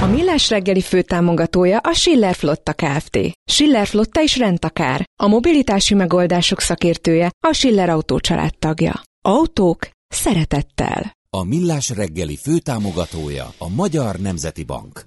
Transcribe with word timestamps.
A 0.00 0.06
Millás 0.06 0.48
reggeli 0.50 0.80
főtámogatója 0.80 1.78
a 1.78 1.92
Schiller 1.92 2.34
Flotta 2.34 2.72
Kft. 2.72 3.18
Schiller 3.44 3.86
Flotta 3.86 4.22
is 4.22 4.36
rendtakár. 4.38 5.04
A 5.22 5.26
mobilitási 5.26 5.94
megoldások 5.94 6.60
szakértője 6.60 7.30
a 7.46 7.52
Schiller 7.52 7.88
Autó 7.88 8.20
tagja. 8.58 9.02
Autók 9.22 9.88
szeretettel. 10.08 11.12
A 11.30 11.44
Millás 11.44 11.90
reggeli 11.90 12.36
főtámogatója 12.42 13.52
a 13.58 13.68
Magyar 13.68 14.16
Nemzeti 14.16 14.64
Bank. 14.64 15.04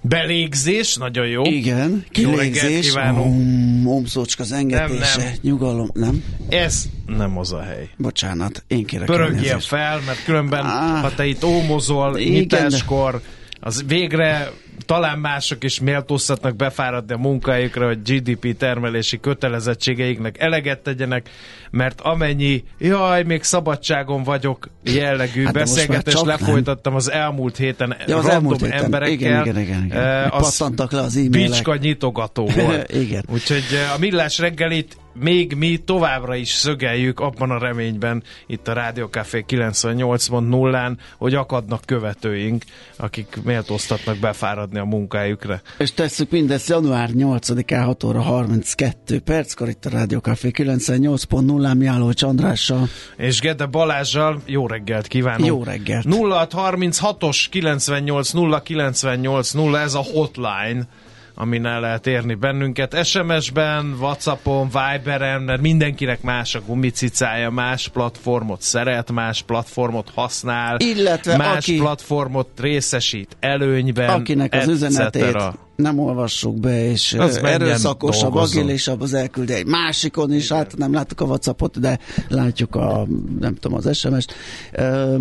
Belégzés, 0.00 0.96
nagyon 0.96 1.26
jó. 1.26 1.42
Igen, 1.44 1.90
Jó 1.90 2.30
kilégzés, 2.30 2.88
kívánunk. 2.88 3.82
momszocska 3.82 4.44
zengetése, 4.44 5.16
Nem, 5.16 5.26
nem. 5.26 5.34
nyugalom, 5.40 5.88
nem? 5.92 6.24
Ez 6.48 6.84
nem 7.06 7.38
az 7.38 7.52
a 7.52 7.62
hely. 7.62 7.88
Bocsánat, 7.96 8.64
én 8.66 8.84
kérek 8.84 9.06
Pörögjél 9.06 9.58
fel, 9.60 10.00
mert 10.06 10.24
különben, 10.24 10.64
Á. 10.64 11.00
ha 11.00 11.14
te 11.14 11.26
itt 11.26 11.44
ómozol 11.44 12.18
Igen, 12.18 12.32
nyitáskor, 12.32 13.20
az 13.64 13.84
végre 13.86 14.50
talán 14.86 15.18
mások 15.18 15.64
is 15.64 15.80
méltóztatnak 15.80 16.56
befáradni 16.56 17.12
a 17.14 17.16
munkájukra, 17.18 17.86
hogy 17.86 18.02
GDP 18.02 18.56
termelési 18.56 19.20
kötelezettségeiknek 19.20 20.38
eleget 20.38 20.78
tegyenek, 20.82 21.28
mert 21.70 22.00
amennyi, 22.00 22.64
jaj, 22.78 23.22
még 23.22 23.42
szabadságon 23.42 24.22
vagyok 24.22 24.68
jellegű 24.82 25.44
Hát 25.44 25.52
beszélgetést 25.54 26.16
nem. 26.16 26.26
lefolytattam 26.26 26.94
az 26.94 27.10
elmúlt 27.10 27.56
héten 27.56 27.96
Ja, 28.06 28.16
az 28.16 28.26
elmúlt 28.28 28.60
héten. 28.60 28.82
emberekkel. 28.84 29.12
Igen, 29.12 29.40
igen, 29.46 29.58
igen, 29.60 29.84
igen. 29.84 29.98
eh, 30.02 30.28
Pattantak 30.30 30.92
le 30.92 31.00
az 31.00 31.16
e-mailek. 31.16 31.50
Bicska 31.50 31.76
nyitogató 31.76 32.46
volt. 32.56 32.92
Igen. 32.92 33.24
Úgyhogy 33.32 33.64
eh, 33.72 33.94
a 33.94 33.98
millás 33.98 34.38
reggelit 34.38 34.96
még 35.20 35.54
mi 35.56 35.76
továbbra 35.84 36.34
is 36.34 36.48
szögeljük 36.50 37.20
abban 37.20 37.50
a 37.50 37.58
reményben 37.58 38.22
itt 38.46 38.68
a 38.68 38.72
Rádió 38.72 39.06
Café 39.06 39.44
98.0-án, 39.48 40.96
hogy 41.16 41.34
akadnak 41.34 41.82
követőink, 41.86 42.62
akik 42.96 43.36
méltóztatnak 43.44 44.16
befáradni 44.16 44.63
a 44.72 44.84
munkájukra. 44.84 45.60
És 45.78 45.92
tesszük 45.92 46.30
mindezt 46.30 46.68
január 46.68 47.10
8-án 47.12 47.82
6 47.84 48.04
óra 48.04 48.20
32 48.20 49.20
perckor 49.20 49.68
itt 49.68 49.84
a 49.84 49.90
Rádió 49.90 50.18
Café 50.18 50.50
98.0-án 50.56 51.76
Miálló 51.76 52.12
Csandrással. 52.12 52.88
És 53.16 53.40
Gede 53.40 53.66
Balázsjal 53.66 54.42
jó 54.46 54.66
reggelt 54.66 55.06
kívánok! 55.06 55.46
Jó 55.46 55.62
reggelt. 55.62 56.04
0636-os 56.08 57.46
98 57.50 58.30
0 58.30 58.62
98 58.62 59.52
0, 59.52 59.80
ez 59.80 59.94
a 59.94 60.02
hotline, 60.02 60.88
amin 61.34 61.66
el 61.66 61.80
lehet 61.80 62.06
érni 62.06 62.34
bennünket. 62.34 63.04
SMS-ben, 63.04 63.96
Whatsappon, 64.00 64.68
Viberen, 64.68 65.42
mert 65.42 65.60
mindenkinek 65.60 66.22
más 66.22 66.54
a 66.54 66.60
gumicicája, 66.66 67.50
más 67.50 67.88
platformot 67.88 68.60
szeret, 68.60 69.12
más 69.12 69.42
platformot 69.42 70.10
használ, 70.14 70.76
Illetve 70.78 71.36
más 71.36 71.56
aki- 71.56 71.76
platformot 71.76 72.48
részesít 72.60 73.36
előnyben, 73.40 74.08
Akinek 74.08 74.54
az 74.54 74.62
et 74.62 74.68
üzenetét 74.68 75.36
nem 75.76 75.98
olvassuk 75.98 76.60
be, 76.60 76.84
és 76.90 77.12
Az 77.12 77.36
erőszakosabb, 77.36 78.34
agilésabb, 78.34 79.00
az 79.00 79.14
elküldi 79.14 79.52
egy 79.52 79.66
másikon 79.66 80.32
is, 80.32 80.52
hát 80.52 80.76
nem 80.76 80.92
láttuk 80.92 81.20
a 81.20 81.24
Whatsappot, 81.24 81.80
de 81.80 81.98
látjuk 82.28 82.74
a, 82.74 83.06
nem 83.40 83.54
tudom, 83.54 83.76
az 83.76 83.96
SMS-t. 83.96 84.34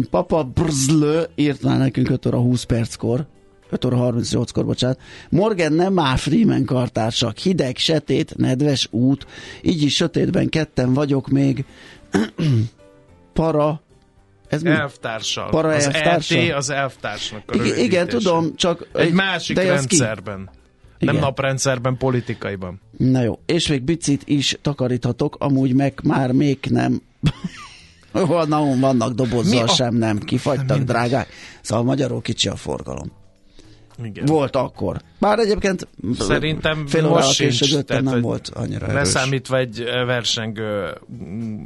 Papa 0.10 0.44
Brzlő 0.44 1.26
írt 1.36 1.62
már 1.62 1.78
nekünk 1.78 2.10
5 2.10 2.26
óra 2.26 2.38
20 2.38 2.64
perckor, 2.64 3.26
5 3.74 3.86
óra 3.86 4.12
38-kor, 4.14 4.66
bocsánat. 4.66 5.00
Morgan 5.30 5.74
nem 5.74 6.00
áll 6.00 6.16
Freeman 6.16 6.66
kartársak, 6.66 7.38
hideg, 7.38 7.78
setét, 7.78 8.36
nedves 8.38 8.88
út, 8.92 9.28
így 9.62 9.82
is 9.82 9.96
sötétben 9.96 10.50
ketten 10.50 10.94
vagyok 10.94 11.28
még. 11.28 11.66
Para, 13.34 13.82
ez 14.48 14.62
mi? 14.62 14.70
Elvtársal. 14.70 15.50
Para 15.50 15.70
az 15.70 15.86
elvtársa? 15.86 16.38
ET 16.38 16.54
az 16.54 16.70
elvtársnak 16.70 17.42
a 17.48 17.56
Igen, 17.56 17.78
igen, 17.78 18.08
tudom, 18.08 18.56
csak... 18.56 18.88
Egy 18.94 19.14
másik 19.14 19.56
de 19.56 19.64
rendszerben. 19.64 20.50
Igen. 21.00 21.14
Nem 21.14 21.24
naprendszerben, 21.24 21.98
politikaiban. 21.98 22.82
Na 22.98 23.22
jó, 23.22 23.40
és 23.46 23.68
még 23.68 23.82
bicit 23.82 24.22
is 24.26 24.58
takaríthatok, 24.62 25.36
amúgy 25.40 25.74
meg 25.74 26.00
már 26.04 26.32
még 26.32 26.60
nem. 26.70 27.02
Van, 28.12 28.80
vannak 28.80 29.14
dobozzal, 29.14 29.54
Mi 29.54 29.62
a- 29.62 29.68
sem 29.74 29.96
nem, 29.96 30.20
kifagytak, 30.20 30.80
drágák. 30.80 31.28
Szóval 31.62 31.84
magyarul 31.84 32.22
kicsi 32.22 32.48
a 32.50 32.56
forgalom. 32.56 33.12
Igen. 34.04 34.26
Volt 34.26 34.56
akkor. 34.56 35.02
Bár 35.20 35.40
egyébként 35.40 35.88
Szerintem 36.20 36.88
fél 36.88 37.08
most 37.08 37.32
sincs, 37.32 37.76
tehát, 37.78 38.04
nem 38.04 38.22
volt 38.22 38.52
annyira 38.54 38.86
erős. 38.86 38.96
Leszámítva 38.96 39.58
egy 39.58 39.84
versengő 40.06 40.98
mm, 41.24 41.64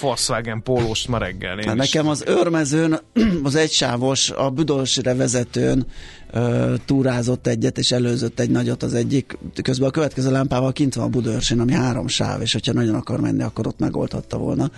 Volkswagen 0.00 0.62
pólóst 0.62 1.08
ma 1.08 1.18
reggel. 1.18 1.58
Én 1.58 1.66
Hát 1.66 1.76
nekem 1.76 2.08
az 2.08 2.24
őrmezőn, 2.26 3.00
az 3.42 3.54
egysávos, 3.54 4.30
a 4.30 4.50
Budolsire 4.50 5.14
vezetőn 5.14 5.86
ö, 6.32 6.74
túrázott 6.84 7.46
egyet, 7.46 7.78
és 7.78 7.92
előzött 7.92 8.40
egy 8.40 8.50
nagyot 8.50 8.82
az 8.82 8.94
egyik. 8.94 9.38
Közben 9.62 9.88
a 9.88 9.92
következő 9.92 10.30
lámpával 10.30 10.72
kint 10.72 10.94
van 10.94 11.04
a 11.04 11.08
Budörsin, 11.08 11.60
ami 11.60 11.72
három 11.72 12.06
sáv, 12.06 12.40
és 12.40 12.52
hogyha 12.52 12.72
nagyon 12.72 12.94
akar 12.94 13.20
menni, 13.20 13.42
akkor 13.42 13.66
ott 13.66 13.78
megoldhatta 13.78 14.38
volna. 14.38 14.70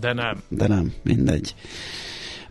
De 0.00 0.12
nem. 0.12 0.42
de 0.48 0.66
nem, 0.66 0.92
mindegy. 1.02 1.54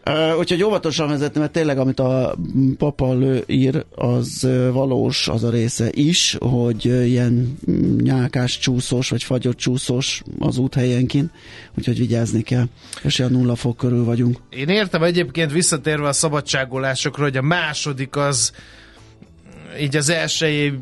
Uh, 0.05 0.37
úgyhogy 0.37 0.63
óvatosan 0.63 1.07
vezetni, 1.07 1.39
mert 1.39 1.51
tényleg, 1.51 1.77
amit 1.77 1.99
a 1.99 2.35
papa 2.77 3.13
lő 3.13 3.43
ír, 3.47 3.85
az 3.95 4.47
valós 4.71 5.27
az 5.27 5.43
a 5.43 5.49
része 5.49 5.89
is, 5.91 6.37
hogy 6.39 6.85
ilyen 6.85 7.57
mm, 7.71 7.97
nyálkás 7.97 8.57
csúszós, 8.57 9.09
vagy 9.09 9.23
fagyott 9.23 9.57
csúszós 9.57 10.21
az 10.39 10.57
úthelyenként, 10.57 11.31
úgyhogy 11.77 11.97
vigyázni 11.97 12.41
kell. 12.41 12.65
És 13.03 13.19
olyan 13.19 13.31
nulla 13.31 13.55
fok 13.55 13.77
körül 13.77 14.03
vagyunk. 14.03 14.37
Én 14.49 14.69
értem 14.69 15.03
egyébként 15.03 15.51
visszatérve 15.51 16.07
a 16.07 16.13
szabadságolásokra, 16.13 17.23
hogy 17.23 17.37
a 17.37 17.41
második 17.41 18.15
az 18.15 18.51
így 19.79 19.95
az 19.95 20.09
elsői 20.09 20.73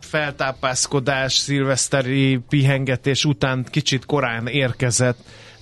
feltápászkodás, 0.00 1.34
szilveszteri 1.34 2.40
pihengetés 2.48 3.24
után 3.24 3.66
kicsit 3.70 4.06
korán 4.06 4.46
érkezett, 4.46 5.18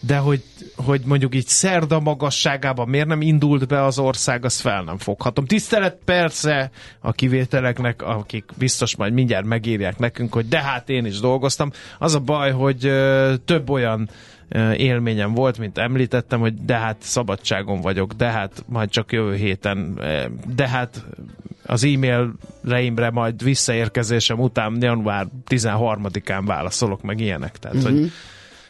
de 0.07 0.17
hogy, 0.17 0.43
hogy 0.77 1.01
mondjuk 1.05 1.35
így 1.35 1.47
szerda 1.47 2.01
magasságában 2.01 2.89
miért 2.89 3.07
nem 3.07 3.21
indult 3.21 3.67
be 3.67 3.85
az 3.85 3.99
ország, 3.99 4.45
azt 4.45 4.61
fel 4.61 4.83
nem 4.83 4.99
foghatom. 4.99 5.47
Tisztelet 5.47 5.99
persze 6.05 6.71
a 7.01 7.13
kivételeknek, 7.13 8.03
akik 8.03 8.45
biztos 8.59 8.97
majd 8.97 9.13
mindjárt 9.13 9.47
megírják 9.47 9.99
nekünk, 9.99 10.33
hogy 10.33 10.49
de 10.49 10.63
hát 10.63 10.89
én 10.89 11.05
is 11.05 11.21
dolgoztam. 11.21 11.71
Az 11.99 12.15
a 12.15 12.21
baj, 12.21 12.53
hogy 12.53 12.93
több 13.45 13.71
olyan 13.71 14.09
élményem 14.77 15.35
volt, 15.35 15.59
mint 15.59 15.79
említettem, 15.79 16.41
hogy 16.41 16.55
de 16.55 16.77
hát 16.77 16.97
szabadságon 17.01 17.81
vagyok, 17.81 18.13
de 18.13 18.31
hát 18.31 18.65
majd 18.67 18.89
csak 18.91 19.13
jövő 19.13 19.35
héten, 19.35 20.01
de 20.55 20.69
hát 20.69 21.05
az 21.67 21.85
e-mailreimre 21.85 23.11
majd 23.11 23.43
visszaérkezésem 23.43 24.39
után 24.41 24.77
január 24.81 25.27
13-án 25.49 26.43
válaszolok 26.45 27.03
meg 27.03 27.21
ilyenek. 27.21 27.59
Tehát, 27.59 27.77
uh-huh. 27.77 27.93
hogy 27.93 28.11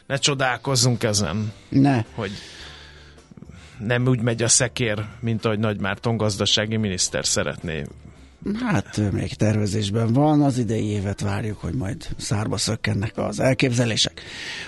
ne 0.07 0.17
csodálkozzunk 0.17 1.03
ezen, 1.03 1.51
Ne. 1.69 2.03
hogy 2.15 2.31
nem 3.79 4.07
úgy 4.07 4.21
megy 4.21 4.43
a 4.43 4.47
szekér, 4.47 5.05
mint 5.19 5.45
ahogy 5.45 5.59
Nagy 5.59 5.79
Márton 5.79 6.17
gazdasági 6.17 6.77
miniszter 6.77 7.25
szeretné. 7.25 7.83
Hát 8.61 9.11
még 9.11 9.33
tervezésben 9.33 10.13
van, 10.13 10.41
az 10.41 10.57
idei 10.57 10.85
évet 10.85 11.21
várjuk, 11.21 11.59
hogy 11.59 11.73
majd 11.73 12.07
szárba 12.17 12.57
szökkennek 12.57 13.17
az 13.17 13.39
elképzelések. 13.39 14.21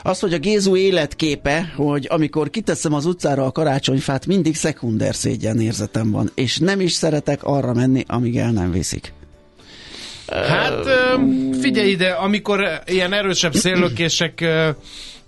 Az, 0.03 0.19
hogy 0.19 0.33
a 0.33 0.37
Gézu 0.37 0.75
életképe, 0.75 1.73
hogy 1.75 2.07
amikor 2.09 2.49
kiteszem 2.49 2.93
az 2.93 3.05
utcára 3.05 3.45
a 3.45 3.51
karácsonyfát, 3.51 4.25
mindig 4.25 4.55
szekunder 4.55 5.15
szégyen 5.15 5.59
érzetem 5.59 6.11
van, 6.11 6.31
és 6.35 6.57
nem 6.57 6.79
is 6.79 6.91
szeretek 6.91 7.43
arra 7.43 7.73
menni, 7.73 8.03
amíg 8.07 8.37
el 8.37 8.51
nem 8.51 8.71
viszik. 8.71 9.13
Hát 10.27 10.85
figyelj 11.61 11.89
ide, 11.89 12.09
amikor 12.09 12.81
ilyen 12.85 13.13
erősebb 13.13 13.53
széllökések 13.53 14.45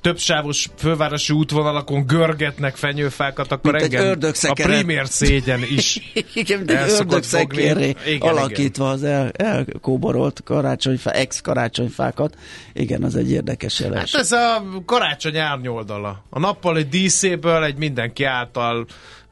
többsávos 0.07 0.69
fővárosi 0.77 1.33
útvonalakon 1.33 2.05
görgetnek 2.05 2.75
fenyőfákat, 2.75 3.51
akkor 3.51 3.71
Mint 3.71 3.93
engem 3.93 4.19
a 4.41 4.53
primér 4.53 5.07
szégyen 5.07 5.61
is 5.63 5.99
Igen, 6.33 6.57
mint 6.57 6.71
egy 6.71 6.89
ördögszekérré 6.89 7.91
fogni. 7.91 8.11
Igen, 8.11 8.29
alakítva 8.29 8.89
az 8.89 9.03
el, 9.03 9.31
elkóborolt 9.31 10.41
karácsonyfá, 10.43 11.11
ex-karácsonyfákat. 11.11 12.37
Igen, 12.73 13.03
az 13.03 13.15
egy 13.15 13.31
érdekes 13.31 13.77
Hát 13.77 13.87
jeles. 13.87 14.13
ez 14.13 14.31
a 14.31 14.63
karácsony 14.85 15.37
árnyoldala. 15.37 16.23
A 16.29 16.39
nappal 16.39 16.77
egy 16.77 16.89
díszéből 16.89 17.63
egy 17.63 17.77
mindenki 17.77 18.23
által, 18.23 18.85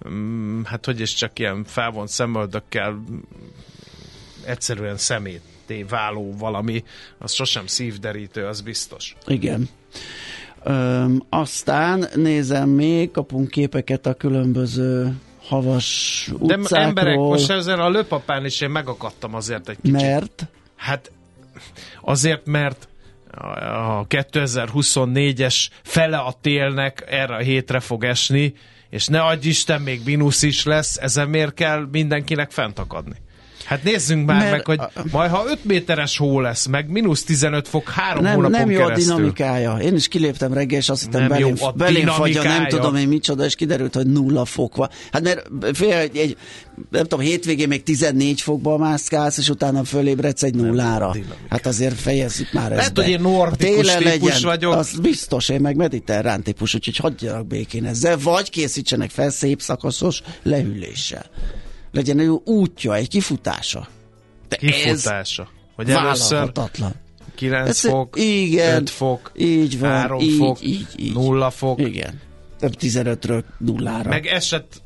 mm, 0.10 0.62
hát 0.63 0.86
hogy 0.86 1.00
is 1.00 1.13
csak 1.13 1.39
ilyen 1.39 1.63
felvont 1.68 2.10
szemöldökkel 2.10 2.92
mm, 2.92 3.18
egyszerűen 4.45 4.98
szemétté 4.98 5.83
váló 5.83 6.36
valami, 6.38 6.83
az 7.18 7.33
sosem 7.33 7.68
szívderítő, 7.68 8.45
az 8.45 8.62
biztos. 8.62 9.16
Igen. 9.27 9.69
Öm, 10.67 11.21
aztán 11.29 12.06
nézem 12.15 12.69
még, 12.69 13.12
kapunk 13.12 13.50
képeket 13.50 14.06
a 14.06 14.13
különböző 14.13 15.15
havas 15.47 16.29
De 16.39 16.56
utcákról. 16.57 16.88
emberek, 16.88 17.17
most 17.17 17.50
ezzel 17.50 17.81
a 17.81 17.89
lőpapán 17.89 18.45
is 18.45 18.62
én 18.62 18.69
megakadtam 18.69 19.35
azért 19.35 19.69
egy 19.69 19.77
kicsit. 19.81 20.01
Mert 20.01 20.47
Hát 20.75 21.12
azért, 22.01 22.45
mert 22.45 22.88
a 23.31 24.07
2024-es 24.07 25.67
fele 25.83 26.17
a 26.17 26.33
télnek 26.41 27.03
erre 27.09 27.35
a 27.35 27.39
hétre 27.39 27.79
fog 27.79 28.03
esni, 28.03 28.53
és 28.89 29.07
ne 29.07 29.21
adj 29.21 29.47
Isten, 29.47 29.81
még 29.81 30.01
mínusz 30.06 30.41
is 30.41 30.63
lesz, 30.63 30.97
ezen 30.97 31.29
miért 31.29 31.53
kell 31.53 31.88
mindenkinek 31.91 32.51
fentakadni? 32.51 33.15
Hát 33.65 33.83
nézzünk 33.83 34.25
már 34.25 34.38
Mert 34.39 34.51
meg, 34.51 34.65
hogy 34.65 34.79
a- 34.79 34.91
majd 35.12 35.31
ha 35.31 35.44
5 35.47 35.63
méteres 35.65 36.17
hó 36.17 36.39
lesz, 36.39 36.65
meg 36.65 36.89
mínusz 36.89 37.23
15 37.23 37.67
fok 37.67 37.89
három 37.89 38.23
nem, 38.23 38.33
hónapon 38.35 38.59
nem 38.59 38.71
jó 38.71 38.81
a 38.81 38.85
keresztül. 38.88 39.13
dinamikája. 39.15 39.73
Én 39.77 39.95
is 39.95 40.07
kiléptem 40.07 40.53
reggel, 40.53 40.79
és 40.79 40.89
azt 40.89 41.03
hittem 41.03 41.19
Nem 41.19 41.29
belém, 41.29 41.56
jó 41.59 41.65
a 41.67 41.71
belém 41.71 42.07
fagy 42.07 42.38
a 42.38 42.44
nem 42.44 42.67
tudom 42.67 42.95
én 42.95 43.07
micsoda, 43.07 43.45
és 43.45 43.56
kiderült, 43.56 43.95
hogy 43.95 44.07
nulla 44.07 44.45
fok 44.45 44.75
van. 44.75 44.89
Hát 45.12 45.21
mert 45.23 45.47
fél, 45.73 45.94
egy, 45.94 46.17
egy, 46.17 46.38
nem 46.91 47.01
tudom, 47.01 47.19
hétvégén 47.19 47.67
még 47.67 47.83
14 47.83 48.41
fokba 48.41 48.77
mászkálsz, 48.77 49.38
és 49.38 49.50
utána 49.50 49.83
fölébredsz 49.83 50.44
egy 50.44 50.56
nullára. 50.56 51.15
Hát 51.50 51.65
azért 51.65 52.00
fejezzük 52.00 52.53
már 52.53 52.65
ezt 52.71 52.75
Lehet, 52.75 52.94
be. 52.94 53.01
hogy 53.01 53.12
én 53.12 53.21
nordikus 53.21 53.94
típus 53.95 54.03
legyen, 54.03 54.41
vagyok. 54.44 54.73
Az 54.73 55.00
biztos, 55.01 55.50
én 55.50 55.62
meg 55.62 55.75
mediterrán 55.75 56.44
típus, 56.44 56.73
úgyhogy 56.75 56.97
hagyjanak 56.97 57.47
békén 57.47 57.85
ezzel, 57.85 58.17
vagy 58.23 58.50
készítsenek 58.50 59.09
fel 59.09 59.29
szép 59.29 59.62
szakaszos 59.62 60.21
lehűléssel. 60.44 61.25
Legyen 61.95 62.19
egy 62.19 62.27
útja, 62.44 62.95
egy 62.95 63.07
kifutása. 63.07 63.88
De 64.47 64.57
ez 64.62 64.69
Kifutása. 64.74 65.50
Hogy 65.75 65.89
először 65.89 66.30
vállalhatatlan. 66.31 66.94
9 67.36 67.69
Ez- 67.69 67.80
fok, 67.80 68.19
igen, 68.19 68.75
5 68.81 68.89
fok, 68.89 69.31
így 69.36 69.80
van, 69.80 69.89
3 69.89 70.19
így, 70.19 70.36
fok, 70.38 70.62
így, 70.62 70.88
így. 70.97 71.13
0 71.13 71.50
fok, 71.50 71.80
Igen. 71.80 72.19
Több 72.59 72.75
15-ről 72.80 73.44
nullára. 73.57 74.09
meg 74.09 74.25
esett 74.25 74.81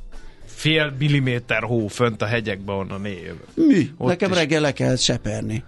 fél 0.45 0.93
milliméter 0.99 1.63
hó 1.63 1.87
fönt 1.87 2.21
a 2.21 2.25
hegyekbe, 2.25 2.71
onnan 2.73 3.05
én 3.05 3.17
jövök. 3.17 3.47
Mi? 3.53 3.89
Ott 3.97 4.07
Nekem 4.09 4.31
is. 4.31 4.37
reggel 4.37 4.61
le 4.61 4.73
kell 4.73 4.95
seperni. 4.95 5.63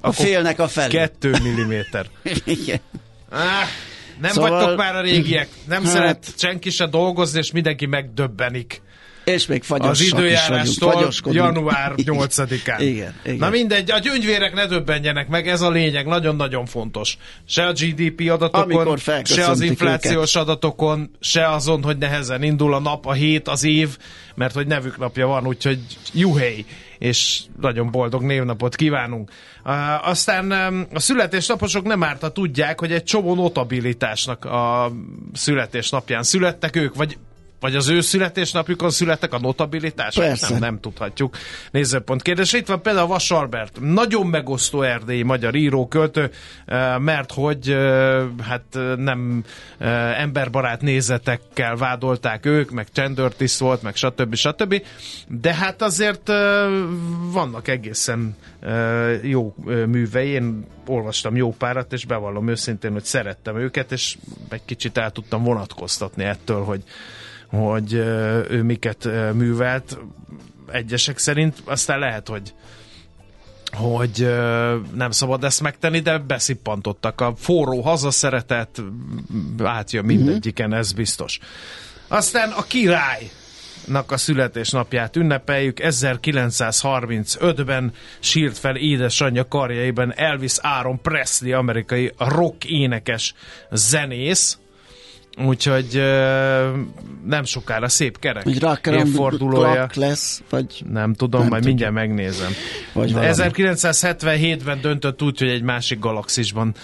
A 0.00 0.08
Akkor 0.08 0.24
félnek 0.24 0.58
a 0.58 0.68
felé. 0.68 0.88
Kettő 0.96 1.36
milliméter. 1.42 2.06
Igen. 2.44 2.80
Ah, 3.30 3.40
nem 4.20 4.30
Szóval- 4.32 4.50
vagytok 4.50 4.76
már 4.76 4.96
a 4.96 5.00
régiek. 5.00 5.48
Nem 5.66 5.82
hát... 5.84 5.92
szeret 5.92 6.32
senki 6.36 6.70
se 6.70 6.86
dolgozni, 6.86 7.38
és 7.38 7.52
mindenki 7.52 7.86
megdöbbenik. 7.86 8.82
És 9.24 9.46
még 9.46 9.62
fagyos 9.62 9.88
Az 9.88 10.00
időjárástól 10.00 11.08
január 11.24 11.92
8-án. 11.96 12.76
Igen, 12.78 13.14
igen. 13.24 13.36
Na 13.36 13.50
mindegy, 13.50 13.90
a 13.90 13.98
gyöngyvérek 13.98 14.54
ne 14.54 14.66
döbbenjenek 14.66 15.28
meg, 15.28 15.48
ez 15.48 15.60
a 15.60 15.70
lényeg, 15.70 16.06
nagyon-nagyon 16.06 16.66
fontos. 16.66 17.16
Se 17.44 17.66
a 17.66 17.72
GDP 17.72 18.30
adatokon, 18.30 18.96
se 19.24 19.46
az 19.46 19.60
inflációs 19.60 20.34
őket. 20.34 20.48
adatokon, 20.48 21.10
se 21.20 21.48
azon, 21.48 21.82
hogy 21.82 21.98
nehezen 21.98 22.42
indul 22.42 22.74
a 22.74 22.80
nap, 22.80 23.06
a 23.06 23.12
hét, 23.12 23.48
az 23.48 23.64
év, 23.64 23.96
mert 24.34 24.54
hogy 24.54 24.66
nevük 24.66 24.98
napja 24.98 25.26
van, 25.26 25.46
úgyhogy 25.46 25.78
juhely, 26.12 26.64
és 26.98 27.40
nagyon 27.60 27.90
boldog 27.90 28.22
névnapot 28.22 28.76
kívánunk. 28.76 29.30
Uh, 29.64 30.08
aztán 30.08 30.52
um, 30.52 30.86
a 30.92 31.00
születésnaposok 31.00 31.84
nem 31.84 32.02
árt, 32.02 32.20
ha 32.20 32.32
tudják, 32.32 32.80
hogy 32.80 32.92
egy 32.92 33.04
csomó 33.04 33.34
notabilitásnak 33.34 34.44
a 34.44 34.92
születésnapján 35.32 36.22
születtek 36.22 36.76
ők, 36.76 36.94
vagy 36.94 37.18
vagy 37.62 37.76
az 37.76 37.88
ő 37.88 38.00
születésnapjukon 38.00 38.90
születtek 38.90 39.32
a 39.32 39.38
notabilitások? 39.38 40.24
Persze. 40.24 40.50
Nem, 40.50 40.58
nem 40.58 40.80
tudhatjuk. 40.80 41.36
Nézőpont 41.70 42.22
kérdés. 42.22 42.52
Itt 42.52 42.66
van 42.66 42.82
például 42.82 43.06
Vas 43.06 43.30
Albert, 43.30 43.78
nagyon 43.80 44.26
megosztó 44.26 44.82
erdélyi 44.82 45.22
magyar 45.22 45.54
író, 45.54 45.88
költő, 45.88 46.30
eh, 46.66 46.98
mert 46.98 47.32
hogy 47.32 47.70
eh, 47.70 48.22
hát 48.42 48.64
eh, 48.72 48.96
nem 48.96 49.44
emberbarát 50.16 50.80
nézetekkel 50.80 51.76
vádolták 51.76 52.46
ők, 52.46 52.70
meg 52.70 52.86
csendőrtiszt 52.92 53.60
volt, 53.60 53.82
meg 53.82 53.96
stb. 53.96 54.34
stb. 54.34 54.82
De 55.28 55.54
hát 55.54 55.82
azért 55.82 56.28
vannak 57.32 57.68
egészen 57.68 58.36
jó 59.22 59.54
művei. 59.86 60.28
Én 60.28 60.66
olvastam 60.86 61.36
jó 61.36 61.52
párat, 61.52 61.92
és 61.92 62.04
bevallom 62.04 62.48
őszintén, 62.48 62.92
hogy 62.92 63.04
szerettem 63.04 63.58
őket, 63.58 63.92
és 63.92 64.16
egy 64.48 64.64
kicsit 64.64 64.98
el 64.98 65.10
tudtam 65.10 65.42
vonatkoztatni 65.42 66.24
ettől, 66.24 66.64
hogy 66.64 66.82
hogy 67.56 67.92
ő 68.50 68.62
miket 68.62 69.08
művelt 69.34 69.98
egyesek 70.70 71.18
szerint, 71.18 71.62
aztán 71.64 71.98
lehet, 71.98 72.28
hogy 72.28 72.54
hogy 73.72 74.28
nem 74.94 75.10
szabad 75.10 75.44
ezt 75.44 75.60
megtenni, 75.60 76.00
de 76.00 76.18
beszippantottak. 76.18 77.20
A 77.20 77.34
forró 77.36 77.80
hazaszeretet 77.80 78.82
átjön 79.62 80.04
mindegyiken, 80.04 80.72
ez 80.72 80.92
biztos. 80.92 81.38
Aztán 82.08 82.50
a 82.50 82.62
királynak 82.62 84.12
a 84.12 84.16
születésnapját 84.16 85.16
ünnepeljük. 85.16 85.78
1935-ben 85.82 87.92
sírt 88.20 88.58
fel 88.58 88.76
édesanyja 88.76 89.48
karjaiban 89.48 90.12
Elvis 90.16 90.56
Aaron 90.56 91.00
Presley, 91.00 91.58
amerikai 91.58 92.12
rock 92.18 92.64
énekes 92.64 93.34
zenész, 93.70 94.58
Úgyhogy 95.38 96.02
nem 97.26 97.44
sokára 97.44 97.88
szép 97.88 98.18
kerek 98.18 98.44
the 98.44 98.94
évfordulója. 98.94 99.88
lesz, 99.94 100.42
vagy 100.50 100.84
Nem 100.92 101.14
tudom, 101.14 101.40
Nem 101.40 101.50
majd 101.50 101.62
tudjuk. 101.62 101.80
mindjárt 101.80 102.08
megnézem. 102.08 102.52
Vagy 102.92 103.12
De 103.12 103.32
valami. 103.34 103.52
1977-ben 103.56 104.80
döntött 104.80 105.22
úgy, 105.22 105.38
hogy 105.38 105.48
egy 105.48 105.62
másik 105.62 105.98
galaxisban 105.98 106.74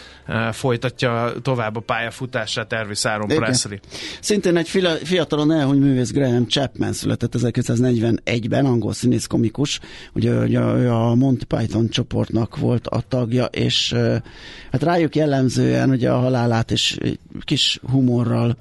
folytatja 0.52 1.32
tovább 1.42 1.76
a 1.76 1.80
pályafutását 1.80 2.72
Elvis 2.72 3.04
Igen. 3.04 3.36
Presley. 3.36 3.78
Szintén 4.20 4.56
egy 4.56 4.68
fiatalon 5.02 5.52
elhuny 5.52 5.78
művész 5.78 6.10
Graham 6.10 6.46
Chapman 6.46 6.92
született 6.92 7.34
1941-ben, 7.38 8.64
angol 8.64 8.92
színész 8.92 9.26
komikus, 9.26 9.80
ugye 10.12 10.30
ő 10.30 10.90
a, 10.90 11.14
Monty 11.14 11.44
Python 11.44 11.88
csoportnak 11.88 12.56
volt 12.56 12.86
a 12.86 13.00
tagja, 13.08 13.44
és 13.44 13.94
hát 14.72 14.82
rájuk 14.82 15.16
jellemzően 15.16 15.90
ugye 15.90 16.10
a 16.10 16.18
halálát 16.18 16.70
egy 16.70 17.18
kis 17.40 17.80
humorral 18.38 18.56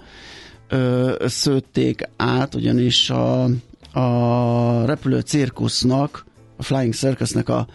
ö, 0.69 1.25
szőtték 1.27 2.09
át, 2.15 2.55
ugyanis 2.55 3.09
a, 3.09 3.43
a 3.91 4.85
repülő 4.85 5.19
cirkusznak, 5.19 6.25
a 6.57 6.63
Flying 6.63 6.93
Circusnek 6.93 7.49
a 7.49 7.67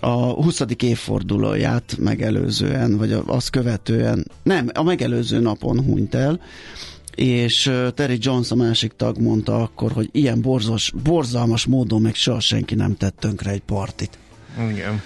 a 0.00 0.32
20. 0.32 0.62
évfordulóját 0.78 1.96
megelőzően, 1.98 2.96
vagy 2.96 3.12
azt 3.26 3.50
követően, 3.50 4.26
nem, 4.42 4.70
a 4.74 4.82
megelőző 4.82 5.40
napon 5.40 5.84
hunyt 5.84 6.14
el, 6.14 6.40
és 7.14 7.72
Terry 7.94 8.16
Jones, 8.20 8.50
a 8.50 8.54
másik 8.54 8.92
tag 8.92 9.18
mondta 9.18 9.62
akkor, 9.62 9.92
hogy 9.92 10.08
ilyen 10.12 10.40
borzos, 10.40 10.92
borzalmas 11.02 11.66
módon 11.66 12.02
még 12.02 12.14
soha 12.14 12.40
senki 12.40 12.74
nem 12.74 12.96
tett 12.96 13.16
tönkre 13.18 13.50
egy 13.50 13.62
partit. 13.62 14.18
Igen. 14.70 15.02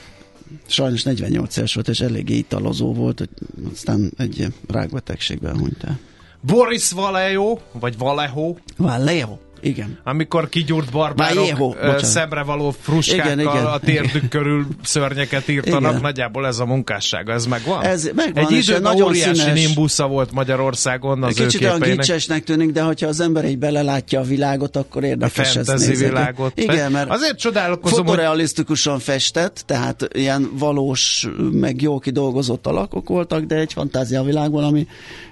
Sajnos 0.67 1.03
48 1.03 1.57
éves 1.57 1.75
volt, 1.75 1.89
és 1.89 2.01
eléggé 2.01 2.37
italozó 2.37 2.95
volt, 2.95 3.19
hogy 3.19 3.31
aztán 3.73 4.13
egy 4.17 4.47
rákbetegségben 4.69 5.59
hunyt 5.59 5.85
el. 5.85 5.99
Boris 6.41 6.91
Vallejo, 6.93 7.59
vagy 7.73 7.99
Vallejo, 7.99 8.55
Vallejo. 8.77 9.39
Igen. 9.61 9.99
Amikor 10.05 10.49
kigyúrt 10.49 10.91
barbárok 10.91 11.59
Vallejo, 11.59 11.99
szemre 12.03 12.43
való 12.43 12.75
fruskákkal 12.81 13.33
Igen, 13.33 13.41
igen. 13.41 13.67
a 13.67 13.79
térdük 13.79 14.29
körül 14.29 14.67
szörnyeket 14.83 15.49
írtanak, 15.49 15.91
Igen. 15.91 16.01
nagyjából 16.03 16.47
ez 16.47 16.59
a 16.59 16.65
munkássága, 16.65 17.33
ez 17.33 17.47
megvan? 17.47 17.83
Ez 17.83 18.11
megvan, 18.15 18.45
Egy 18.45 18.53
időben 18.53 18.83
nagyon 18.83 19.07
óriási 19.09 19.39
színes. 19.41 19.65
nimbusza 19.65 20.07
volt 20.07 20.33
Magyarországon 20.33 21.23
az 21.23 21.35
Kicsit 21.35 21.61
olyan 21.63 21.81
gicsesnek 21.81 22.45
tűnik, 22.45 22.71
de 22.71 22.83
hogyha 22.83 23.07
az 23.07 23.21
ember 23.21 23.45
így 23.45 23.59
belelátja 23.59 24.21
a 24.21 24.23
világot, 24.23 24.77
akkor 24.77 25.03
A 25.03 25.07
érdekes 25.07 25.53
fantasy 25.53 25.87
nézni. 25.89 26.07
világot. 26.07 26.59
Igen, 26.61 26.93
mert 26.93 27.11
Azért 27.11 27.39
csodálkozom, 27.39 27.99
hogy 27.99 28.09
fotorealisztikusan 28.09 28.99
festett, 28.99 29.63
tehát 29.67 30.09
ilyen 30.13 30.51
valós, 30.53 31.29
meg 31.53 31.83
jó 31.83 31.99
kidolgozott 31.99 32.67
alakok 32.67 33.09
voltak, 33.09 33.45
de 33.45 33.55
egy 33.57 33.73
fantázia 33.73 34.23
világban, 34.23 34.65
ami, 34.65 34.87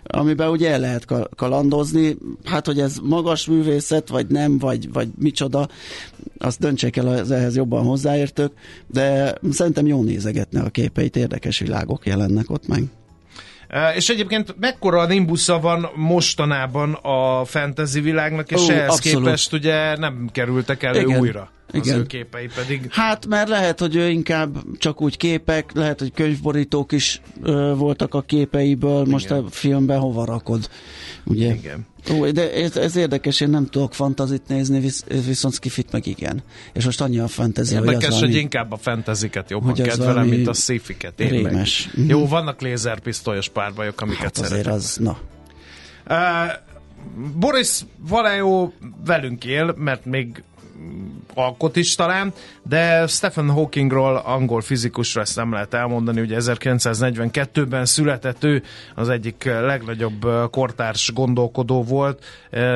amiben 0.06 0.48
ugye 0.48 0.70
el 0.70 0.80
lehet 0.80 1.04
ka- 1.04 1.28
kalandozni. 1.36 2.16
Hát, 2.44 2.66
hogy 2.66 2.80
ez 2.80 2.96
magas 3.02 3.46
művészet, 3.46 4.08
vagy 4.08 4.26
nem, 4.26 4.58
vagy, 4.58 4.92
vagy 4.92 5.08
micsoda, 5.18 5.68
azt 6.38 6.60
döntsék 6.60 6.96
el 6.96 7.06
az 7.06 7.30
ehhez 7.30 7.56
jobban 7.56 7.84
hozzáértők, 7.84 8.52
de 8.86 9.34
szerintem 9.50 9.86
jó 9.86 10.02
nézegetne 10.02 10.60
a 10.60 10.68
képeit, 10.70 11.16
érdekes 11.16 11.58
világok 11.58 12.06
jelennek 12.06 12.50
ott 12.50 12.66
meg. 12.68 12.82
Uh, 13.70 13.96
és 13.96 14.08
egyébként 14.08 14.54
mekkora 14.60 15.06
nimbusza 15.06 15.60
van 15.60 15.88
mostanában 15.94 16.92
a 16.92 17.44
fantasy 17.44 18.00
világnak, 18.00 18.50
és 18.50 18.60
Ó, 18.60 18.70
ehhez 18.70 18.88
abszolút. 18.94 19.25
képest 19.25 19.52
ugye 19.52 19.96
nem 19.96 20.28
kerültek 20.32 20.82
elő 20.82 21.00
Igen. 21.00 21.20
újra 21.20 21.50
az 21.80 21.87
Igen. 21.87 21.99
ő 21.99 22.06
képei 22.06 22.49
pedig. 22.54 22.87
Hát, 22.90 23.26
mert 23.26 23.49
lehet, 23.49 23.80
hogy 23.80 23.97
ő 23.97 24.09
inkább 24.09 24.56
csak 24.78 25.00
úgy 25.00 25.16
képek, 25.16 25.71
lehet, 25.75 25.99
hogy 25.99 26.12
könyvborítók 26.12 26.92
is 26.92 27.21
ö, 27.42 27.75
voltak 27.76 28.14
a 28.14 28.23
képeiből, 28.23 29.04
most 29.04 29.30
a 29.30 29.45
filmben 29.50 29.99
hova 29.99 30.25
rakod, 30.25 30.68
ugye? 31.25 31.54
Igen. 31.54 31.87
Ó, 32.12 32.30
de 32.30 32.52
ez, 32.52 32.76
ez 32.76 32.97
érdekes, 32.97 33.40
én 33.40 33.49
nem 33.49 33.66
tudok 33.66 33.95
fantazit 33.95 34.42
nézni, 34.49 34.80
visz, 34.80 35.04
viszont 35.26 35.54
skifit 35.54 35.92
meg 35.92 36.06
igen. 36.06 36.42
És 36.73 36.85
most 36.85 37.00
annyi 37.00 37.18
a 37.18 37.28
fantasy, 37.28 37.75
hogy 37.75 37.87
az 37.87 37.92
Érdekes, 37.92 38.21
hogy 38.21 38.35
inkább 38.35 38.73
a 38.73 38.76
fantaziket 38.76 39.50
jobban 39.50 39.71
hogy 39.71 39.80
az 39.80 39.87
kedvelem, 39.88 40.26
mint 40.26 40.49
a 40.49 40.52
sci-fiket. 40.52 41.21
Én 41.21 41.42
meg. 41.42 41.52
rémes. 41.52 41.90
Mhm. 41.95 42.09
Jó, 42.09 42.26
vannak 42.26 42.61
lézerpisztolyos 42.61 43.49
párbajok, 43.49 44.00
amiket 44.00 44.23
hát 44.23 44.38
azért 44.38 44.50
szeretek. 44.50 44.73
az, 44.73 44.97
na. 44.97 45.18
Uh, 46.09 46.52
Boris 47.38 47.80
Vallejo 47.99 48.71
velünk 49.04 49.45
él, 49.45 49.75
mert 49.76 50.04
még 50.04 50.42
alkot 51.35 51.76
is 51.76 51.95
talán, 51.95 52.33
de 52.62 53.06
Stephen 53.06 53.50
Hawkingról, 53.50 54.16
angol 54.16 54.61
fizikusra 54.61 55.21
ezt 55.21 55.37
nem 55.37 55.52
lehet 55.52 55.75
elmondani, 55.75 56.21
ugye 56.21 56.37
1942-ben 56.40 57.85
született 57.85 58.45
ő, 58.45 58.62
az 58.95 59.09
egyik 59.09 59.45
legnagyobb 59.45 60.26
kortárs 60.50 61.12
gondolkodó 61.12 61.83
volt, 61.83 62.25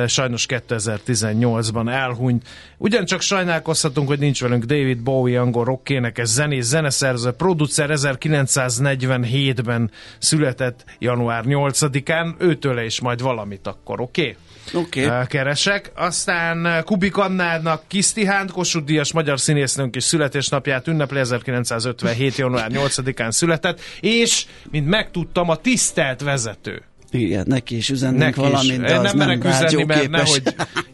sajnos 0.07 0.45
2018-ban 0.49 1.91
elhunyt. 1.91 2.47
Ugyancsak 2.77 3.21
sajnálkozhatunk, 3.21 4.07
hogy 4.07 4.19
nincs 4.19 4.41
velünk 4.41 4.63
David 4.63 5.01
Bowie, 5.01 5.41
angol 5.41 5.63
rockénekes 5.63 6.27
zenész, 6.27 6.65
zeneszerző, 6.65 7.31
producer 7.31 7.89
1947-ben 7.93 9.91
született 10.17 10.85
január 10.99 11.43
8-án, 11.47 12.33
őtőle 12.37 12.85
is 12.85 13.01
majd 13.01 13.21
valamit 13.21 13.67
akkor, 13.67 14.01
oké? 14.01 14.21
Okay? 14.21 14.35
Okay. 14.73 15.09
keresek. 15.27 15.91
Aztán 15.95 16.83
Kubik 16.83 17.17
Annának 17.17 17.83
Kisztihánt, 17.87 18.51
Kossuth 18.51 18.85
Díjas 18.85 19.13
magyar 19.13 19.39
színésznőnk 19.39 19.95
is 19.95 20.03
születésnapját 20.03 20.87
ünnepli 20.87 21.19
1957. 21.19 22.35
január 22.35 22.71
8-án 22.73 23.31
született, 23.31 23.81
és, 23.99 24.45
mint 24.71 24.87
megtudtam, 24.87 25.49
a 25.49 25.55
tisztelt 25.55 26.21
vezető. 26.21 26.83
Igen, 27.11 27.45
neki 27.47 27.75
is 27.75 27.89
üzennénk 27.89 28.19
Neki 28.19 28.41
is. 28.41 28.47
valamit, 28.47 28.81
de 28.81 28.95
az 28.95 29.03
nem 29.03 29.17
merek 29.17 29.43
üzenni, 29.43 29.83
mert 29.83 30.09
nehogy 30.09 30.41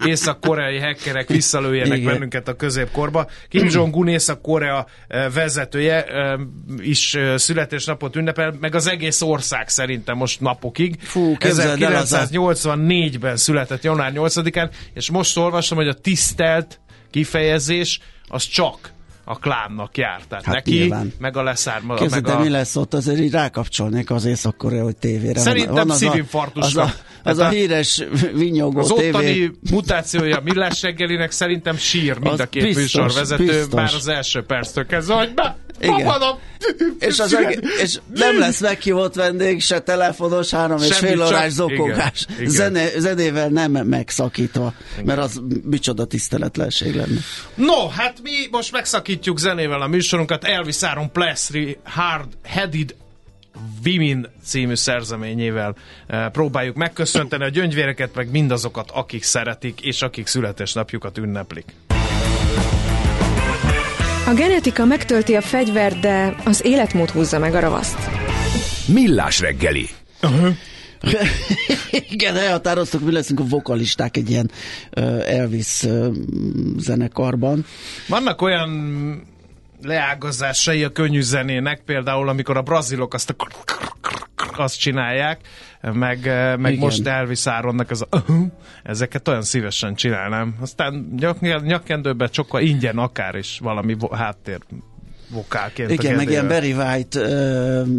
észak-koreai 0.05 0.79
hackerek 0.79 1.27
visszalőjenek 1.27 1.97
Igen. 1.97 2.11
bennünket 2.11 2.47
a 2.47 2.55
középkorba. 2.55 3.27
Kim 3.49 3.67
Jong-un 3.71 4.07
Észak-Korea 4.07 4.85
vezetője 5.33 6.05
is 6.77 7.17
születésnapot 7.35 8.15
ünnepel, 8.15 8.55
meg 8.59 8.75
az 8.75 8.87
egész 8.87 9.21
ország 9.21 9.69
szerintem 9.69 10.17
most 10.17 10.41
napokig. 10.41 10.95
Fú, 11.01 11.37
képzeld 11.37 11.81
el, 11.81 11.95
az 11.95 12.13
a- 12.13 12.27
1984-ben 12.31 13.37
született 13.37 13.83
január 13.83 14.11
8-án, 14.15 14.69
és 14.93 15.09
most 15.11 15.37
olvasom, 15.37 15.77
hogy 15.77 15.87
a 15.87 15.93
tisztelt 15.93 16.79
kifejezés 17.11 17.99
az 18.27 18.43
csak 18.43 18.95
a 19.29 19.35
klánnak 19.35 19.97
jár. 19.97 20.21
Tehát 20.27 20.45
Hát 20.45 20.55
neki, 20.55 20.71
nyilván. 20.71 21.13
meg 21.19 21.37
a 21.37 21.43
leszárma, 21.43 21.93
Képzeld, 21.93 22.23
meg 22.23 22.33
de 22.33 22.37
a... 22.39 22.43
mi 22.43 22.49
lesz 22.49 22.75
ott, 22.75 22.93
azért 22.93 23.19
így 23.19 23.31
rákapcsolnék 23.31 24.11
az 24.11 24.25
észak 24.25 24.57
hogy 24.61 24.97
tévére. 24.97 25.39
Szerintem 25.39 25.89
az 25.89 25.89
a, 25.89 25.93
szívinfarktus 25.93 26.63
az 26.65 26.77
a, 26.77 26.93
az 27.29 27.37
Tehát 27.37 27.51
a 27.51 27.55
a- 27.55 27.59
híres 27.59 28.03
vinyogó 28.33 28.79
Az 28.79 28.93
tévé. 28.95 29.07
ottani 29.09 29.51
mutációja 29.71 30.39
Millás 30.43 30.81
reggelinek 30.81 31.31
szerintem 31.31 31.77
sír 31.77 32.13
mind 32.19 32.33
Az 32.33 32.39
a 32.39 32.45
két 32.49 32.63
biztos, 32.63 32.81
műsorvezető, 32.81 33.43
biztos. 33.45 33.67
bár 33.67 33.91
az 33.95 34.07
első 34.07 34.41
perctől 34.43 34.85
kezdve, 34.85 35.13
hogy 35.13 35.33
be, 35.33 35.57
Igen. 35.81 36.11
És, 36.99 37.19
az, 37.19 37.33
eg- 37.35 37.63
és 37.83 37.97
nem 38.15 38.39
lesz 38.39 38.59
meghívott 38.61 39.15
vendég, 39.15 39.61
se 39.61 39.79
telefonos, 39.79 40.49
három 40.49 40.77
és 40.77 40.95
Semmi, 40.95 41.07
fél 41.11 41.23
órás 41.23 41.51
zokogás. 41.51 42.25
igen, 42.29 42.39
igen. 42.41 42.51
Zene, 42.53 42.99
zenével 42.99 43.49
nem 43.49 43.71
megszakítva, 43.71 44.73
mert 45.05 45.19
az 45.19 45.41
micsoda 45.63 46.05
tiszteletlenség 46.05 46.95
lenne. 46.95 47.19
No, 47.55 47.87
hát 47.87 48.19
mi 48.23 48.31
most 48.51 48.71
megszakítjuk 48.71 49.39
zenével 49.39 49.81
a 49.81 49.87
műsorunkat. 49.87 50.43
Elvis 50.43 50.81
Aaron 50.81 51.11
Presley 51.11 51.71
Hard 51.83 52.27
Headed 52.43 52.95
Women 53.85 54.29
című 54.43 54.75
szerzeményével 54.75 55.75
eh, 56.07 56.29
próbáljuk 56.29 56.75
megköszönteni 56.75 57.43
a 57.43 57.49
gyöngyvéreket, 57.49 58.15
meg 58.15 58.31
mindazokat, 58.31 58.91
akik 58.91 59.23
szeretik, 59.23 59.81
és 59.81 60.01
akik 60.01 60.27
születésnapjukat 60.27 61.17
ünneplik. 61.17 61.65
A 64.27 64.33
genetika 64.33 64.85
megtölti 64.85 65.35
a 65.35 65.41
fegyvert, 65.41 65.99
de 65.99 66.35
az 66.45 66.65
életmód 66.65 67.09
húzza 67.09 67.39
meg 67.39 67.55
a 67.55 67.59
ravaszt. 67.59 67.97
Millás 68.87 69.39
reggeli. 69.39 69.87
Igen, 72.09 72.35
elhatároztuk, 72.35 73.01
mi 73.01 73.11
leszünk 73.11 73.39
a 73.39 73.43
vokalisták 73.43 74.17
egy 74.17 74.29
ilyen 74.29 74.51
Elvis 75.25 75.85
zenekarban. 76.77 77.65
Vannak 78.07 78.41
olyan 78.41 78.69
leágazásai 79.81 80.83
a 80.83 80.91
könnyű 80.91 81.21
zenének, 81.21 81.81
például 81.85 82.29
amikor 82.29 82.57
a 82.57 82.61
brazilok 82.61 83.13
azt 83.13 83.29
a 83.29 83.35
azt 84.57 84.79
csinálják, 84.79 85.39
meg, 85.81 86.25
meg 86.59 86.71
Igen. 86.71 86.77
most 86.77 87.07
Elvis 87.07 87.47
Áronnak 87.47 87.91
ez 87.91 88.01
a 88.01 88.23
ezeket 88.83 89.27
olyan 89.27 89.41
szívesen 89.41 89.95
csinálnám. 89.95 90.55
Aztán 90.61 91.13
nyak, 91.19 91.63
nyakkendőbe 91.63 92.29
sokkal 92.31 92.61
ingyen 92.61 92.97
akár 92.97 93.35
is 93.35 93.59
valami 93.59 93.95
háttér 94.11 94.59
vokálként. 95.29 95.89
a 95.89 95.93
Igen, 95.93 96.15
meg 96.15 96.29
ilyen. 96.29 96.47
Barry 96.47 96.73
White 96.73 97.19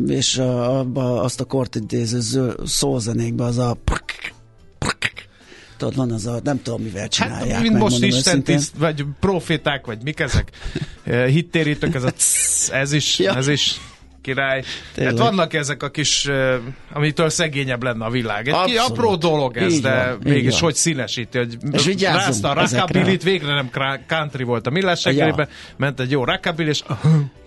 és 0.06 0.38
a, 0.38 0.78
abba, 0.78 1.22
azt 1.22 1.40
a 1.40 1.44
kort 1.44 1.74
idéző 1.74 2.20
zöld 2.20 2.66
szózenékbe 2.66 3.44
az 3.44 3.58
a 3.58 3.76
Tudod, 5.78 5.96
van 5.96 6.10
az 6.12 6.26
a, 6.26 6.40
nem 6.44 6.62
tudom, 6.62 6.82
mivel 6.82 7.08
csinálják. 7.08 7.54
Hát, 7.54 7.62
mint 7.62 7.78
most 7.78 8.02
Isten 8.02 8.42
tiszt, 8.42 8.74
vagy 8.78 9.04
proféták, 9.20 9.86
vagy 9.86 9.98
mik 10.02 10.20
ezek? 10.20 10.50
Eh, 11.04 11.26
Hittérítők, 11.26 11.94
ez 11.94 12.02
a 12.04 12.10
csz, 12.10 12.70
ez 12.70 12.92
is, 12.92 13.18
Ja. 13.18 13.36
ez 13.36 13.48
is 13.48 13.80
király. 14.22 14.62
Tényleg. 14.94 15.16
Hát 15.16 15.26
vannak 15.28 15.54
ezek 15.54 15.82
a 15.82 15.90
kis, 15.90 16.28
amitől 16.92 17.28
szegényebb 17.28 17.82
lenne 17.82 18.04
a 18.04 18.10
világ. 18.10 18.48
Egy 18.48 18.54
ki 18.54 18.76
Abszolút. 18.76 18.90
apró 18.98 19.16
dolog 19.16 19.56
ez, 19.56 19.72
Így 19.72 19.82
de 19.82 20.06
van, 20.08 20.18
mégis 20.22 20.52
van. 20.52 20.60
hogy 20.60 20.74
színesíti, 20.74 21.38
hogy 21.38 21.56
rázta 22.02 22.50
a 22.50 22.54
rockabilly 22.54 23.16
végre 23.22 23.54
nem 23.54 23.70
country 24.08 24.42
volt 24.44 24.66
a 24.66 24.70
millás 24.70 25.04
Ja. 25.04 25.48
ment 25.76 26.00
egy 26.00 26.10
jó 26.10 26.24
rockabilly, 26.24 26.68
és 26.68 26.82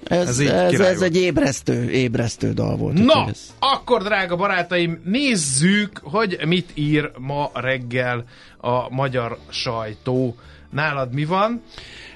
Ez, 0.03 0.27
Ez 0.27 0.39
így 0.39 0.47
ez, 0.47 0.79
ez 0.79 1.01
egy 1.01 1.15
ébresztő, 1.17 1.89
ébresztő 1.89 2.53
dal 2.53 2.75
volt. 2.77 3.03
Na, 3.03 3.25
ez- 3.29 3.53
akkor 3.59 4.03
drága 4.03 4.35
barátaim, 4.35 5.01
nézzük, 5.05 5.99
hogy 6.03 6.37
mit 6.45 6.69
ír 6.73 7.11
ma 7.17 7.51
reggel 7.53 8.25
a 8.57 8.89
magyar 8.93 9.37
sajtó. 9.49 10.35
Nálad 10.69 11.13
mi 11.13 11.25
van? 11.25 11.61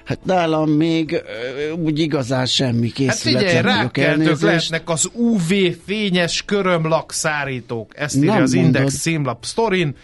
Hát 0.05 0.19
nálam 0.23 0.69
még 0.69 1.21
úgy 1.83 1.99
igazán 1.99 2.45
semmi 2.45 2.87
Hát 2.87 2.95
készületlen 2.95 3.43
figyelj, 3.43 3.63
vagyok, 3.63 3.77
rákkeltők 3.77 4.41
lehetnek 4.41 4.89
az 4.89 5.09
UV 5.13 5.51
fényes 5.85 6.43
körömlak 6.45 7.11
szárítók. 7.11 7.91
Ezt 7.95 8.15
írja 8.15 8.33
Nem 8.33 8.41
az 8.41 8.53
Index 8.53 8.73
mondod. 8.73 8.91
címlap 8.99 9.45
sztorin. 9.45 9.95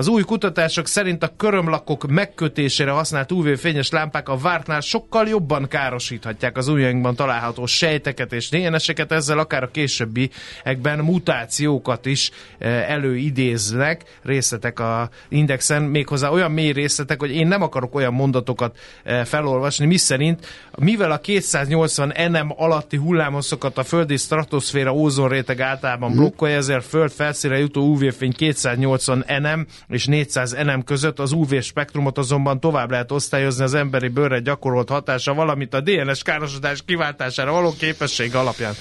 Az 0.00 0.08
új 0.08 0.22
kutatások 0.22 0.86
szerint 0.86 1.22
a 1.22 1.32
körömlakok 1.36 2.06
megkötésére 2.06 2.90
használt 2.90 3.32
UV-fényes 3.32 3.90
lámpák 3.90 4.28
a 4.28 4.36
vártnál 4.36 4.80
sokkal 4.80 5.28
jobban 5.28 5.68
károsíthatják 5.68 6.56
az 6.56 6.68
ujjainkban 6.68 7.14
található 7.14 7.66
sejteket 7.66 8.32
és 8.32 8.48
DNS-eket, 8.48 9.12
ezzel 9.12 9.38
akár 9.38 9.62
a 9.62 9.70
későbbiekben 9.70 10.98
mutációkat 10.98 12.06
is 12.06 12.30
eh, 12.58 12.90
előidéznek 12.90 14.18
részletek 14.22 14.78
a 14.78 15.08
Indexen, 15.28 15.82
méghozzá 15.82 16.28
olyan 16.28 16.50
mély 16.50 16.72
részletek, 16.72 17.20
hogy 17.20 17.34
én 17.34 17.46
nem 17.46 17.62
akarok 17.62 17.94
olyan 17.94 18.14
mondatokat 18.14 18.78
eh, 19.04 19.24
felolvasni, 19.24 19.86
miszerint 19.86 20.46
mivel 20.78 21.10
a 21.10 21.18
280 21.18 22.12
NM 22.30 22.52
alatti 22.56 22.96
hullámhosszokat 22.96 23.78
a 23.78 23.84
földi 23.84 24.16
stratoszféra 24.16 24.92
ózonréteg 24.92 25.60
általában 25.60 26.12
blokkolja, 26.12 26.56
ezért 26.56 26.84
föld 26.84 27.10
felszínre 27.10 27.58
jutó 27.58 27.82
UV-fény 27.82 28.32
280 28.32 29.24
NM 29.40 29.66
és 29.90 30.06
400 30.06 30.52
nm 30.52 30.82
között, 30.84 31.18
az 31.18 31.32
UV 31.32 31.60
spektrumot 31.60 32.18
azonban 32.18 32.60
tovább 32.60 32.90
lehet 32.90 33.12
osztályozni 33.12 33.64
az 33.64 33.74
emberi 33.74 34.08
bőrre 34.08 34.40
gyakorolt 34.40 34.88
hatása, 34.88 35.34
valamint 35.34 35.74
a 35.74 35.80
DNS 35.80 36.22
károsodás 36.22 36.82
kiváltására 36.86 37.52
való 37.52 37.74
képesség 37.78 38.34
alapján. 38.34 38.74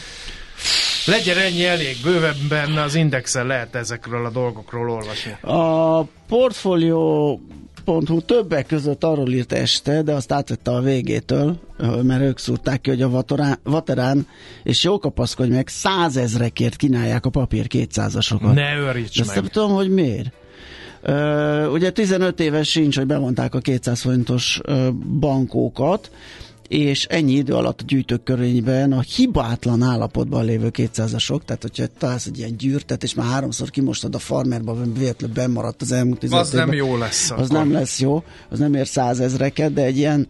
Legyen 1.06 1.38
ennyi 1.38 1.66
elég, 1.66 1.96
bővebben 2.04 2.78
az 2.78 2.96
indexen 2.96 3.48
lehet 3.48 3.76
ezekről 3.76 4.26
a 4.26 4.30
dolgokról 4.30 4.90
olvasni. 4.90 5.32
A 5.42 6.04
portfólió 6.28 7.42
Hu 7.86 8.22
többek 8.22 8.66
között 8.66 9.04
arról 9.04 9.30
írt 9.30 9.54
este, 9.54 10.02
de 10.02 10.14
azt 10.14 10.32
átvette 10.32 10.72
a 10.72 10.82
végétől, 10.82 11.60
mert 12.02 12.22
ők 12.22 12.38
szúrták 12.38 12.82
ki, 12.82 12.90
hogy 12.90 13.02
a 13.02 13.10
vatorán, 13.10 13.60
vaterán 13.64 14.28
és 14.64 14.84
jó 14.84 15.00
kapaszkodj 15.00 15.52
meg, 15.52 15.68
százezrekért 15.68 16.76
kínálják 16.76 17.26
a 17.26 17.30
papír 17.30 17.66
200-asokat. 17.70 18.54
Ne 18.54 18.76
őríts 18.76 19.26
meg! 19.26 19.36
nem 19.36 19.46
tudom, 19.46 19.72
hogy 19.72 19.90
miért. 19.90 20.32
Uh, 21.04 21.72
ugye 21.72 21.92
15 21.92 22.40
éves 22.40 22.70
sincs, 22.70 22.98
hogy 22.98 23.06
bemondták 23.06 23.56
a 23.56 23.60
200 23.60 24.02
forintos 24.02 24.62
uh, 24.68 24.92
bankókat, 25.20 26.12
és 26.70 27.06
ennyi 27.06 27.32
idő 27.32 27.54
alatt 27.54 27.82
a 27.82 27.84
gyűjtők 27.88 28.24
körényben 28.24 28.92
a 28.92 29.00
hibátlan 29.00 29.82
állapotban 29.82 30.46
lévő 30.46 30.70
200-asok, 30.74 31.40
tehát 31.46 31.62
hogyha 31.62 31.86
találsz 31.98 32.26
egy 32.26 32.38
ilyen 32.38 32.58
gyűrtet, 32.58 33.04
és 33.04 33.14
már 33.14 33.28
háromszor 33.28 33.70
kimostad 33.70 34.16
a 34.16 34.20
farmerba, 34.20 34.78
véletlenül 34.98 35.36
bemaradt 35.36 35.82
az 35.82 35.92
elmúlt 35.92 36.20
15 36.20 36.46
Az 36.46 36.52
nem 36.52 36.74
jó 36.74 36.98
lesz. 36.98 37.32
Az 37.32 37.50
akkor. 37.50 37.58
nem 37.58 37.72
lesz 37.72 38.00
jó, 38.00 38.24
az 38.50 38.60
nem 38.60 38.74
ér 38.74 38.88
százezreket, 38.88 39.74
de 39.74 39.84
egy 39.84 39.98
ilyen 39.98 40.28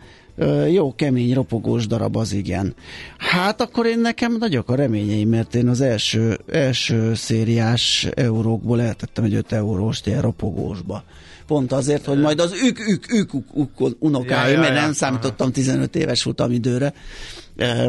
jó, 0.71 0.95
kemény, 0.95 1.33
ropogós 1.33 1.87
darab 1.87 2.17
az 2.17 2.33
igen. 2.33 2.75
Hát 3.17 3.61
akkor 3.61 3.85
én 3.85 3.99
nekem 3.99 4.35
nagyok 4.39 4.69
a 4.69 4.75
reményeim, 4.75 5.29
mert 5.29 5.55
én 5.55 5.67
az 5.67 5.81
első, 5.81 6.39
első 6.51 7.13
szériás 7.13 8.07
eurókból 8.13 8.81
eltettem 8.81 9.23
egy 9.23 9.33
5 9.33 9.51
eurós 9.51 10.01
ilyen 10.05 10.21
ropogósba 10.21 11.03
pont 11.49 11.71
azért, 11.71 12.05
hogy 12.05 12.19
majd 12.19 12.39
az 12.39 12.53
ők, 12.63 12.79
ők, 12.89 13.13
ők, 13.13 13.33
ők, 13.33 13.95
unokáim, 13.99 14.47
ja, 14.47 14.53
ja, 14.53 14.59
mert 14.59 14.73
nem 14.73 14.93
számítottam 14.93 15.51
15 15.51 15.95
éves 15.95 16.21
futamidőre, 16.21 16.93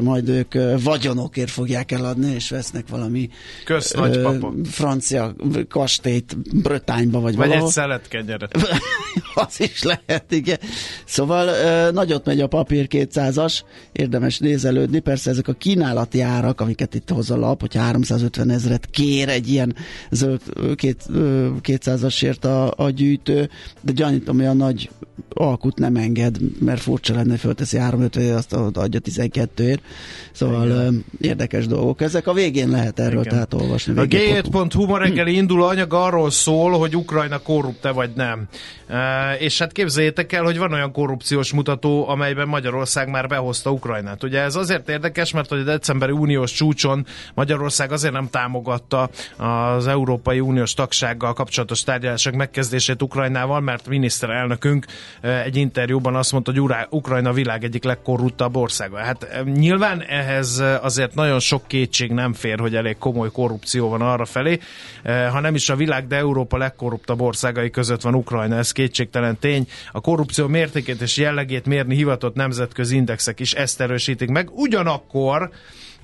majd 0.01 0.29
ők 0.29 0.55
vagyonokért 0.83 1.51
fogják 1.51 1.93
eladni, 1.93 2.35
és 2.35 2.51
vesznek 2.51 2.89
valami 2.89 3.31
Kösz, 3.65 3.95
francia 4.65 5.35
kastélyt 5.69 6.57
Brötányba, 6.63 7.21
vagy, 7.21 7.37
vagy 7.37 7.47
valahol. 7.47 7.67
egy 7.67 7.73
szeletkenyeret. 7.73 8.59
az 9.47 9.61
is 9.61 9.83
lehet, 9.83 10.25
igen. 10.29 10.59
Szóval 11.05 11.91
nagyot 11.91 12.25
megy 12.25 12.41
a 12.41 12.47
papír 12.47 12.87
200-as, 12.91 13.61
érdemes 13.93 14.39
nézelődni, 14.39 14.99
persze 14.99 15.31
ezek 15.31 15.49
a 15.49 15.53
kínálati 15.53 16.21
árak, 16.21 16.61
amiket 16.61 16.95
itt 16.95 17.11
hoz 17.11 17.31
a 17.31 17.37
lap, 17.37 17.61
hogy 17.61 17.75
350 17.75 18.51
ezret 18.51 18.91
kér 18.91 19.29
egy 19.29 19.49
ilyen 19.49 19.77
zöld 20.11 20.41
200-asért 20.57 22.45
a, 22.45 22.85
a 22.85 22.91
gyűjtő, 22.91 23.51
de 23.81 23.93
gyanítom, 23.93 24.37
hogy 24.37 24.47
a 24.47 24.53
nagy 24.53 24.91
alkut 25.35 25.79
nem 25.79 25.97
enged, 25.97 26.37
mert 26.61 26.81
furcsa 26.81 27.15
lenne, 27.15 27.37
fölteszi 27.37 27.79
350, 27.79 28.37
azt 28.37 28.53
adja 28.53 29.01
12-ért. 29.05 29.81
Szóval 30.33 30.67
Igen. 30.67 31.05
érdekes 31.21 31.67
dolgok. 31.67 32.01
Ezek 32.01 32.27
a 32.27 32.33
végén 32.33 32.69
lehet 32.69 32.99
erről 32.99 33.21
Igen. 33.21 33.33
tehát 33.33 33.55
olvasni. 33.55 33.99
A 33.99 34.05
g7.hu 34.05 34.87
ma 34.87 34.99
reggeli 34.99 35.35
induló 35.35 35.65
anyag 35.65 35.95
arról 35.95 36.31
szól, 36.31 36.79
hogy 36.79 36.97
Ukrajna 36.97 37.39
korrupt-e 37.39 37.91
vagy 37.91 38.11
nem. 38.15 38.49
E, 38.89 39.30
és 39.39 39.59
hát 39.59 39.73
képzeljétek 39.73 40.33
el, 40.33 40.43
hogy 40.43 40.59
van 40.59 40.73
olyan 40.73 40.93
korrupciós 40.93 41.53
mutató, 41.53 42.09
amelyben 42.09 42.49
Magyarország 42.49 43.09
már 43.09 43.27
behozta 43.27 43.71
Ukrajnát. 43.71 44.23
Ugye 44.23 44.41
ez 44.41 44.55
azért 44.55 44.89
érdekes, 44.89 45.33
mert 45.33 45.49
hogy 45.49 45.59
a 45.59 45.63
decemberi 45.65 46.13
uniós 46.13 46.53
csúcson 46.53 47.07
Magyarország 47.35 47.93
azért 47.93 48.13
nem 48.13 48.29
támogatta 48.31 49.11
az 49.37 49.87
Európai 49.87 50.41
Uniós 50.41 50.75
tagsággal 50.75 51.33
kapcsolatos 51.33 51.83
tárgyalások 51.83 52.35
megkezdését 52.35 53.03
Ukrajnával, 53.03 53.61
mert 53.61 53.89
miniszterelnökünk 53.89 54.87
egy 55.21 55.57
interjúban 55.57 56.17
azt 56.17 56.33
mondta, 56.33 56.53
hogy 56.53 56.87
Ukrajna 56.91 57.33
világ 57.33 57.65
egyik 57.65 57.85
legkorruptabb 57.85 58.57
országa. 58.57 58.99
Hát 58.99 59.43
nyilván 59.45 60.03
ehhez 60.03 60.63
azért 60.81 61.15
nagyon 61.15 61.41
sok 61.41 61.67
kétség 61.67 62.13
nem 62.13 62.33
fér, 62.33 62.59
hogy 62.59 62.75
elég 62.75 62.99
komoly 62.99 63.31
korrupció 63.31 63.89
van 63.89 64.01
arra 64.03 64.25
felé, 64.25 64.59
ha 65.05 65.41
nem 65.41 65.55
is 65.55 65.69
a 65.69 65.77
világ, 65.77 66.07
de 66.07 66.17
Európa 66.17 66.57
legkorruptabb 66.57 67.21
országai 67.21 67.71
között 67.71 68.01
van 68.01 68.15
Ukrajna, 68.15 68.57
ez 68.57 68.73
kétségtelen 69.11 69.39
tény. 69.39 69.67
A 69.93 70.01
korrupció 70.01 70.47
mértékét 70.47 71.01
és 71.01 71.17
jellegét 71.17 71.67
mérni 71.67 71.95
hivatott 71.95 72.35
nemzetközi 72.35 72.97
indexek 72.97 73.41
is 73.41 73.53
ezt 73.53 73.81
erősítik 73.81 74.29
meg. 74.29 74.51
Ugyanakkor 74.53 75.51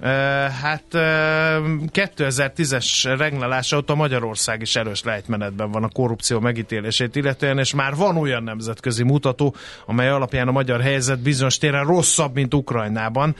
Hát 0.00 0.84
2010-es 0.90 3.14
reglelása 3.18 3.76
óta 3.76 3.94
Magyarország 3.94 4.60
is 4.60 4.76
erős 4.76 5.02
lejtmenetben 5.02 5.70
van 5.70 5.84
a 5.84 5.88
korrupció 5.88 6.40
megítélését 6.40 7.16
illetően, 7.16 7.58
és 7.58 7.74
már 7.74 7.94
van 7.94 8.16
olyan 8.16 8.42
nemzetközi 8.42 9.02
mutató, 9.02 9.54
amely 9.86 10.08
alapján 10.08 10.48
a 10.48 10.52
magyar 10.52 10.80
helyzet 10.80 11.22
bizonyos 11.22 11.58
téren 11.58 11.84
rosszabb, 11.84 12.34
mint 12.34 12.54
Ukrajnában. 12.54 13.36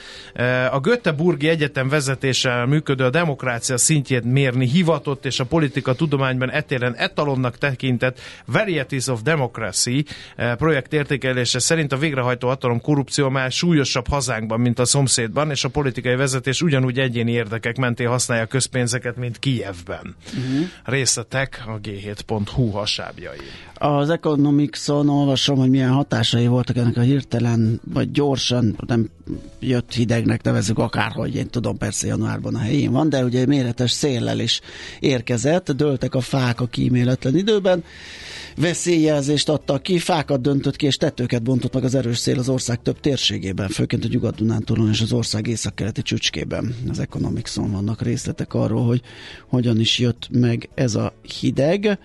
A 0.71 0.81
Göteborgi 0.81 1.49
Egyetem 1.49 1.89
vezetéssel 1.89 2.67
működő 2.67 3.05
a 3.05 3.11
demokrácia 3.11 3.77
szintjét 3.77 4.25
mérni 4.25 4.69
hivatott, 4.69 5.25
és 5.25 5.41
a 5.41 5.45
politika 5.45 5.95
tudományban 5.95 6.51
etéren 6.51 6.95
etalonnak 6.95 7.59
tekintett 7.59 8.21
Varieties 8.45 9.07
of 9.07 9.23
Democracy 9.23 10.05
projekt 10.57 10.93
értékelése 10.93 11.59
szerint 11.59 11.93
a 11.93 11.97
végrehajtó 11.97 12.49
hatalom 12.49 12.81
korrupció 12.81 13.29
már 13.29 13.53
súlyosabb 13.53 14.09
hazánkban, 14.09 14.61
mint 14.61 14.79
a 14.79 14.85
szomszédban, 14.85 15.51
és 15.51 15.65
a 15.65 15.69
politikai 15.69 16.15
vezetés 16.15 16.45
és 16.47 16.63
ugyanúgy 16.63 16.99
egyéni 16.99 17.31
érdekek 17.31 17.77
mentén 17.77 18.09
használja 18.09 18.45
a 18.45 18.47
közpénzeket, 18.47 19.17
mint 19.17 19.39
Kijevben. 19.39 20.15
Uh-huh. 20.27 20.67
Részletek 20.85 21.63
a 21.67 21.81
g7.hu 21.81 22.71
hasábjai. 22.71 23.37
Az 23.75 24.11
Economics-on 24.11 25.09
olvasom, 25.09 25.59
hogy 25.59 25.71
milyen 25.71 25.91
hatásai 25.91 26.47
voltak 26.47 26.77
ennek 26.77 26.97
a 26.97 27.01
hirtelen, 27.01 27.81
vagy 27.93 28.11
gyorsan, 28.11 28.77
nem 28.87 29.11
jött 29.61 29.93
hidegnek 29.93 30.43
nevezük 30.43 30.79
akárhogy, 30.79 31.35
én 31.35 31.49
tudom, 31.49 31.79
persze 31.79 32.07
januárban 32.07 32.55
a 32.55 32.59
helyén 32.59 32.93
van, 32.93 33.09
de 33.09 33.25
ugye 33.25 33.47
méretes 33.47 33.91
széllel 33.91 34.39
is 34.39 34.61
érkezett, 35.01 35.73
dőltek 35.73 36.15
a 36.15 36.21
fák 36.21 36.61
a 36.61 36.67
kíméletlen 36.67 37.37
időben, 37.37 37.85
veszélyjelzést 38.57 39.49
adtak 39.49 39.83
ki, 39.83 39.99
fákat 39.99 40.41
döntött 40.41 40.77
ki 40.77 40.87
és 40.87 40.97
tetőket 40.97 41.43
bontott 41.43 41.75
meg 41.75 41.85
az 41.85 41.95
erős 41.95 42.19
szél 42.19 42.39
az 42.39 42.49
ország 42.49 42.83
több 42.83 43.01
térségében, 43.01 43.69
főként 43.69 44.05
a 44.05 44.09
Nyugat-Dunántúlon 44.11 44.89
és 44.89 45.01
az 45.01 45.13
ország 45.13 45.47
északkeleti 45.47 46.03
csücskében. 46.03 46.75
Az 46.89 46.99
Economicson 46.99 47.71
vannak 47.71 48.03
részletek 48.03 48.55
arról, 48.55 48.87
hogy 48.87 49.01
hogyan 49.47 49.81
is 49.81 49.99
jött 49.99 50.29
meg 50.31 50.69
ez 50.75 50.95
a 50.95 51.13
hideg. 51.41 51.99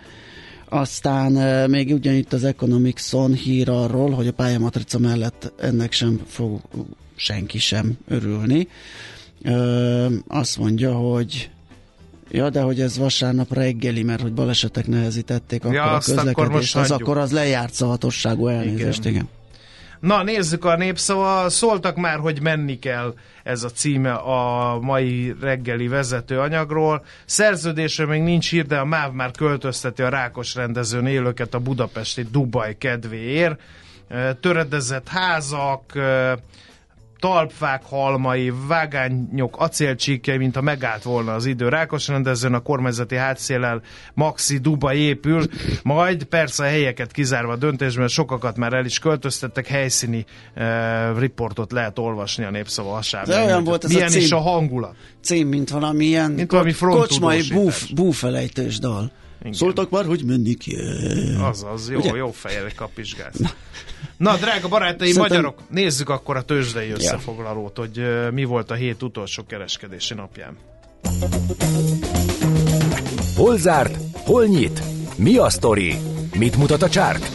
Aztán 0.69 1.37
e, 1.37 1.67
még 1.67 1.93
ugyanitt 1.93 2.33
az 2.33 2.43
Economicson 2.43 3.33
hír 3.33 3.69
arról, 3.69 4.09
hogy 4.09 4.27
a 4.27 4.33
pályamatrica 4.33 4.99
mellett 4.99 5.53
ennek 5.59 5.91
sem 5.91 6.21
fog 6.25 6.61
senki 7.15 7.59
sem 7.59 7.97
örülni. 8.07 8.67
E, 9.41 9.53
azt 10.27 10.57
mondja, 10.57 10.93
hogy 10.93 11.49
Ja, 12.33 12.49
de 12.49 12.61
hogy 12.61 12.81
ez 12.81 12.97
vasárnap 12.97 13.53
reggeli, 13.53 14.03
mert 14.03 14.21
hogy 14.21 14.33
balesetek 14.33 14.87
nehezítették 14.87 15.63
akkor 15.63 15.75
ja, 15.75 15.83
a 15.83 15.97
közlekedést, 15.97 16.75
akkor 16.75 16.83
az 16.83 16.91
akkor 16.91 17.17
az 17.17 17.31
lejárt 17.31 17.73
szavatosságú 17.73 18.47
elnézést, 18.47 18.99
igen. 18.99 19.11
igen. 19.11 19.29
Na, 19.99 20.23
nézzük 20.23 20.65
a 20.65 20.75
népszava. 20.75 21.49
Szóltak 21.49 21.95
már, 21.95 22.19
hogy 22.19 22.41
menni 22.41 22.79
kell 22.79 23.13
ez 23.43 23.63
a 23.63 23.69
címe 23.69 24.11
a 24.13 24.79
mai 24.79 25.35
reggeli 25.41 25.87
vezető 25.87 26.39
anyagról. 26.39 27.05
Szerződésre 27.25 28.05
még 28.05 28.21
nincs 28.21 28.49
hír, 28.49 28.65
de 28.65 28.77
a 28.77 28.85
MÁV 28.85 29.13
már 29.13 29.31
költözteti 29.31 30.01
a 30.01 30.09
Rákos 30.09 30.55
rendezőn 30.55 31.05
élőket 31.05 31.53
a 31.53 31.59
budapesti 31.59 32.27
Dubaj 32.31 32.77
kedvéért. 32.77 33.59
Töredezett 34.39 35.07
házak, 35.07 35.93
talpfák 37.21 37.83
halmai, 37.85 38.53
vágányok, 38.67 39.55
acélcsíkjai, 39.57 40.37
mint 40.37 40.55
ha 40.55 40.61
megállt 40.61 41.03
volna 41.03 41.33
az 41.33 41.45
idő. 41.45 41.69
Rákos 41.69 42.07
rendezőn 42.07 42.53
a 42.53 42.59
kormányzati 42.59 43.15
hátszélel 43.15 43.81
Maxi 44.13 44.57
Duba 44.57 44.93
épül, 44.93 45.45
majd 45.83 46.23
persze 46.23 46.63
a 46.63 46.67
helyeket 46.67 47.11
kizárva 47.11 47.51
a 47.51 47.55
döntésben, 47.55 48.07
sokakat 48.07 48.57
már 48.57 48.73
el 48.73 48.85
is 48.85 48.99
költöztettek, 48.99 49.67
helyszíni 49.67 50.25
uh, 50.55 51.19
riportot 51.19 51.71
lehet 51.71 51.99
olvasni 51.99 52.43
a 52.43 52.51
népszava 52.51 52.91
hasában. 52.91 53.29
De 53.29 53.43
olyan 53.43 53.63
volt 53.63 53.83
ez 53.83 53.91
Milyen 53.91 54.07
a 54.07 54.09
cím, 54.09 54.21
is 54.21 54.31
a 54.31 54.39
hangulat? 54.39 54.95
Cím, 55.21 55.47
mint 55.47 55.69
valami 55.69 56.05
ilyen 56.05 56.31
mint 56.31 56.51
valami 56.51 56.73
kocsmai 56.79 57.41
búf, 57.53 57.89
búfelejtős 57.93 58.79
dal. 58.79 59.11
Igen. 59.41 59.53
Szóltak 59.53 59.89
már, 59.89 60.05
hogy 60.05 60.23
menni 60.25 60.53
kell. 60.53 61.43
Azaz, 61.43 61.89
jó, 61.89 61.97
Ugye? 61.97 62.15
jó 62.15 62.31
fejjel 62.31 62.71
kapizsgálsz. 62.75 63.37
Na. 63.37 63.49
Na, 64.17 64.35
drága 64.37 64.67
barátaim, 64.67 65.11
Szerintem... 65.11 65.41
magyarok, 65.41 65.59
nézzük 65.69 66.09
akkor 66.09 66.35
a 66.35 66.41
tőzsdei 66.41 66.89
összefoglalót, 66.89 67.77
ja. 67.77 67.83
hogy 67.83 67.99
uh, 67.99 68.31
mi 68.31 68.43
volt 68.43 68.71
a 68.71 68.73
hét 68.73 69.03
utolsó 69.03 69.43
kereskedési 69.47 70.13
napján. 70.13 70.57
Hol 73.35 73.57
zárt? 73.57 73.97
Hol 74.13 74.45
nyit? 74.45 74.81
Mi 75.15 75.37
a 75.37 75.49
sztori? 75.49 75.95
Mit 76.37 76.57
mutat 76.57 76.81
a 76.81 76.89
csárt? 76.89 77.31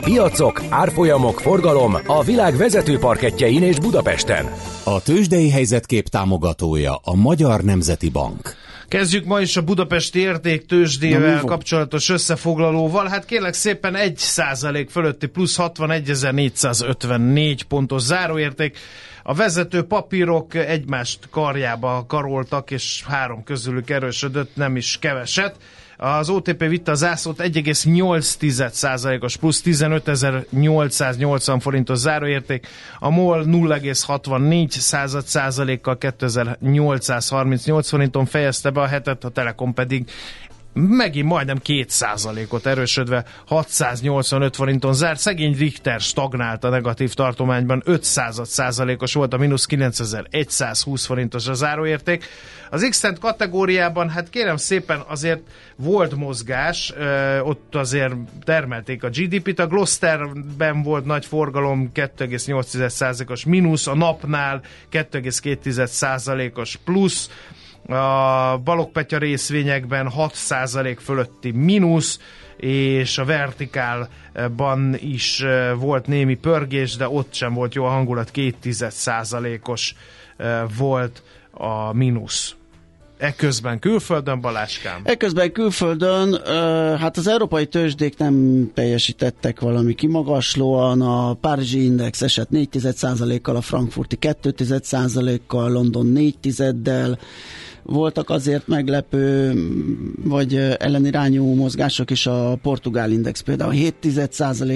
Piacok, 0.00 0.62
árfolyamok, 0.68 1.40
forgalom 1.40 1.96
a 2.06 2.22
világ 2.22 2.56
vezető 2.56 2.98
parketjein 2.98 3.62
és 3.62 3.78
Budapesten. 3.78 4.52
A 4.84 5.02
tőzsdei 5.02 5.50
helyzetkép 5.50 6.08
támogatója 6.08 6.94
a 7.02 7.14
Magyar 7.14 7.60
Nemzeti 7.60 8.10
Bank. 8.10 8.65
Kezdjük 8.88 9.24
ma 9.24 9.40
is 9.40 9.56
a 9.56 9.62
Budapesti 9.62 10.18
értéktősdével 10.18 11.40
kapcsolatos 11.40 12.08
összefoglalóval. 12.08 13.08
Hát 13.08 13.24
kérlek 13.24 13.54
szépen 13.54 13.94
1 13.94 14.16
százalék 14.16 14.90
fölötti 14.90 15.26
plusz 15.26 15.56
61.454 15.58 17.60
pontos 17.68 18.02
záróérték. 18.02 18.78
A 19.22 19.34
vezető 19.34 19.82
papírok 19.82 20.54
egymást 20.54 21.18
karjába 21.30 22.04
karoltak, 22.08 22.70
és 22.70 23.02
három 23.06 23.44
közülük 23.44 23.90
erősödött, 23.90 24.56
nem 24.56 24.76
is 24.76 24.98
keveset. 25.00 25.56
Az 25.96 26.28
OTP 26.28 26.58
vitte 26.58 26.90
a 26.90 26.94
zászlót 26.94 27.42
1,8%-os 27.42 29.36
plusz 29.36 29.62
15.880 29.64 31.58
forintos 31.60 31.98
záróérték, 31.98 32.66
a 32.98 33.10
MOL 33.10 33.44
0,64 33.46 35.20
százalékkal 35.24 35.98
2838 35.98 37.88
forinton 37.88 38.26
fejezte 38.26 38.70
be 38.70 38.80
a 38.80 38.86
hetet, 38.86 39.24
a 39.24 39.28
Telekom 39.28 39.74
pedig 39.74 40.10
megint 40.78 41.26
majdnem 41.26 41.58
2%-ot 41.64 42.66
erősödve 42.66 43.24
685 43.46 44.56
forinton 44.56 44.94
zárt. 44.94 45.18
Szegény 45.18 45.56
Richter 45.56 46.00
stagnált 46.00 46.64
a 46.64 46.68
negatív 46.68 47.14
tartományban, 47.14 47.82
5 47.84 48.04
százalékos 48.42 49.14
volt 49.14 49.32
a 49.32 49.36
mínusz 49.36 49.66
9120 49.66 51.06
forintos 51.06 51.46
a 51.46 51.54
záróérték. 51.54 52.24
Az 52.70 52.86
x 52.90 53.02
kategóriában, 53.20 54.08
hát 54.08 54.30
kérem 54.30 54.56
szépen 54.56 55.02
azért 55.08 55.40
volt 55.76 56.14
mozgás, 56.14 56.92
ott 57.42 57.74
azért 57.74 58.14
termelték 58.44 59.04
a 59.04 59.08
GDP-t, 59.08 59.58
a 59.58 59.66
Gloucesterben 59.66 60.82
volt 60.82 61.04
nagy 61.04 61.26
forgalom, 61.26 61.90
2,8%-os 61.94 63.44
mínusz, 63.44 63.86
a 63.86 63.94
napnál 63.94 64.60
2,2%-os 64.92 66.78
plusz, 66.84 67.30
a 67.88 68.58
Balogpetya 68.64 69.18
részvényekben 69.18 70.12
6% 70.16 70.96
fölötti 71.00 71.50
mínusz, 71.50 72.20
és 72.56 73.18
a 73.18 73.24
vertikálban 73.24 74.96
is 75.00 75.44
volt 75.78 76.06
némi 76.06 76.34
pörgés, 76.34 76.96
de 76.96 77.08
ott 77.08 77.34
sem 77.34 77.54
volt 77.54 77.74
jó 77.74 77.84
a 77.84 77.88
hangulat, 77.88 78.30
2%-os 78.34 79.94
volt 80.78 81.22
a 81.50 81.92
mínusz. 81.92 82.54
Eközben 83.18 83.78
külföldön, 83.78 84.40
Baláskám? 84.40 85.00
Eközben 85.04 85.52
külföldön, 85.52 86.40
hát 86.98 87.16
az 87.16 87.26
európai 87.26 87.66
tőzsdék 87.66 88.18
nem 88.18 88.66
teljesítettek 88.74 89.60
valami 89.60 89.94
kimagaslóan, 89.94 91.00
a 91.00 91.34
Párizsi 91.34 91.84
Index 91.84 92.22
esett 92.22 92.48
4% 92.52 93.38
kal 93.42 93.56
a 93.56 93.60
frankfurti 93.60 94.18
2% 94.20 95.40
kal 95.46 95.70
London 95.70 96.06
4 96.06 96.36
del 96.74 97.18
voltak 97.86 98.30
azért 98.30 98.66
meglepő, 98.66 99.54
vagy 100.24 100.54
ellenirányú 100.78 101.54
mozgások 101.54 102.10
is, 102.10 102.26
a 102.26 102.58
portugál 102.62 103.10
index 103.10 103.40
például. 103.40 103.72
7 103.72 103.94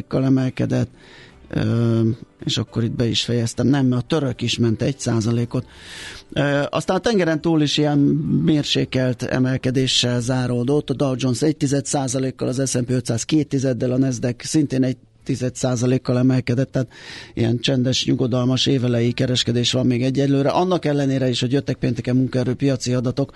kal 0.08 0.24
emelkedett, 0.24 0.90
és 2.44 2.58
akkor 2.58 2.84
itt 2.84 2.96
be 2.96 3.06
is 3.06 3.22
fejeztem, 3.22 3.66
nem, 3.66 3.86
mert 3.86 4.02
a 4.02 4.06
török 4.06 4.42
is 4.42 4.58
ment 4.58 4.82
egy 4.82 4.98
százalékot. 4.98 5.66
Aztán 6.68 6.96
a 6.96 7.00
tengeren 7.00 7.40
túl 7.40 7.62
is 7.62 7.76
ilyen 7.76 7.98
mérsékelt 8.44 9.22
emelkedéssel 9.22 10.20
záródott, 10.20 10.90
a 10.90 10.94
Dow 10.94 11.14
Jones 11.16 11.42
1 11.42 11.56
kal 12.36 12.48
az 12.48 12.70
S&P 12.70 12.90
500 12.90 13.24
2 13.24 13.72
del 13.72 13.92
a 13.92 13.98
Nasdaq 13.98 14.44
szintén 14.44 14.84
egy 15.38 16.00
kal 16.02 16.18
emelkedett, 16.18 16.72
tehát 16.72 16.88
ilyen 17.34 17.58
csendes, 17.58 18.04
nyugodalmas 18.04 18.66
évelei 18.66 19.12
kereskedés 19.12 19.72
van 19.72 19.86
még 19.86 20.02
egyelőre. 20.02 20.48
Annak 20.48 20.84
ellenére 20.84 21.28
is, 21.28 21.40
hogy 21.40 21.52
jöttek 21.52 21.76
pénteken 21.76 22.16
munkaerőpiaci 22.16 22.92
adatok, 22.94 23.32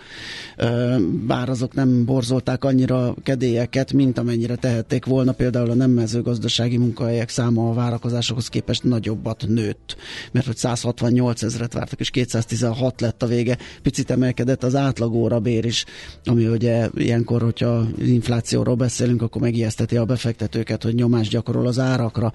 bár 1.27 1.49
azok 1.49 1.75
nem 1.75 2.05
borzolták 2.05 2.65
annyira 2.65 3.15
kedélyeket, 3.23 3.93
mint 3.93 4.19
amennyire 4.19 4.55
tehették 4.55 5.05
volna. 5.05 5.33
Például 5.33 5.71
a 5.71 5.75
nem 5.75 5.91
mezőgazdasági 5.91 6.77
munkahelyek 6.77 7.29
száma 7.29 7.71
a 7.71 7.75
várakozásokhoz 7.75 8.49
képest 8.49 8.83
nagyobbat 8.85 9.45
nőtt, 9.49 9.97
mert 10.33 10.47
hogy 10.47 10.57
168 10.57 11.43
ezeret 11.43 11.73
vártak, 11.73 12.01
és 12.01 12.11
216 12.11 13.01
lett 13.01 13.23
a 13.23 13.27
vége. 13.27 13.59
Picit 13.83 14.11
emelkedett 14.11 14.63
az 14.65 14.75
átlagóra 14.75 15.41
bér 15.41 15.65
is, 15.65 15.85
ami 16.25 16.47
ugye 16.47 16.89
ilyenkor, 16.95 17.43
hogyha 17.43 17.87
inflációról 17.99 18.75
beszélünk, 18.75 19.23
akkor 19.23 19.41
megijeszteti 19.41 19.97
a 19.97 20.05
befektetőket, 20.05 20.83
hogy 20.83 20.95
nyomást 20.95 21.31
gyakorol 21.31 21.67
az 21.67 21.79
árakra. 21.85 22.33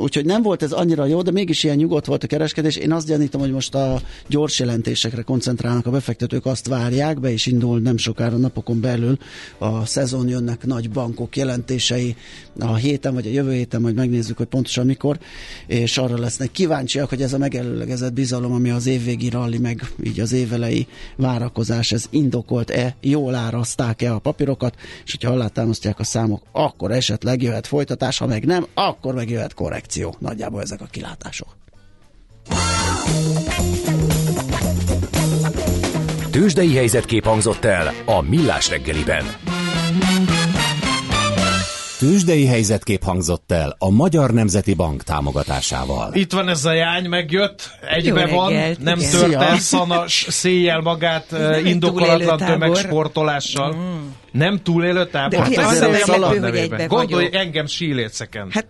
Úgyhogy 0.00 0.24
nem 0.24 0.42
volt 0.42 0.62
ez 0.62 0.72
annyira 0.72 1.04
jó, 1.04 1.22
de 1.22 1.30
mégis 1.30 1.64
ilyen 1.64 1.76
nyugodt 1.76 2.06
volt 2.06 2.24
a 2.24 2.26
kereskedés. 2.26 2.76
Én 2.76 2.92
azt 2.92 3.06
gyanítom, 3.06 3.40
hogy 3.40 3.52
most 3.52 3.74
a 3.74 4.00
gyors 4.28 4.58
jelentésekre 4.58 5.22
koncentrálnak 5.22 5.86
a 5.86 5.90
befektetők, 5.90 6.46
azt 6.46 6.68
várják, 6.68 7.20
be 7.20 7.30
is 7.30 7.46
indul 7.46 7.80
nem 7.80 7.96
sokára 7.96 8.36
napokon 8.36 8.80
belül 8.80 9.18
a 9.58 9.86
szezon 9.86 10.28
jönnek 10.28 10.66
nagy 10.66 10.90
bankok 10.90 11.36
jelentései 11.36 12.16
a 12.58 12.74
héten 12.74 13.14
vagy 13.14 13.26
a 13.26 13.30
jövő 13.30 13.52
héten, 13.52 13.80
majd 13.80 13.94
megnézzük, 13.94 14.36
hogy 14.36 14.46
pontosan 14.46 14.86
mikor, 14.86 15.18
és 15.66 15.98
arra 15.98 16.18
lesznek 16.18 16.50
kíváncsiak, 16.50 17.08
hogy 17.08 17.22
ez 17.22 17.32
a 17.32 17.38
megelőlegezett 17.38 18.12
bizalom, 18.12 18.52
ami 18.52 18.70
az 18.70 18.86
évvégi 18.86 19.28
ralli, 19.28 19.58
meg 19.58 19.90
így 20.04 20.20
az 20.20 20.32
évelei 20.32 20.86
várakozás, 21.16 21.92
ez 21.92 22.06
indokolt-e, 22.10 22.96
jól 23.00 23.34
árazták-e 23.34 24.14
a 24.14 24.18
papírokat, 24.18 24.74
és 25.04 25.10
hogyha 25.10 25.32
alátámasztják 25.32 25.98
a 25.98 26.04
számok, 26.04 26.42
akkor 26.52 26.92
esetleg 26.92 27.42
jöhet 27.42 27.66
folytatás 27.66 28.05
változtatás, 28.06 28.18
ha 28.18 28.26
meg 28.26 28.44
nem, 28.44 28.66
akkor 28.74 29.14
meg 29.14 29.30
jöhet 29.30 29.54
korrekció. 29.54 30.14
Nagyjából 30.18 30.60
ezek 30.60 30.80
a 30.80 30.86
kilátások. 30.90 31.56
Tőzsdei 36.30 36.74
helyzetkép 36.74 37.24
hangzott 37.24 37.64
el 37.64 37.92
a 38.04 38.20
Millás 38.20 38.68
reggeliben. 38.68 39.24
Tőzsdei 42.06 42.46
helyzetkép 42.46 43.02
hangzott 43.02 43.52
el 43.52 43.76
a 43.78 43.90
Magyar 43.90 44.30
Nemzeti 44.30 44.74
Bank 44.74 45.02
támogatásával. 45.02 46.14
Itt 46.14 46.32
van 46.32 46.48
ez 46.48 46.64
a 46.64 46.72
jány, 46.72 47.08
megjött, 47.08 47.70
egybe 47.88 48.26
van, 48.26 48.52
nem 48.78 48.98
tört 48.98 49.34
el 49.34 49.58
szanas 49.58 50.26
széjjel 50.28 50.80
magát 50.80 51.26
uh, 51.32 51.68
indokolatlan 51.68 52.38
tömegsportolással. 52.38 53.74
Mm. 53.74 54.08
Nem 54.32 54.62
túlélő 54.62 55.06
tábor? 55.06 55.38
Hát 55.38 55.56
az, 55.56 55.80
az, 55.80 56.08
az, 56.08 56.08
az 56.08 56.86
Gondolj 56.86 57.28
engem 57.32 57.66
síléceken. 57.66 58.48
Hát, 58.50 58.66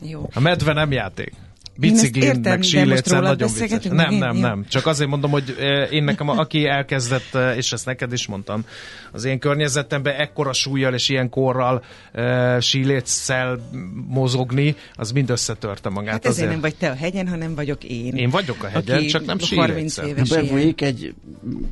jó. 0.00 0.28
A 0.34 0.40
medve 0.40 0.72
nem 0.72 0.92
játék 0.92 1.32
biciklin, 1.76 2.40
meg 2.42 2.62
sílécen 2.62 3.22
nagyon 3.22 3.50
vicces. 3.58 3.84
Nem, 3.84 4.14
nem, 4.14 4.36
nem. 4.36 4.64
Csak 4.68 4.86
azért 4.86 5.10
mondom, 5.10 5.30
hogy 5.30 5.56
eh, 5.58 5.92
én 5.92 6.04
nekem, 6.04 6.28
aki 6.28 6.66
elkezdett, 6.66 7.34
eh, 7.34 7.56
és 7.56 7.72
ezt 7.72 7.86
neked 7.86 8.12
is 8.12 8.26
mondtam, 8.26 8.64
az 9.12 9.24
én 9.24 9.38
környezetemben 9.38 10.14
ekkora 10.14 10.52
súlyjal 10.52 10.94
és 10.94 11.08
ilyen 11.08 11.28
korral 11.28 11.84
uh, 12.14 12.60
síléccel 12.60 13.68
mozogni, 14.08 14.76
az 14.94 15.12
mind 15.12 15.30
összetörte 15.30 15.88
magát. 15.88 16.12
Hát 16.12 16.24
ezért, 16.24 16.36
azért 16.36 16.50
nem 16.50 16.60
vagy 16.60 16.74
te 16.76 16.90
a 16.90 16.94
hegyen, 16.94 17.28
hanem 17.28 17.54
vagyok 17.54 17.84
én. 17.84 18.14
Én 18.14 18.30
vagyok 18.30 18.62
a 18.62 18.66
hegyen, 18.66 19.06
csak 19.06 19.24
nem 19.24 19.38
síléccel. 19.38 20.14
Bebújik 20.28 20.80
egy 20.80 21.14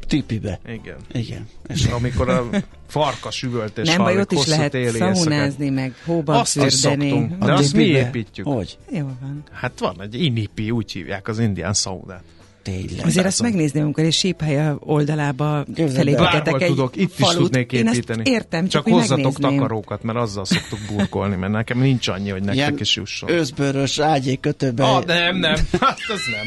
tipibe. 0.07 0.61
Igen. 0.67 0.97
Igen. 1.13 1.49
És 1.69 1.85
amikor 1.85 2.29
a 2.29 2.49
farkas 2.93 3.43
üvölt 3.43 3.79
és 3.79 3.89
Nem 3.89 3.99
baj, 3.99 4.21
ott 4.21 4.33
is 4.33 4.47
lehet 4.47 4.77
szaunázni, 4.93 5.71
meg 5.71 5.95
hóban 6.05 6.37
Azt 6.37 6.57
is 6.57 6.73
szoktunk, 6.73 7.45
de 7.45 7.53
azt 7.53 7.75
mi 7.75 7.85
építjük. 7.85 8.47
Hogy? 8.47 8.79
Jó 8.91 9.11
van. 9.21 9.43
Hát 9.53 9.73
van 9.79 9.97
egy 10.03 10.23
inipi, 10.23 10.71
úgy 10.71 10.93
hívják 10.93 11.29
az 11.29 11.39
indián 11.39 11.73
szaunát. 11.73 12.23
Tényleg. 12.63 13.07
Azért 13.07 13.27
ezt 13.27 13.43
megnézni, 13.43 13.81
amikor 13.81 14.05
egy 14.05 14.13
síphely 14.13 14.73
oldalába 14.79 15.65
felépítetek 15.75 16.61
egy 16.61 16.69
tudok, 16.69 16.97
itt 16.97 17.13
falut. 17.13 17.33
is 17.35 17.41
tudnék 17.41 17.73
építeni. 17.73 18.23
Én 18.25 18.35
értem, 18.35 18.69
csak, 18.69 18.85
csak 18.85 18.93
hozzatok 18.95 19.39
takarókat, 19.39 20.03
mert 20.03 20.19
azzal 20.19 20.45
szoktuk 20.45 20.79
burkolni, 20.89 21.37
mert 21.37 21.53
nekem 21.53 21.79
nincs 21.79 22.09
annyi, 22.09 22.31
hogy 22.31 22.41
nektek 22.43 22.57
Ilyen 22.57 22.79
is 22.79 22.97
jusson. 22.97 23.31
Őszbőrös 23.31 23.99
ágyék 23.99 24.41
kötőbe. 24.41 24.85
Ah, 24.85 25.05
nem, 25.05 25.37
nem, 25.37 25.57
hát 25.81 25.99
az 26.09 26.21
nem. 26.31 26.47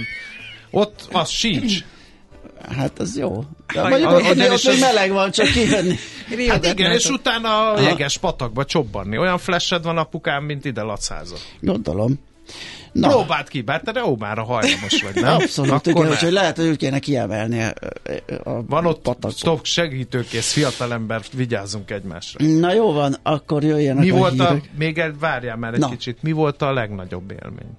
Ott 0.70 1.08
az 1.12 1.30
sincs. 1.30 1.84
Hát 2.76 3.00
az 3.00 3.18
jó. 3.18 3.44
De 3.74 3.82
Haj, 3.82 3.90
mondjuk 3.90 4.12
ott, 4.12 4.52
ott, 4.52 4.66
ott 4.66 4.80
meleg 4.80 5.12
van, 5.12 5.32
csak 5.32 5.46
kijönni. 5.48 5.96
hát 6.48 6.66
igen, 6.66 6.92
és 6.92 7.10
utána 7.10 7.72
a 7.72 7.80
jeges 7.80 8.18
patakba 8.18 8.66
csobbanni. 8.66 9.18
Olyan 9.18 9.38
flashed 9.38 9.84
van 9.84 9.98
apukám, 9.98 10.44
mint 10.44 10.66
ide 10.66 10.82
Lacháza. 10.82 11.36
Gondolom. 11.62 12.20
Na. 12.92 13.08
Próbáld 13.08 13.48
ki, 13.50 13.62
bár 13.62 13.82
te 13.82 13.92
de 13.92 14.04
ómára 14.06 14.44
hajlamos 14.44 15.02
vagy, 15.02 15.16
nem? 15.24 15.34
Abszolút, 15.34 15.72
Akkor 15.72 15.92
igen, 15.96 16.10
úgyhogy 16.10 16.32
lehet, 16.32 16.56
hogy 16.58 16.68
úgy 16.68 16.78
kéne 16.78 17.00
kiemelni 17.00 17.62
a, 17.64 17.74
a 18.44 18.64
Van 18.68 18.86
ott 18.86 19.02
patakot. 19.02 19.66
segítőkész 19.66 20.52
fiatalember, 20.52 21.22
vigyázzunk 21.34 21.92
egymásra. 21.92 22.46
Na 22.46 22.74
jó 22.74 22.92
van, 22.92 23.16
akkor 23.24 23.64
jöjjenek 23.64 24.04
Mi 24.04 24.10
a 24.10 24.16
volt 24.16 24.32
hírek. 24.32 24.50
a, 24.52 24.62
még 24.78 24.98
egy, 24.98 25.20
várjál 25.20 25.58
már 25.58 25.74
egy 25.74 25.80
Na. 25.80 25.90
kicsit, 25.90 26.22
mi 26.22 26.32
volt 26.32 26.62
a 26.62 26.74
legnagyobb 26.74 27.32
élmény? 27.44 27.78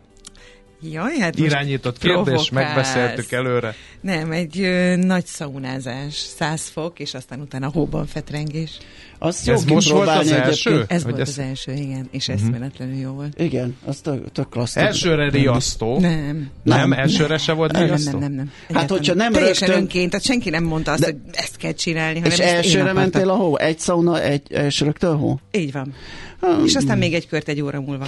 Jaj, 0.80 1.18
hát 1.18 1.38
irányított 1.38 1.98
kérdés, 1.98 2.22
provokálsz. 2.24 2.50
megbeszéltük 2.50 3.32
előre. 3.32 3.74
Nem, 4.00 4.30
egy 4.30 4.60
ö, 4.60 4.96
nagy 4.96 5.26
szaunázás, 5.26 6.14
100 6.14 6.68
fok, 6.68 6.98
és 6.98 7.14
aztán 7.14 7.40
utána 7.40 7.70
hóban 7.70 8.06
fetrengés. 8.06 8.78
Azt 9.18 9.46
jó 9.46 9.52
Ez 9.54 9.64
most 9.64 9.90
volt 9.90 10.08
az 10.08 10.30
első? 10.30 10.70
egyébként. 10.70 10.92
Ez 10.92 11.02
Hogy 11.02 11.10
volt 11.12 11.22
ez- 11.22 11.28
az 11.28 11.38
első, 11.38 11.72
igen, 11.72 12.08
és 12.10 12.28
eszméletlenül 12.28 12.94
jó 12.94 13.10
volt. 13.10 13.40
Igen, 13.40 13.76
az 13.84 13.96
tök, 13.98 14.32
tök 14.32 14.48
klassz. 14.48 14.76
Elsőre 14.76 15.28
riasztó. 15.30 15.98
Nem, 15.98 16.10
Nem. 16.10 16.50
nem, 16.62 16.88
Nem. 16.88 16.92
elsőre 16.92 17.38
se 17.38 17.52
volt 17.52 17.72
Nem, 17.72 17.80
nem, 17.80 17.90
riasztó? 17.90 18.10
nem, 18.10 18.20
nem, 18.20 18.32
nem. 18.32 18.46
Hát, 18.46 18.70
Egyáltalán 18.70 18.98
hogyha 18.98 19.14
nem 19.14 19.32
Teljesen 19.32 19.66
rögtön- 19.68 19.84
önként, 19.84 20.10
tehát 20.10 20.24
senki 20.26 20.50
nem 20.50 20.64
mondta 20.64 20.90
azt, 20.92 21.00
De- 21.00 21.06
hogy 21.06 21.16
ezt 21.32 21.56
kell 21.56 21.72
csinálni, 21.72 22.14
hanem 22.18 22.30
És 22.32 22.38
elsőre 22.38 22.92
mentél 22.92 23.30
a 23.30 23.34
hó? 23.34 23.56
Egy 23.58 23.78
szauna, 23.78 24.22
egy 24.22 24.52
első 24.52 24.84
rögtön 24.84 25.16
hó? 25.16 25.38
Így 25.50 25.72
van. 25.72 25.92
Hmm. 26.40 26.64
És 26.64 26.74
aztán 26.74 26.98
még 26.98 27.14
egy 27.14 27.28
kört 27.28 27.48
egy 27.48 27.60
óra 27.60 27.80
múlva. 27.80 28.06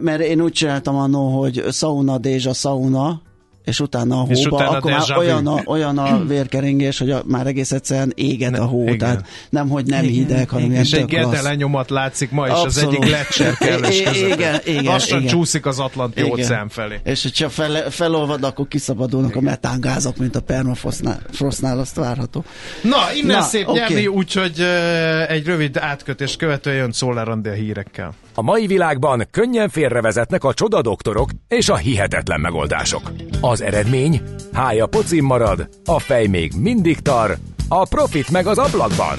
Mert 0.00 0.20
én 0.20 0.40
úgy 0.40 0.52
csináltam 0.52 0.96
annó, 0.96 1.40
hogy 1.40 1.64
sauna, 1.72 2.18
dézsa, 2.18 2.52
sauna, 2.52 3.22
és 3.66 3.80
utána 3.80 4.20
a 4.20 4.26
És 4.28 4.44
hóba, 4.44 4.56
utána 4.56 4.76
akkor 4.76 4.90
már 4.90 5.16
olyan 5.18 5.46
a, 5.46 5.62
olyan 5.64 5.98
a 5.98 6.24
vérkeringés, 6.34 6.98
hogy 6.98 7.10
a, 7.10 7.22
már 7.26 7.46
egész 7.46 7.72
egyszerűen 7.72 8.12
éget 8.14 8.58
a 8.58 8.64
hó, 8.64 8.82
igen. 8.82 8.98
tehát 8.98 9.26
nem, 9.50 9.68
hogy 9.68 9.86
nem 9.86 10.04
Igen, 10.04 10.14
hideg, 10.14 10.48
hanem 10.48 10.70
igen. 10.70 10.82
És 10.82 10.92
egy 10.92 11.04
klassz. 11.04 11.42
lenyomat 11.42 11.90
látszik 11.90 12.30
ma 12.30 12.46
is 12.46 12.52
az 12.52 12.58
Abszolút. 12.60 12.94
egyik 12.94 13.10
lecser 13.10 13.54
kellős 13.54 14.00
I- 14.00 14.04
között. 14.04 14.34
igen, 14.34 14.60
igen, 14.64 14.84
Lassan 14.84 15.18
igen. 15.18 15.30
csúszik 15.30 15.66
az 15.66 15.78
Atlanti 15.78 16.20
Igen. 16.20 16.30
óceán 16.32 16.68
felé. 16.68 17.00
És 17.04 17.22
hogyha 17.22 17.48
fel, 17.48 17.90
felolvad, 17.90 18.44
akkor 18.44 18.68
kiszabadulnak 18.68 19.36
a 19.36 19.40
metángázok, 19.40 20.16
mint 20.16 20.36
a 20.36 20.40
permafrostnál, 20.40 21.20
frostnál, 21.32 21.78
azt 21.78 21.96
várható. 21.96 22.44
Na, 22.82 22.96
innen 23.22 23.36
Na, 23.36 23.42
szép 23.42 23.68
oké. 23.68 23.78
nyerni, 23.78 24.06
úgyhogy 24.06 24.60
uh, 24.60 25.30
egy 25.30 25.46
rövid 25.46 25.76
átkötés 25.76 26.36
követően 26.36 26.76
jön 26.76 26.92
Andi 27.16 27.48
a 27.48 27.52
hírekkel. 27.52 28.14
A 28.34 28.42
mai 28.42 28.66
világban 28.66 29.26
könnyen 29.30 29.68
félrevezetnek 29.68 30.44
a 30.44 30.54
csodadoktorok 30.54 31.30
és 31.48 31.68
a 31.68 31.76
hihetetlen 31.76 32.40
megoldások. 32.40 33.12
Az 33.56 33.62
eredmény? 33.62 34.20
Hája 34.52 34.86
pocim 34.86 35.24
marad, 35.24 35.68
a 35.84 35.98
fej 35.98 36.26
még 36.26 36.52
mindig 36.60 36.98
tar, 36.98 37.36
a 37.68 37.86
profit 37.88 38.30
meg 38.30 38.46
az 38.46 38.58
ablakban. 38.58 39.14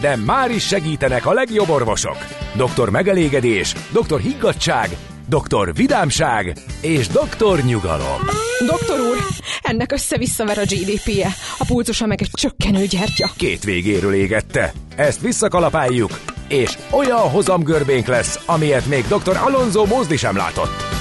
De 0.00 0.16
már 0.16 0.50
is 0.50 0.66
segítenek 0.66 1.26
a 1.26 1.32
legjobb 1.32 1.68
orvosok. 1.68 2.16
Doktor 2.56 2.90
megelégedés, 2.90 3.74
doktor 3.92 4.20
higgadság, 4.20 4.96
doktor 5.28 5.74
vidámság 5.74 6.56
és 6.80 7.06
doktor 7.06 7.60
nyugalom. 7.60 8.20
Doktor 8.66 9.00
úr, 9.00 9.16
ennek 9.62 9.92
össze-visszaver 9.92 10.58
a 10.58 10.62
GDP-je, 10.62 11.28
a 11.58 11.64
pulzusa 11.64 12.06
meg 12.06 12.20
egy 12.20 12.30
csökkenő 12.32 12.84
gyertya. 12.84 13.30
Két 13.36 13.64
végéről 13.64 14.14
égette. 14.14 14.72
Ezt 14.96 15.20
visszakalapáljuk, 15.20 16.20
és 16.48 16.78
olyan 16.90 17.30
hozamgörbénk 17.30 18.06
lesz, 18.06 18.40
amilyet 18.46 18.86
még 18.86 19.04
dr. 19.06 19.36
Alonso 19.36 19.84
Mózdi 19.84 20.16
sem 20.16 20.36
látott. 20.36 20.97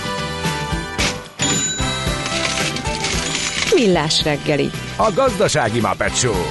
Millás 3.80 4.24
reggeli. 4.24 4.70
A 4.98 5.12
gazdasági 5.16 5.80
Muppet 5.80 6.16
Show. 6.16 6.42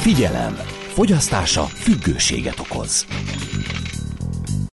Figyelem! 0.00 0.54
Fogyasztása 0.92 1.62
függőséget 1.62 2.58
okoz. 2.58 3.06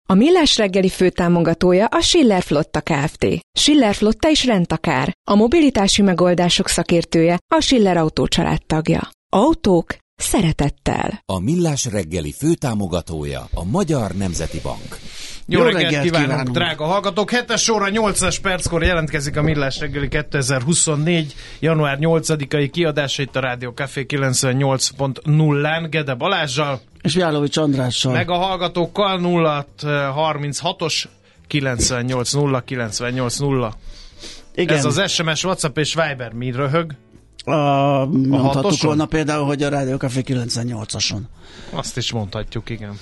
A 0.09 0.13
Millás 0.13 0.57
reggeli 0.57 0.89
főtámogatója 0.89 1.85
a 1.85 2.01
Schiller 2.01 2.41
Flotta 2.41 2.81
Kft. 2.81 3.25
Schiller 3.59 3.95
Flotta 3.95 4.29
is 4.29 4.45
rendtakár. 4.45 5.13
A 5.31 5.35
mobilitási 5.35 6.01
megoldások 6.01 6.67
szakértője 6.67 7.38
a 7.55 7.61
Schiller 7.61 7.97
Autó 7.97 8.27
tagja. 8.67 9.09
Autók 9.29 9.95
szeretettel. 10.15 11.21
A 11.25 11.39
Millás 11.39 11.86
reggeli 11.86 12.32
főtámogatója 12.38 13.47
a 13.54 13.63
Magyar 13.63 14.12
Nemzeti 14.12 14.60
Bank. 14.63 14.99
Jó, 15.47 15.60
Jó 15.60 15.65
reggelt, 15.65 15.84
reggelt 15.84 16.04
kívánok, 16.04 16.28
kívánunk. 16.30 16.56
drága 16.58 16.86
hallgatók! 16.86 17.30
7-es 17.34 17.71
óra 17.71 17.88
8-as 17.89 18.38
perckor 18.41 18.84
jelentkezik 18.84 19.38
a 19.38 19.41
Millás 19.41 19.80
reggeli 19.80 20.08
2024. 20.08 21.34
január 21.60 21.97
8-ai 22.01 22.69
kiadása 22.71 23.21
itt 23.21 23.36
a 23.36 23.39
Rádió 23.39 23.71
Café 23.71 24.06
98.0-án 24.08 25.88
Gede 25.89 26.13
Balázsjal, 26.13 26.82
És 27.01 27.15
Jálovics 27.15 27.58
Andrással. 27.58 28.12
meg 28.13 28.30
a 28.30 28.36
hallgatókkal 28.38 29.19
0 29.19 29.65
36-os 29.82 31.08
980 31.47 32.63
980. 32.65 33.73
Igen, 34.56 34.78
Ez 34.78 34.86
az 34.86 35.12
SMS, 35.12 35.43
WhatsApp 35.43 35.78
és 35.78 35.93
Viber 35.93 36.32
mi 36.34 36.51
röhög? 36.51 36.91
A, 37.45 38.05
mondhattuk 38.05 38.53
hatoson? 38.53 38.88
volna 38.88 39.05
például, 39.05 39.45
hogy 39.45 39.63
a 39.63 39.69
Rádió 39.69 39.97
Café 39.97 40.21
98-ason. 40.25 41.19
Azt 41.69 41.97
is 41.97 42.12
mondhatjuk, 42.12 42.69
igen. 42.69 42.97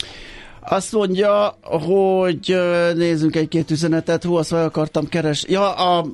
Azt 0.66 0.92
mondja, 0.92 1.58
hogy 1.62 2.58
nézzünk 2.96 3.36
egy-két 3.36 3.72
üzenetet, 3.72 4.24
hú, 4.24 4.36
azt 4.36 4.52
meg 4.52 4.64
akartam 4.64 5.08
keresni. 5.08 5.52
Ja, 5.52 5.74
a, 5.74 6.06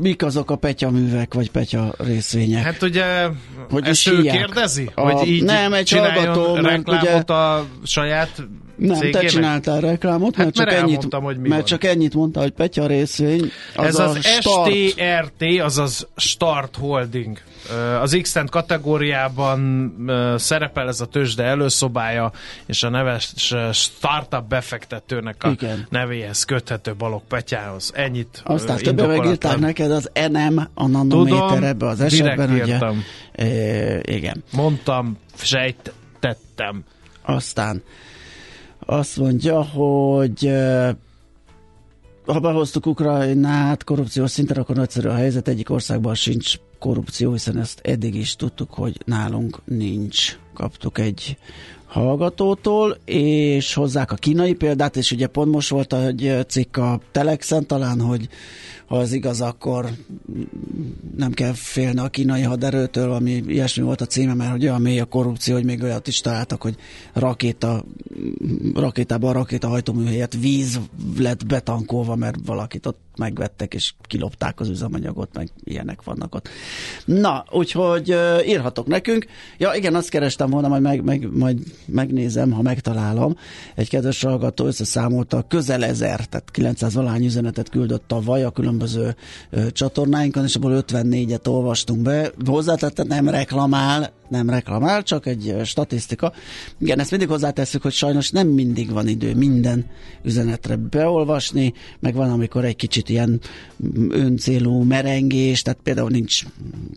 mik 0.00 0.22
azok 0.22 0.50
a 0.50 0.56
petya 0.56 0.90
művek, 0.90 1.34
vagy 1.34 1.50
petya 1.50 1.94
részvények? 1.98 2.62
Hát 2.62 2.82
ugye, 2.82 3.04
Hogy 3.70 3.86
ezt 3.86 4.08
ő 4.08 4.22
kérdezi? 4.22 4.90
A- 4.94 5.10
hogy 5.10 5.28
így 5.28 5.42
nem, 5.42 5.72
egy 5.72 5.90
hallgató, 5.90 6.54
mert 6.54 6.66
reklámot 6.66 7.30
a 7.30 7.64
saját 7.84 8.42
Nem, 8.76 8.96
cégének? 8.96 9.20
te 9.22 9.26
csináltál 9.28 9.80
reklámot, 9.80 10.34
Hát 10.34 10.44
mert, 10.44 10.56
csak 10.56 10.66
mert 10.66 10.78
ennyit, 10.78 11.06
hogy 11.10 11.36
mi 11.38 11.48
mert 11.48 11.60
van. 11.60 11.64
csak 11.78 11.84
ennyit 11.84 12.14
mondta, 12.14 12.40
hogy 12.40 12.50
Petya 12.52 12.86
részvény. 12.86 13.50
Az 13.76 13.84
Ez 13.86 13.98
az 13.98 14.18
start. 14.24 14.72
STRT, 14.74 15.60
azaz 15.60 16.06
Start 16.16 16.76
Holding. 16.76 17.38
Az 18.00 18.18
x 18.22 18.34
kategóriában 18.50 19.94
szerepel 20.38 20.88
ez 20.88 21.00
a 21.00 21.06
tőzsde 21.06 21.44
előszobája, 21.44 22.32
és 22.66 22.82
a 22.82 22.88
neves 22.88 23.32
startup 23.72 24.48
befektetőnek 24.48 25.44
a 25.44 25.48
Igen. 25.50 25.86
nevéhez 25.90 26.44
köthető 26.44 26.94
Balog 26.94 27.22
Petyához. 27.28 27.92
Ennyit 27.94 28.40
Aztán 28.44 28.76
többen 28.76 29.08
megírták 29.08 29.58
neked 29.58 29.90
az 29.90 30.10
NM, 30.30 30.58
a 30.74 30.86
nanométer 30.86 31.38
Tudom, 31.48 31.64
ebbe 31.64 31.86
az 31.86 32.00
esetben, 32.00 32.50
ugye. 32.52 32.66
írtam. 32.66 33.02
E, 33.32 33.46
igen. 34.02 34.44
Mondtam, 34.52 35.18
sejtettem. 35.36 36.84
Aztán 37.22 37.82
azt 38.86 39.16
mondja, 39.16 39.62
hogy 39.62 40.52
ha 42.26 42.40
behoztuk 42.40 42.86
Ukrajnát 42.86 43.84
korrupciós 43.84 44.30
szinten, 44.30 44.56
akkor 44.56 44.76
nagyszerű 44.76 45.08
a 45.08 45.14
helyzet. 45.14 45.48
Egyik 45.48 45.70
országban 45.70 46.14
sincs 46.14 46.54
korrupció, 46.78 47.32
hiszen 47.32 47.58
ezt 47.58 47.80
eddig 47.84 48.14
is 48.14 48.36
tudtuk, 48.36 48.74
hogy 48.74 49.00
nálunk 49.04 49.60
nincs. 49.64 50.38
Kaptuk 50.54 50.98
egy 50.98 51.36
hallgatótól, 51.86 52.98
és 53.04 53.74
hozzák 53.74 54.12
a 54.12 54.14
kínai 54.14 54.54
példát, 54.54 54.96
és 54.96 55.10
ugye 55.10 55.26
pont 55.26 55.52
most 55.52 55.68
volt 55.68 55.92
egy 55.94 56.44
cikk 56.48 56.76
a 56.76 57.00
Telexen 57.10 57.66
talán, 57.66 58.00
hogy 58.00 58.28
ha 58.86 58.96
az 58.96 59.12
igaz, 59.12 59.40
akkor 59.40 59.86
nem 61.16 61.32
kell 61.32 61.52
félni 61.52 62.00
a 62.00 62.08
kínai 62.08 62.42
haderőtől, 62.42 63.12
ami 63.12 63.42
ilyesmi 63.46 63.82
volt 63.82 64.00
a 64.00 64.06
címe, 64.06 64.34
mert 64.34 64.50
hogy 64.50 64.62
olyan 64.62 64.80
mély 64.80 65.00
a 65.00 65.04
korrupció, 65.04 65.54
hogy 65.54 65.64
még 65.64 65.82
olyat 65.82 66.06
is 66.06 66.20
találtak, 66.20 66.62
hogy 66.62 66.76
rakéta, 67.12 67.84
rakétában 68.74 69.30
a 69.30 69.32
rakétahajtómű 69.32 70.04
helyett 70.04 70.34
víz 70.34 70.80
lett 71.18 71.46
betankolva, 71.46 72.14
mert 72.14 72.36
valakit 72.44 72.86
ott 72.86 72.98
megvettek, 73.16 73.74
és 73.74 73.94
kilopták 74.02 74.60
az 74.60 74.68
üzemanyagot, 74.68 75.28
meg 75.32 75.48
ilyenek 75.64 76.02
vannak 76.02 76.34
ott. 76.34 76.48
Na, 77.04 77.44
úgyhogy 77.50 78.16
írhatok 78.46 78.86
nekünk. 78.86 79.26
Ja, 79.58 79.72
igen, 79.74 79.94
azt 79.94 80.08
kerestem 80.08 80.50
volna, 80.50 80.68
majd, 80.68 80.82
meg, 80.82 81.02
meg, 81.02 81.36
majd 81.36 81.58
megnézem, 81.86 82.50
ha 82.50 82.62
megtalálom. 82.62 83.36
Egy 83.74 83.88
kedves 83.88 84.22
hallgató 84.22 84.66
összeszámolta, 84.66 85.44
közel 85.48 85.84
ezer, 85.84 86.26
tehát 86.26 86.50
900 86.50 86.94
valány 86.94 87.24
üzenetet 87.24 87.68
küldött 87.68 88.04
tavaly 88.06 88.44
a 88.44 88.50
különböző 88.50 88.75
uh, 88.82 89.08
csatornáinkon, 89.70 90.44
és 90.44 90.54
abból 90.54 90.84
54-et 90.86 91.48
olvastunk 91.48 92.02
be. 92.02 92.30
Hozzátette, 92.46 93.02
nem 93.02 93.28
reklamál, 93.28 94.12
nem 94.28 94.50
reklamál, 94.50 95.02
csak 95.02 95.26
egy 95.26 95.54
statisztika. 95.64 96.32
Igen, 96.78 96.98
ezt 96.98 97.10
mindig 97.10 97.28
hozzátesszük, 97.28 97.82
hogy 97.82 97.92
sajnos 97.92 98.30
nem 98.30 98.48
mindig 98.48 98.90
van 98.90 99.08
idő 99.08 99.34
minden 99.34 99.86
üzenetre 100.22 100.76
beolvasni, 100.76 101.72
meg 102.00 102.14
van, 102.14 102.30
amikor 102.30 102.64
egy 102.64 102.76
kicsit 102.76 103.08
ilyen 103.08 103.40
mm, 103.98 104.10
öncélú 104.10 104.82
merengés, 104.82 105.62
tehát 105.62 105.80
például 105.82 106.10
nincs 106.10 106.42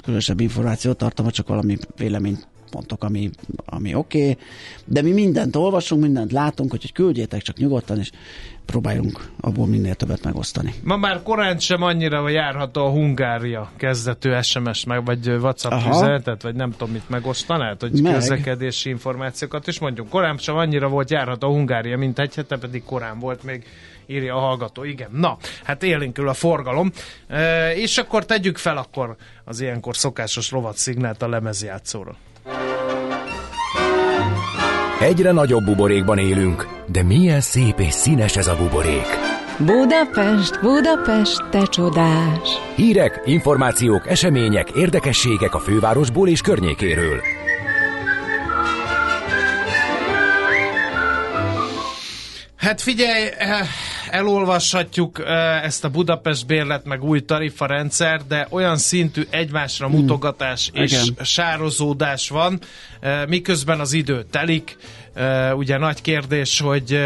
különösebb 0.03 0.39
információ 0.39 0.93
tartalma, 0.93 1.31
csak 1.31 1.47
valami 1.47 1.77
véleményt 1.97 2.47
pontok, 2.69 3.03
ami, 3.03 3.29
ami 3.65 3.93
oké, 3.93 4.21
okay. 4.21 4.37
de 4.85 5.01
mi 5.01 5.11
mindent 5.11 5.55
olvasunk, 5.55 6.01
mindent 6.01 6.31
látunk, 6.31 6.73
úgyhogy 6.73 6.91
küldjétek 6.91 7.41
csak 7.41 7.57
nyugodtan, 7.57 7.99
és 7.99 8.11
próbáljunk 8.69 9.29
abból 9.39 9.67
minél 9.67 9.95
többet 9.95 10.23
megosztani. 10.23 10.73
Ma 10.83 10.97
már 10.97 11.23
korán 11.23 11.59
sem 11.59 11.81
annyira 11.81 12.29
járható 12.29 12.85
a 12.85 12.89
Hungária 12.89 13.71
kezdetű 13.77 14.31
SMS, 14.41 14.85
meg, 14.85 15.05
vagy 15.05 15.29
WhatsApp 15.29 15.71
Aha. 15.71 15.89
üzenetet, 15.89 16.41
vagy 16.41 16.55
nem 16.55 16.71
tudom 16.71 16.91
mit 16.91 17.09
megosztanád, 17.09 17.79
hogy 17.81 18.01
Meg. 18.01 18.13
közlekedési 18.13 18.89
információkat 18.89 19.67
is 19.67 19.79
mondjuk. 19.79 20.09
Korán 20.09 20.37
sem 20.37 20.55
annyira 20.55 20.87
volt 20.87 21.09
járható 21.09 21.47
a 21.47 21.51
Hungária, 21.51 21.97
mint 21.97 22.19
egy 22.19 22.35
hete, 22.35 22.57
pedig 22.57 22.83
korán 22.83 23.19
volt 23.19 23.43
még 23.43 23.65
írja 24.05 24.35
a 24.35 24.39
hallgató. 24.39 24.83
Igen, 24.83 25.09
na, 25.11 25.37
hát 25.63 25.83
élénkül 25.83 26.29
a 26.29 26.33
forgalom. 26.33 26.91
E, 27.27 27.75
és 27.75 27.97
akkor 27.97 28.25
tegyük 28.25 28.57
fel 28.57 28.77
akkor 28.77 29.15
az 29.43 29.61
ilyenkor 29.61 29.95
szokásos 29.95 30.51
rovat 30.51 30.77
szignált 30.77 31.21
a 31.21 31.27
lemezjátszóra. 31.27 32.15
Egyre 34.99 35.31
nagyobb 35.31 35.63
buborékban 35.63 36.17
élünk, 36.17 36.67
de 36.91 37.03
milyen 37.03 37.41
szép 37.41 37.79
és 37.79 37.93
színes 37.93 38.37
ez 38.37 38.47
a 38.47 38.55
buborék. 38.55 39.07
Budapest, 39.57 40.59
Budapest, 40.61 41.49
te 41.49 41.65
csodás! 41.65 42.49
Hírek, 42.75 43.21
információk, 43.25 44.07
események, 44.07 44.69
érdekességek 44.69 45.55
a 45.55 45.59
fővárosból 45.59 46.27
és 46.27 46.41
környékéről. 46.41 47.38
Hát 52.59 52.81
figyelj, 52.81 53.29
eh, 53.37 53.67
elolvashatjuk 54.09 55.19
eh, 55.19 55.63
ezt 55.63 55.83
a 55.83 55.89
Budapest 55.89 56.45
bérlet 56.45 56.85
meg 56.85 57.03
új 57.03 57.25
tarifarendszer, 57.25 58.21
de 58.27 58.47
olyan 58.49 58.77
szintű 58.77 59.27
egymásra 59.29 59.87
mutogatás 59.89 60.69
és 60.73 60.91
Igen. 60.91 61.25
sározódás 61.25 62.29
van, 62.29 62.59
eh, 62.99 63.25
miközben 63.27 63.79
az 63.79 63.93
idő 63.93 64.25
telik. 64.31 64.77
Uh, 65.15 65.57
ugye 65.57 65.77
nagy 65.77 66.01
kérdés, 66.01 66.59
hogy 66.59 66.93
uh, 66.93 66.99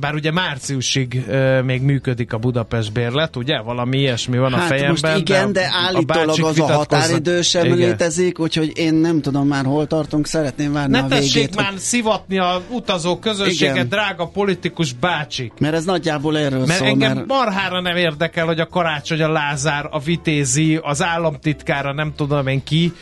bár 0.00 0.14
ugye 0.14 0.32
márciusig 0.32 1.24
uh, 1.28 1.62
még 1.62 1.82
működik 1.82 2.32
a 2.32 2.38
Budapest 2.38 2.92
bérlet, 2.92 3.36
ugye? 3.36 3.60
Valami 3.60 3.98
ilyesmi 3.98 4.38
van 4.38 4.52
a 4.52 4.56
Hát 4.56 4.66
fejemben. 4.66 4.90
most 5.12 5.16
igen, 5.18 5.52
de, 5.52 5.60
a 5.60 5.64
állítólag 5.86 6.26
bácsik 6.26 6.44
az 6.44 6.58
a 6.60 6.64
határidő 6.72 7.42
sem 7.42 7.64
Igen. 7.64 7.76
létezik, 7.76 8.38
úgyhogy 8.38 8.72
én 8.78 8.94
nem 8.94 9.20
tudom 9.20 9.46
már 9.46 9.64
hol 9.64 9.86
tartunk, 9.86 10.26
szeretném 10.26 10.72
várni 10.72 10.92
Ne 10.92 11.04
a 11.04 11.08
végét. 11.08 11.54
hogy- 11.54 11.64
már 11.64 11.72
szivatni 11.76 12.38
a 12.38 12.60
utazó 12.70 13.18
közönséget, 13.18 13.74
Igen. 13.74 13.88
drága 13.88 14.26
politikus 14.26 14.92
bácsik. 14.92 15.52
Mert 15.58 15.74
ez 15.74 15.84
nagyjából 15.84 16.38
erről 16.38 16.66
Mert 16.66 16.78
szól, 16.78 16.86
engem 16.88 17.14
mert 17.14 17.26
marhára 17.26 17.80
nem 17.80 17.96
érdekel, 17.96 18.46
hogy 18.46 18.60
a 18.60 18.66
Karácsony, 18.66 19.22
a 19.22 19.28
Lázár, 19.32 19.88
a 19.90 19.98
Vitézi, 20.00 20.78
az 20.82 21.02
államtitkára, 21.02 21.92
nem 21.92 22.12
tudom 22.16 22.46
én 22.46 22.64
ki, 22.64 22.92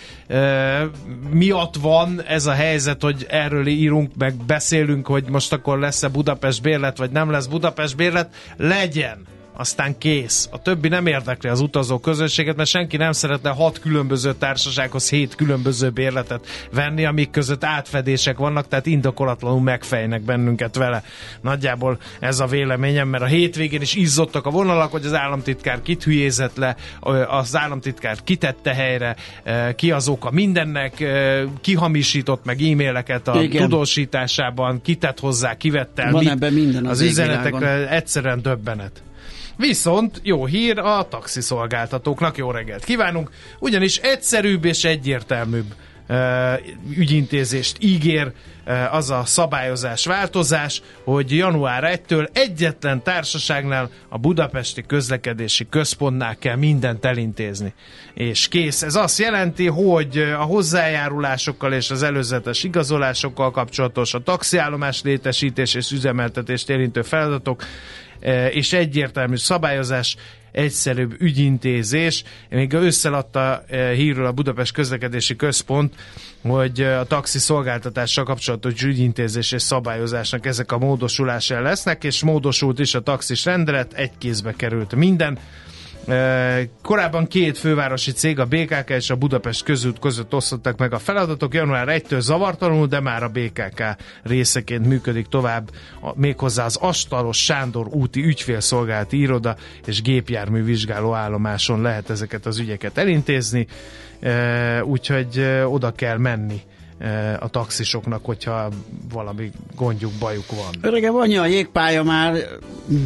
miatt 1.30 1.74
van 1.80 2.22
ez 2.28 2.46
a 2.46 2.52
helyzet, 2.52 3.02
hogy 3.02 3.26
erről 3.28 3.66
írunk, 3.66 4.10
meg 4.18 4.34
beszélünk, 4.52 5.06
hogy 5.06 5.24
most 5.28 5.52
akkor 5.52 5.78
lesz-e 5.78 6.08
Budapest 6.08 6.62
bérlet, 6.62 6.98
vagy 6.98 7.10
nem 7.10 7.30
lesz 7.30 7.46
Budapest 7.46 7.96
bérlet. 7.96 8.34
Legyen! 8.56 9.26
Aztán 9.52 9.98
kész. 9.98 10.48
A 10.50 10.62
többi 10.62 10.88
nem 10.88 11.06
érdekli 11.06 11.48
az 11.48 11.60
utazó 11.60 11.98
közönséget, 11.98 12.56
mert 12.56 12.68
senki 12.68 12.96
nem 12.96 13.12
szeretne 13.12 13.50
hat 13.50 13.78
különböző 13.78 14.34
társasághoz 14.34 15.10
hét 15.10 15.34
különböző 15.34 15.90
bérletet 15.90 16.46
venni, 16.72 17.04
amik 17.04 17.30
között 17.30 17.64
átfedések 17.64 18.38
vannak, 18.38 18.68
tehát 18.68 18.86
indokolatlanul 18.86 19.60
megfejnek 19.60 20.22
bennünket 20.22 20.76
vele. 20.76 21.02
Nagyjából 21.40 21.98
ez 22.20 22.40
a 22.40 22.46
véleményem, 22.46 23.08
mert 23.08 23.22
a 23.22 23.26
hétvégén 23.26 23.80
is 23.80 23.94
izzottak 23.94 24.46
a 24.46 24.50
vonalak, 24.50 24.90
hogy 24.90 25.04
az 25.04 25.14
államtitkár 25.14 25.82
kit 25.82 26.02
hülyézett 26.02 26.56
le, 26.56 26.76
az 27.28 27.56
államtitkár 27.56 28.16
kitette 28.24 28.74
helyre, 28.74 29.16
ki 29.76 29.90
az 29.90 30.08
oka 30.08 30.30
mindennek, 30.30 31.00
ö, 31.00 31.44
kihamisított 31.60 32.44
meg 32.44 32.60
e-maileket 32.62 33.28
a 33.28 33.42
Igen. 33.42 33.62
tudósításában, 33.62 34.80
kitett 34.82 35.20
hozzá, 35.20 35.56
kivett 35.56 35.98
el, 35.98 36.10
Van 36.10 36.22
mit, 36.22 36.32
ebben 36.32 36.52
minden 36.52 36.86
az 36.86 37.00
az 37.00 37.08
üzenetekre 37.08 37.88
egyszerűen 37.88 38.42
döbbenet. 38.42 39.02
Viszont 39.56 40.20
jó 40.22 40.46
hír 40.46 40.78
a 40.78 41.08
taxiszolgáltatóknak, 41.08 42.36
jó 42.36 42.50
reggelt 42.50 42.84
kívánunk, 42.84 43.30
ugyanis 43.58 43.96
egyszerűbb 43.96 44.64
és 44.64 44.84
egyértelműbb 44.84 45.74
ügyintézést 46.96 47.76
ígér 47.80 48.32
az 48.90 49.10
a 49.10 49.22
szabályozás 49.24 50.06
változás, 50.06 50.82
hogy 51.04 51.36
január 51.36 52.00
1-től 52.06 52.28
egyetlen 52.32 53.02
társaságnál 53.02 53.90
a 54.08 54.18
Budapesti 54.18 54.82
Közlekedési 54.86 55.66
Központnál 55.70 56.36
kell 56.36 56.56
mindent 56.56 57.04
elintézni. 57.04 57.74
És 58.14 58.48
kész. 58.48 58.82
Ez 58.82 58.94
azt 58.94 59.18
jelenti, 59.18 59.66
hogy 59.66 60.18
a 60.18 60.42
hozzájárulásokkal 60.42 61.72
és 61.72 61.90
az 61.90 62.02
előzetes 62.02 62.64
igazolásokkal 62.64 63.50
kapcsolatos, 63.50 64.14
a 64.14 64.18
taxiállomás 64.18 65.02
létesítés 65.02 65.74
és 65.74 65.90
üzemeltetést 65.90 66.70
érintő 66.70 67.02
feladatok 67.02 67.62
és 68.50 68.72
egyértelmű 68.72 69.36
szabályozás, 69.36 70.16
egyszerűbb 70.52 71.14
ügyintézés. 71.20 72.24
Még 72.48 72.72
összeladta 72.72 73.64
e, 73.68 73.88
hírről 73.88 74.26
a 74.26 74.32
Budapest 74.32 74.72
Közlekedési 74.72 75.36
Központ, 75.36 75.94
hogy 76.42 76.80
e, 76.80 76.98
a 76.98 77.04
taxi 77.04 77.38
szolgáltatással 77.38 78.24
kapcsolatos 78.24 78.82
ügyintézés 78.82 79.52
és 79.52 79.62
szabályozásnak 79.62 80.46
ezek 80.46 80.72
a 80.72 80.78
módosulásai 80.78 81.62
lesznek, 81.62 82.04
és 82.04 82.22
módosult 82.22 82.78
is 82.78 82.94
a 82.94 83.00
taxis 83.00 83.44
rendelet, 83.44 83.92
egy 83.92 84.12
kézbe 84.18 84.52
került 84.56 84.94
minden. 84.94 85.38
Korábban 86.82 87.26
két 87.26 87.58
fővárosi 87.58 88.12
cég, 88.12 88.38
a 88.38 88.44
BKK 88.44 88.90
és 88.90 89.10
a 89.10 89.16
Budapest 89.16 89.64
közút 89.64 89.98
között 89.98 90.34
osztottak 90.34 90.78
meg 90.78 90.92
a 90.92 90.98
feladatok. 90.98 91.54
Január 91.54 91.86
1-től 91.90 92.18
zavartalanul, 92.18 92.86
de 92.86 93.00
már 93.00 93.22
a 93.22 93.28
BKK 93.28 93.82
részeként 94.22 94.86
működik 94.86 95.26
tovább, 95.26 95.70
méghozzá 96.14 96.64
az 96.64 96.76
Astalos 96.76 97.44
Sándor 97.44 97.86
úti 97.88 98.24
ügyfélszolgálati 98.24 99.18
iroda 99.18 99.56
és 99.86 100.02
gépjármű 100.02 100.64
vizsgáló 100.64 101.14
állomáson 101.14 101.82
lehet 101.82 102.10
ezeket 102.10 102.46
az 102.46 102.58
ügyeket 102.58 102.98
elintézni, 102.98 103.66
úgyhogy 104.82 105.60
oda 105.64 105.92
kell 105.92 106.16
menni 106.16 106.62
a 107.40 107.48
taxisoknak, 107.48 108.24
hogyha 108.24 108.68
valami 109.12 109.50
gondjuk, 109.76 110.12
bajuk 110.18 110.50
van. 110.50 110.74
Öregebb 110.80 111.14
annyi 111.14 111.36
a 111.36 111.46
jégpálya 111.46 112.02
már, 112.02 112.34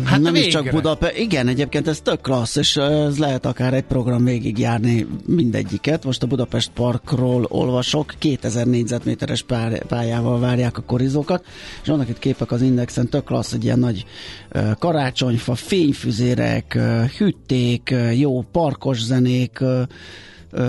Hát 0.05 0.21
nem 0.21 0.35
is 0.35 0.43
végre. 0.45 0.61
csak 0.63 0.71
Budapest. 0.73 1.19
Igen, 1.19 1.49
egyébként 1.49 1.89
ez 1.89 2.01
tök 2.01 2.21
klassz, 2.21 2.57
és 2.57 2.77
ez 2.77 3.19
lehet 3.19 3.47
akár 3.47 3.75
egy 3.75 3.85
program 3.85 4.25
végig 4.25 4.59
járni 4.59 5.07
mindegyiket. 5.27 6.05
Most 6.05 6.23
a 6.23 6.27
Budapest 6.27 6.71
Parkról 6.75 7.47
olvasok, 7.49 8.15
2000 8.19 8.67
négyzetméteres 8.67 9.45
pályával 9.89 10.41
várják 10.41 10.79
a 10.79 10.83
korizókat, 10.83 11.45
és 11.83 11.89
vannak 11.89 12.09
itt 12.09 12.19
képek 12.19 12.51
az 12.53 12.63
Indexen, 12.63 13.09
tök 13.09 13.25
klassz, 13.25 13.53
egy 13.53 13.65
ilyen 13.65 13.79
nagy 13.79 14.05
ö, 14.49 14.71
karácsonyfa, 14.79 15.55
fényfüzérek, 15.55 16.75
ö, 16.75 18.11
jó 18.11 18.43
parkos 18.53 19.03
zenék, 19.03 19.59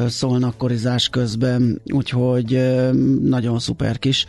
szólnak 0.08 0.58
korizás 0.58 1.10
közben, 1.10 1.82
úgyhogy 1.94 2.62
nagyon 3.22 3.60
szuper 3.60 4.00
kis 4.00 4.26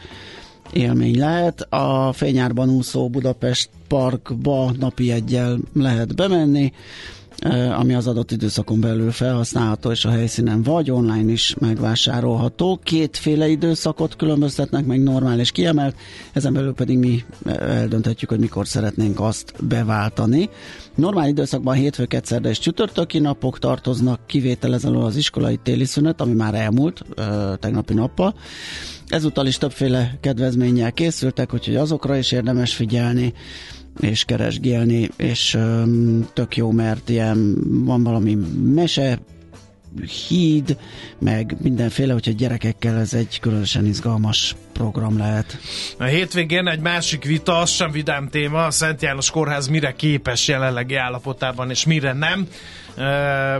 élmény 0.72 1.18
lehet. 1.18 1.60
A 1.60 2.12
fényárban 2.12 2.68
úszó 2.70 3.08
Budapest 3.08 3.70
Parkba 3.88 4.72
napi 4.78 5.10
egyel 5.10 5.58
lehet 5.72 6.14
bemenni, 6.14 6.72
ami 7.78 7.94
az 7.94 8.06
adott 8.06 8.30
időszakon 8.30 8.80
belül 8.80 9.10
felhasználható, 9.10 9.90
és 9.90 10.04
a 10.04 10.10
helyszínen 10.10 10.62
vagy 10.62 10.90
online 10.90 11.32
is 11.32 11.54
megvásárolható. 11.58 12.80
Kétféle 12.82 13.48
időszakot 13.48 14.16
különböztetnek 14.16 14.86
meg, 14.86 15.02
normál 15.02 15.40
és 15.40 15.50
kiemelt, 15.50 15.96
ezen 16.32 16.52
belül 16.52 16.74
pedig 16.74 16.98
mi 16.98 17.24
eldönthetjük, 17.44 18.30
hogy 18.30 18.38
mikor 18.38 18.66
szeretnénk 18.66 19.20
azt 19.20 19.52
beváltani. 19.64 20.48
Normál 20.94 21.28
időszakban 21.28 21.74
hétfő, 21.74 22.06
szerde 22.22 22.48
és 22.48 22.58
csütörtöki 22.58 23.18
napok 23.18 23.58
tartoznak, 23.58 24.20
kivételezelő 24.26 24.98
az 24.98 25.16
iskolai 25.16 25.58
téli 25.62 25.84
szünet, 25.84 26.20
ami 26.20 26.34
már 26.34 26.54
elmúlt 26.54 27.04
tegnapi 27.60 27.94
nappal. 27.94 28.34
Ezúttal 29.08 29.46
is 29.46 29.58
többféle 29.58 30.18
kedvezménnyel 30.20 30.92
készültek, 30.92 31.54
úgyhogy 31.54 31.76
azokra 31.76 32.16
is 32.16 32.32
érdemes 32.32 32.74
figyelni 32.74 33.32
és 34.00 34.24
keresgélni, 34.24 35.08
és 35.16 35.58
tök 36.32 36.56
jó, 36.56 36.70
mert 36.70 37.08
ilyen 37.08 37.54
van 37.84 38.02
valami 38.02 38.38
mese, 38.74 39.18
híd, 40.28 40.76
meg 41.18 41.56
mindenféle, 41.60 42.14
úgyhogy 42.14 42.36
gyerekekkel 42.36 42.98
ez 42.98 43.14
egy 43.14 43.40
különösen 43.40 43.86
izgalmas 43.86 44.54
program 44.72 45.18
lehet. 45.18 45.58
A 45.98 46.04
hétvégén 46.04 46.68
egy 46.68 46.80
másik 46.80 47.24
vita, 47.24 47.58
az 47.58 47.70
sem 47.70 47.90
vidám 47.90 48.28
téma, 48.28 48.66
a 48.66 48.70
Szent 48.70 49.02
János 49.02 49.30
Kórház 49.30 49.66
mire 49.66 49.92
képes 49.92 50.48
jelenlegi 50.48 50.94
állapotában, 50.94 51.70
és 51.70 51.84
mire 51.84 52.12
nem, 52.12 52.46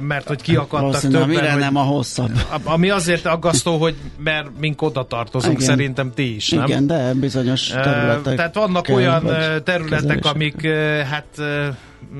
mert 0.00 0.26
hogy 0.26 0.42
kiakadtak 0.42 1.00
többen, 1.00 1.28
mire 1.28 1.52
hogy 1.52 1.60
nem 1.60 1.76
a 1.76 1.82
hosszabb. 1.82 2.30
Ami 2.64 2.90
azért 2.90 3.26
aggasztó, 3.26 3.76
hogy 3.76 3.94
mert 4.24 4.48
mink 4.58 4.82
oda 4.82 5.06
tartozunk, 5.06 5.56
Igen. 5.56 5.68
szerintem 5.68 6.12
ti 6.14 6.34
is, 6.34 6.48
nem? 6.48 6.64
Igen, 6.64 6.86
de 6.86 7.14
bizonyos 7.14 7.66
területek. 7.66 8.36
Tehát 8.36 8.54
vannak 8.54 8.88
olyan 8.88 9.22
területek, 9.64 10.24
amik 10.24 10.66
hát 11.10 11.26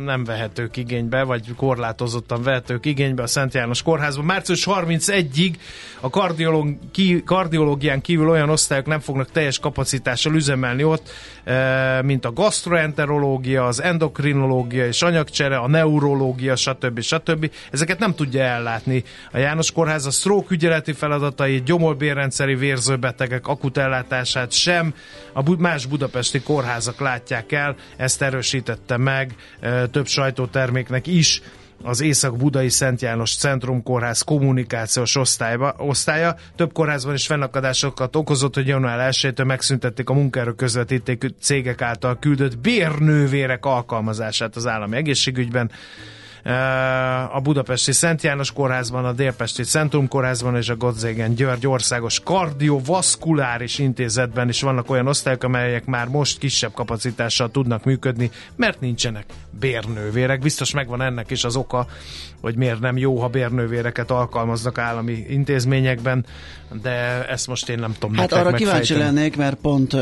nem 0.05 0.25
vehetők 0.25 0.77
igénybe, 0.77 1.23
vagy 1.23 1.55
korlátozottan 1.57 2.43
vehetők 2.43 2.87
igénybe 2.87 3.23
a 3.23 3.27
Szent 3.27 3.55
János 3.55 3.83
Kórházban. 3.83 4.25
Március 4.25 4.67
31-ig 4.71 5.55
a 6.01 6.11
kardiológ, 6.11 6.77
ki, 6.93 7.23
kardiológián 7.23 8.01
kívül 8.01 8.29
olyan 8.29 8.51
osztályok 8.51 8.87
nem 8.87 9.01
fognak 9.01 9.31
teljes 9.31 9.59
kapacitással 9.59 10.35
üzemelni 10.35 10.85
ott, 10.85 11.11
ö, 11.45 12.03
mint 12.03 12.25
a 12.25 12.33
gastroenterológia, 12.33 13.67
az 13.67 13.83
endokrinológia 13.83 14.87
és 14.87 15.03
anyagcsere, 15.03 15.57
a 15.57 15.69
neurológia, 15.69 16.57
stb. 16.57 17.01
stb. 17.01 17.51
Ezeket 17.71 17.99
nem 17.99 18.15
tudja 18.15 18.43
ellátni. 18.43 19.05
A 19.33 19.39
János 19.39 19.73
Kórház 19.73 20.07
a 20.07 20.11
stroke 20.11 20.55
ügyeleti 20.55 20.93
feladatai, 20.93 21.63
gyomolbérrendszeri 21.63 22.55
vérzőbetegek 22.55 23.47
akut 23.47 23.77
ellátását 23.77 24.53
sem 24.53 24.95
a 25.33 25.57
más 25.59 25.87
budapesti 25.87 26.41
kórházak 26.41 27.01
látják 27.01 27.53
el, 27.53 27.77
ezt 27.97 28.23
erősítette 28.23 28.97
meg 28.97 29.35
ö, 29.61 29.68
több 29.91 30.07
sajtóterméknek 30.07 31.07
is 31.07 31.43
az 31.83 32.01
Észak-Budai 32.01 32.69
Szent 32.69 33.01
János 33.03 33.37
Centrum 33.37 33.83
Kórház 33.83 34.21
kommunikációs 34.21 35.17
osztályba, 35.17 35.75
osztálya. 35.79 36.37
Több 36.57 36.73
kórházban 36.73 37.15
is 37.15 37.27
fennakadásokat 37.27 38.17
okozott, 38.17 38.55
hogy 38.55 38.67
január 38.67 39.09
1-től 39.13 39.47
megszüntették 39.47 40.09
a 40.09 40.15
munkáról 40.15 40.55
közvetíték 40.55 41.25
cégek 41.41 41.83
által 41.83 42.19
küldött 42.19 42.59
bérnővérek 42.59 43.65
alkalmazását 43.65 44.57
az 44.57 44.67
állami 44.67 44.97
egészségügyben 44.97 45.71
a 47.33 47.41
Budapesti 47.41 47.93
Szent 47.93 48.23
János 48.23 48.53
Kórházban, 48.53 49.05
a 49.05 49.13
Délpesti 49.13 49.63
Centrum 49.63 50.09
Kórházban 50.09 50.57
és 50.57 50.69
a 50.69 50.77
Godzégen 50.77 51.35
György 51.35 51.67
Országos 51.67 52.21
Kardiovaszkuláris 52.21 53.79
Intézetben 53.79 54.49
is 54.49 54.63
vannak 54.63 54.91
olyan 54.91 55.07
osztályok, 55.07 55.45
amelyek 55.45 55.85
már 55.85 56.09
most 56.09 56.39
kisebb 56.39 56.73
kapacitással 56.73 57.51
tudnak 57.51 57.85
működni, 57.85 58.31
mert 58.57 58.81
nincsenek 58.81 59.25
bérnővérek. 59.51 60.41
Biztos 60.41 60.73
megvan 60.73 61.03
ennek 61.03 61.31
is 61.31 61.45
az 61.45 61.57
oka, 61.57 61.87
hogy 62.41 62.57
miért 62.57 62.81
nem 62.81 62.97
jó, 62.97 63.21
ha 63.21 63.29
bérnővéreket 63.29 64.11
alkalmaznak 64.11 64.79
állami 64.79 65.25
intézményekben, 65.29 66.25
de 66.83 67.27
ezt 67.29 67.47
most 67.47 67.69
én 67.69 67.79
nem 67.79 67.95
tudom 67.99 68.17
Hát 68.17 68.33
arra 68.33 68.51
megfejteni. 68.51 68.65
kíváncsi 68.65 68.95
lennék, 68.95 69.37
mert 69.37 69.57
pont 69.57 69.93
uh, 69.93 70.01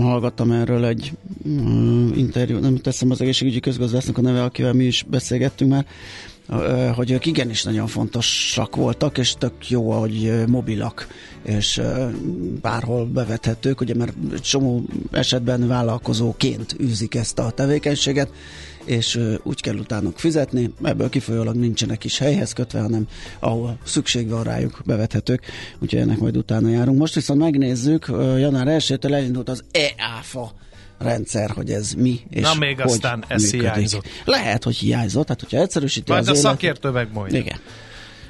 hallgattam 0.00 0.50
erről 0.52 0.84
egy 0.84 1.12
uh, 1.44 2.18
interjú, 2.18 2.58
nem 2.58 2.76
teszem 2.76 3.10
az 3.10 3.20
egészségügyi 3.20 3.60
közgazdásznak 3.60 4.18
a 4.18 4.20
neve, 4.20 4.42
akivel 4.42 4.72
mi 4.72 4.84
is 4.84 5.04
beszélgettünk 5.08 5.70
már, 5.70 5.86
uh, 6.48 6.88
hogy 6.94 7.10
ők 7.10 7.26
igenis 7.26 7.62
nagyon 7.62 7.86
fontosak 7.86 8.76
voltak, 8.76 9.18
és 9.18 9.34
tök 9.38 9.68
jó, 9.68 9.90
hogy 9.90 10.42
mobilak, 10.46 11.06
és 11.42 11.76
uh, 11.76 12.10
bárhol 12.60 13.06
bevethetők, 13.06 13.80
ugye 13.80 13.94
mert 13.94 14.14
csomó 14.40 14.84
esetben 15.10 15.66
vállalkozóként 15.68 16.76
űzik 16.80 17.14
ezt 17.14 17.38
a 17.38 17.50
tevékenységet, 17.50 18.30
és 18.88 19.20
úgy 19.42 19.60
kell 19.60 19.74
utánuk 19.74 20.18
fizetni, 20.18 20.72
ebből 20.82 21.08
kifolyólag 21.08 21.54
nincsenek 21.56 22.04
is 22.04 22.18
helyhez 22.18 22.52
kötve, 22.52 22.80
hanem 22.80 23.08
ahol 23.38 23.78
szükség 23.84 24.28
van 24.28 24.42
rájuk 24.42 24.80
bevethetők, 24.84 25.46
úgyhogy 25.78 26.00
ennek 26.00 26.18
majd 26.18 26.36
utána 26.36 26.68
járunk. 26.68 26.98
Most 26.98 27.14
viszont 27.14 27.40
megnézzük, 27.40 28.06
január 28.38 28.66
1-től 28.68 29.12
elindult 29.14 29.48
az 29.48 29.64
EAFA 29.70 30.52
rendszer, 30.98 31.50
hogy 31.50 31.70
ez 31.70 31.92
mi, 31.92 32.20
és 32.30 32.42
Na 32.42 32.54
még 32.54 32.80
hogy 32.80 32.90
aztán 32.90 33.24
ez 33.28 33.42
működik. 33.42 33.60
hiányzott. 33.60 34.06
Lehet, 34.24 34.64
hogy 34.64 34.76
hiányzott, 34.76 35.26
tehát 35.26 35.40
hogyha 35.40 35.58
egyszerűsíti 35.58 36.10
Majd 36.12 36.22
az 36.22 36.28
a 36.28 36.32
élet... 36.32 36.44
szakértő 36.44 36.90
megmondja. 36.90 37.38
Igen. 37.38 37.58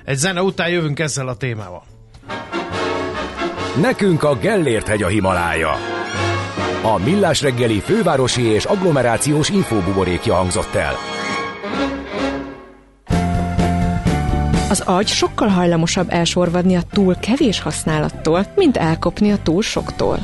Egy 0.05 0.17
zene 0.17 0.43
után 0.43 0.69
jövünk 0.69 0.99
ezzel 0.99 1.29
a 1.29 1.37
témával. 1.37 1.85
Nekünk 3.81 4.23
a 4.23 4.37
Gellért 4.37 4.87
hegy 4.87 5.03
a 5.03 5.09
Himalája. 5.09 5.71
A 6.83 6.99
Millás 6.99 7.43
reggeli 7.43 7.81
fővárosi 7.81 8.43
és 8.43 8.64
agglomerációs 8.64 9.49
infóbuborékja 9.49 10.35
hangzott 10.35 10.74
el. 10.74 10.95
Az 14.70 14.81
agy 14.81 15.07
sokkal 15.07 15.49
hajlamosabb 15.49 16.07
elsorvadni 16.11 16.76
a 16.76 16.83
túl 16.93 17.16
kevés 17.16 17.61
használattól, 17.61 18.47
mint 18.55 18.76
elkopni 18.76 19.33
a 19.33 19.39
túl 19.43 19.62
soktól. 19.62 20.18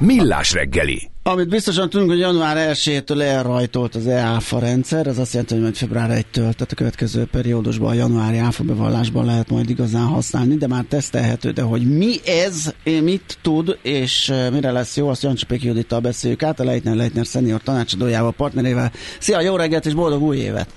Millás 0.00 0.52
reggeli. 0.52 1.10
Amit 1.22 1.48
biztosan 1.48 1.90
tudunk, 1.90 2.10
hogy 2.10 2.18
január 2.18 2.56
1-től 2.74 3.22
elrajtolt 3.22 3.94
az 3.94 4.06
EÁFA 4.06 4.58
rendszer, 4.58 5.06
ez 5.06 5.18
azt 5.18 5.32
jelenti, 5.32 5.54
hogy 5.54 5.62
majd 5.62 5.76
február 5.76 6.10
1-től, 6.10 6.32
tehát 6.32 6.72
a 6.72 6.74
következő 6.74 7.24
periódusban 7.30 7.90
a 7.90 7.94
januári 7.94 8.38
áfa 8.38 8.64
bevallásban 8.64 9.24
lehet 9.24 9.50
majd 9.50 9.70
igazán 9.70 10.06
használni, 10.06 10.56
de 10.56 10.66
már 10.66 10.84
tesztelhető, 10.88 11.50
de 11.50 11.62
hogy 11.62 11.96
mi 11.96 12.14
ez, 12.26 12.74
mit 12.84 13.38
tud, 13.42 13.78
és 13.82 14.28
eh, 14.28 14.50
mire 14.50 14.70
lesz 14.70 14.96
jó, 14.96 15.08
azt 15.08 15.22
Jancsi 15.22 15.46
Péki 15.46 15.66
Judittal 15.66 16.00
beszéljük 16.00 16.42
át, 16.42 16.60
a 16.60 16.64
Leitner 16.64 16.94
Leitner 16.94 17.26
szenior 17.26 17.62
tanácsadójával, 17.62 18.32
partnerével. 18.32 18.92
Szia, 19.18 19.40
jó 19.40 19.56
reggelt 19.56 19.86
és 19.86 19.94
boldog 19.94 20.22
új 20.22 20.36
évet! 20.36 20.68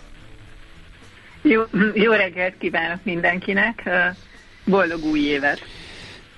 Jó, 1.41 1.61
jó 1.93 2.11
reggelt 2.11 2.53
kívánok 2.59 2.99
mindenkinek, 3.03 3.82
eh, 3.86 4.15
boldog 4.65 5.03
új 5.03 5.19
évet! 5.19 5.59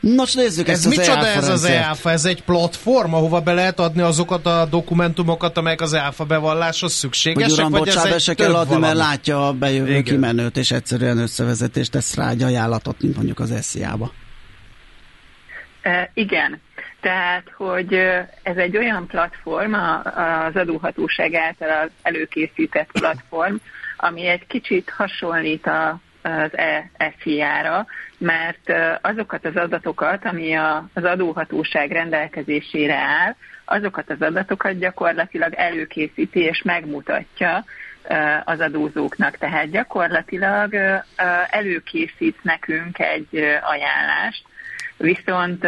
Nos, 0.04 0.34
nézzük 0.34 0.68
ez 0.68 0.74
ezt 0.74 0.86
az 0.86 0.98
micsoda 0.98 1.26
EAFA 1.26 1.38
ez 1.38 1.50
az 1.50 1.64
EAFA? 1.64 2.12
Ez 2.12 2.26
egy 2.26 2.44
platform, 2.44 3.14
ahova 3.14 3.42
be 3.42 3.54
lehet 3.54 3.80
adni 3.80 4.02
azokat 4.02 4.46
a 4.46 4.66
dokumentumokat, 4.66 5.58
amelyek 5.58 5.82
az 5.82 5.94
EAFA 5.94 6.26
bevalláshoz 6.26 6.94
szükségesek? 6.94 7.50
Hogy 7.50 7.60
uram, 7.60 7.72
vagy 7.72 7.80
bocsánat, 7.80 8.20
se 8.20 8.34
kell 8.34 8.54
adni, 8.56 8.66
valami? 8.66 8.86
mert 8.86 8.98
látja 8.98 9.48
a 9.48 9.54
bejövő 9.54 9.90
Igen. 9.90 10.04
kimenőt, 10.04 10.58
és 10.58 10.72
egyszerűen 10.72 11.18
összevezetést 11.18 11.92
tesz 11.92 12.16
rá 12.16 12.30
egy 12.30 12.44
ajánlatot, 12.44 13.02
mint 13.02 13.16
mondjuk 13.16 13.40
az 13.40 13.54
SZIA-ba. 13.62 14.12
E, 15.82 16.12
igen, 16.14 16.62
tehát, 17.02 17.44
hogy 17.58 17.94
e, 17.94 18.30
ez 18.44 18.58
egy 18.58 18.78
olyan 18.78 19.08
platform, 19.08 19.74
a, 19.74 20.02
az 20.46 20.56
adóhatóság 20.56 21.34
által 21.34 21.90
előkészített 22.02 22.90
platform, 22.92 23.56
ami 23.98 24.28
egy 24.28 24.48
kicsit 24.48 24.94
hasonlít 24.98 25.66
a, 25.66 26.00
az 26.24 26.52
mert 28.18 28.70
e, 28.70 29.00
azokat 29.02 29.46
az 29.46 29.56
adatokat, 29.56 30.26
ami 30.26 30.54
a, 30.54 30.90
az 30.94 31.04
adóhatóság 31.04 31.92
rendelkezésére 31.92 32.96
áll, 32.96 33.36
azokat 33.66 34.10
az 34.10 34.22
adatokat 34.22 34.78
gyakorlatilag 34.78 35.54
előkészíti 35.54 36.40
és 36.40 36.62
megmutatja 36.62 37.64
az 38.44 38.60
adózóknak. 38.60 39.38
Tehát 39.38 39.70
gyakorlatilag 39.70 40.74
előkészít 41.50 42.44
nekünk 42.44 43.00
egy 43.00 43.36
ajánlást, 43.62 44.46
viszont 44.98 45.64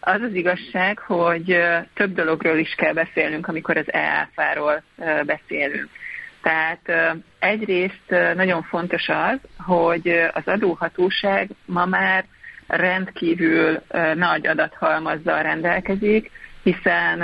az 0.00 0.20
az 0.20 0.34
igazság, 0.34 0.98
hogy 0.98 1.58
több 1.94 2.14
dologról 2.14 2.56
is 2.56 2.74
kell 2.74 2.92
beszélnünk, 2.92 3.48
amikor 3.48 3.76
az 3.76 3.92
EAFA-ról 3.92 4.82
e, 4.98 5.22
beszélünk. 5.24 5.88
Tehát 6.44 7.16
egyrészt 7.38 8.34
nagyon 8.34 8.62
fontos 8.62 9.08
az, 9.08 9.38
hogy 9.66 10.08
az 10.32 10.42
adóhatóság 10.44 11.48
ma 11.66 11.84
már 11.86 12.24
rendkívül 12.66 13.82
nagy 14.14 14.46
adathalmazzal 14.46 15.42
rendelkezik, 15.42 16.30
hiszen 16.62 17.22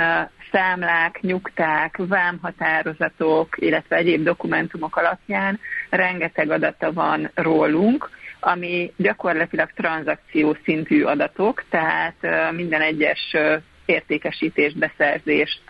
számlák, 0.51 1.21
nyugták, 1.21 1.95
vámhatározatok, 1.97 3.55
illetve 3.57 3.95
egyéb 3.95 4.23
dokumentumok 4.23 4.95
alapján 4.95 5.59
rengeteg 5.89 6.51
adata 6.51 6.93
van 6.93 7.31
rólunk, 7.33 8.09
ami 8.39 8.93
gyakorlatilag 8.97 9.71
tranzakció 9.75 10.57
szintű 10.63 11.03
adatok, 11.03 11.63
tehát 11.69 12.15
minden 12.51 12.81
egyes 12.81 13.35
értékesítést, 13.91 14.77
beszerzést, 14.77 15.63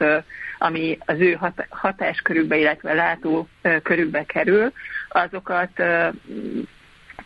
ami 0.57 0.97
az 1.05 1.19
ő 1.19 1.33
hat- 1.33 1.65
hatáskörükbe, 1.69 2.57
illetve 2.57 2.93
látókörükbe 2.93 4.23
kerül, 4.25 4.71
azokat 5.09 5.83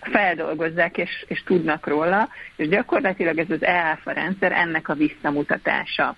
feldolgozzák 0.01 0.97
és, 0.97 1.25
és 1.27 1.43
tudnak 1.43 1.87
róla, 1.87 2.29
és 2.55 2.67
gyakorlatilag 2.67 3.37
ez 3.37 3.49
az 3.49 3.63
EAFA 3.63 4.11
rendszer 4.11 4.51
ennek 4.51 4.89
a 4.89 4.93
visszamutatása. 4.93 6.15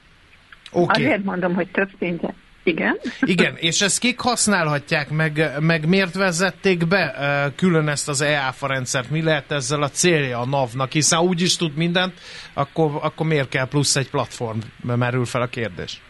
Oké. 0.71 1.03
Azért 1.03 1.23
mondom, 1.23 1.53
hogy 1.53 1.71
több 1.71 1.89
szinten. 1.99 2.33
Igen. 2.67 2.99
Igen, 3.19 3.55
és 3.55 3.81
ezt 3.81 3.99
kik 3.99 4.19
használhatják, 4.19 5.09
meg, 5.09 5.51
meg 5.59 5.87
miért 5.87 6.13
vezették 6.15 6.87
be 6.87 7.15
külön 7.55 7.87
ezt 7.87 8.09
az 8.09 8.21
EAFA 8.21 8.67
rendszert? 8.67 9.09
Mi 9.09 9.21
lehet 9.21 9.51
ezzel 9.51 9.81
a 9.81 9.89
célja 9.89 10.39
a 10.39 10.45
NAV-nak? 10.45 10.91
Hiszen 10.91 11.19
úgy 11.19 11.41
is 11.41 11.55
tud 11.55 11.75
mindent, 11.75 12.13
akkor, 12.53 12.91
akkor 13.01 13.25
miért 13.25 13.49
kell 13.49 13.67
plusz 13.67 13.95
egy 13.95 14.09
platform? 14.09 14.57
Merül 14.81 15.25
fel 15.25 15.41
a 15.41 15.47
kérdés. 15.47 16.01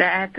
Tehát 0.00 0.38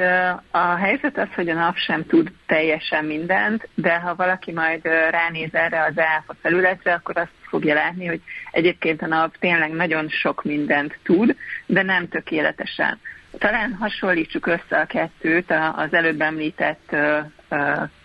a 0.51 0.75
helyzet 0.75 1.17
az, 1.17 1.27
hogy 1.35 1.49
a 1.49 1.53
NAV 1.53 1.75
sem 1.75 2.05
tud 2.05 2.31
teljesen 2.45 3.05
mindent, 3.05 3.69
de 3.75 3.99
ha 3.99 4.15
valaki 4.15 4.51
majd 4.51 4.85
ránéz 5.09 5.53
erre 5.53 5.83
az 5.83 5.97
EAFA 5.97 6.35
felületre, 6.41 6.93
akkor 6.93 7.17
azt 7.17 7.31
fogja 7.41 7.73
látni, 7.73 8.05
hogy 8.05 8.21
egyébként 8.51 9.01
a 9.01 9.07
NAV 9.07 9.31
tényleg 9.39 9.71
nagyon 9.71 10.09
sok 10.09 10.43
mindent 10.43 10.99
tud, 11.03 11.35
de 11.65 11.81
nem 11.81 12.07
tökéletesen. 12.07 12.99
Talán 13.37 13.73
hasonlítsuk 13.73 14.45
össze 14.45 14.79
a 14.79 14.85
kettőt, 14.85 15.53
az 15.75 15.93
előbb 15.93 16.21
említett 16.21 16.95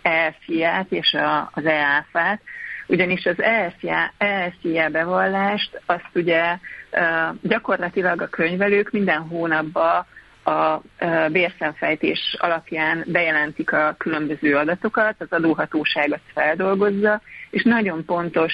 EFI-át 0.01 0.91
és 0.91 1.15
az 1.51 1.65
EAFA-t, 1.65 2.41
ugyanis 2.87 3.25
az 3.25 3.41
ESZIA 4.17 4.89
bevallást 4.89 5.81
azt 5.85 6.09
ugye 6.13 6.57
gyakorlatilag 7.41 8.21
a 8.21 8.27
könyvelők 8.27 8.91
minden 8.91 9.19
hónapban 9.19 10.05
a 10.47 10.81
bérszemfejtés 11.31 12.35
alapján 12.39 13.03
bejelentik 13.07 13.71
a 13.71 13.95
különböző 13.97 14.55
adatokat, 14.55 15.15
az 15.17 15.27
adóhatóság 15.29 16.11
azt 16.11 16.31
feldolgozza, 16.33 17.21
és 17.49 17.63
nagyon 17.63 18.05
pontos 18.05 18.53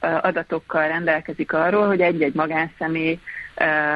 adatokkal 0.00 0.88
rendelkezik 0.88 1.52
arról, 1.52 1.86
hogy 1.86 2.00
egy-egy 2.00 2.34
magánszemély 2.34 3.18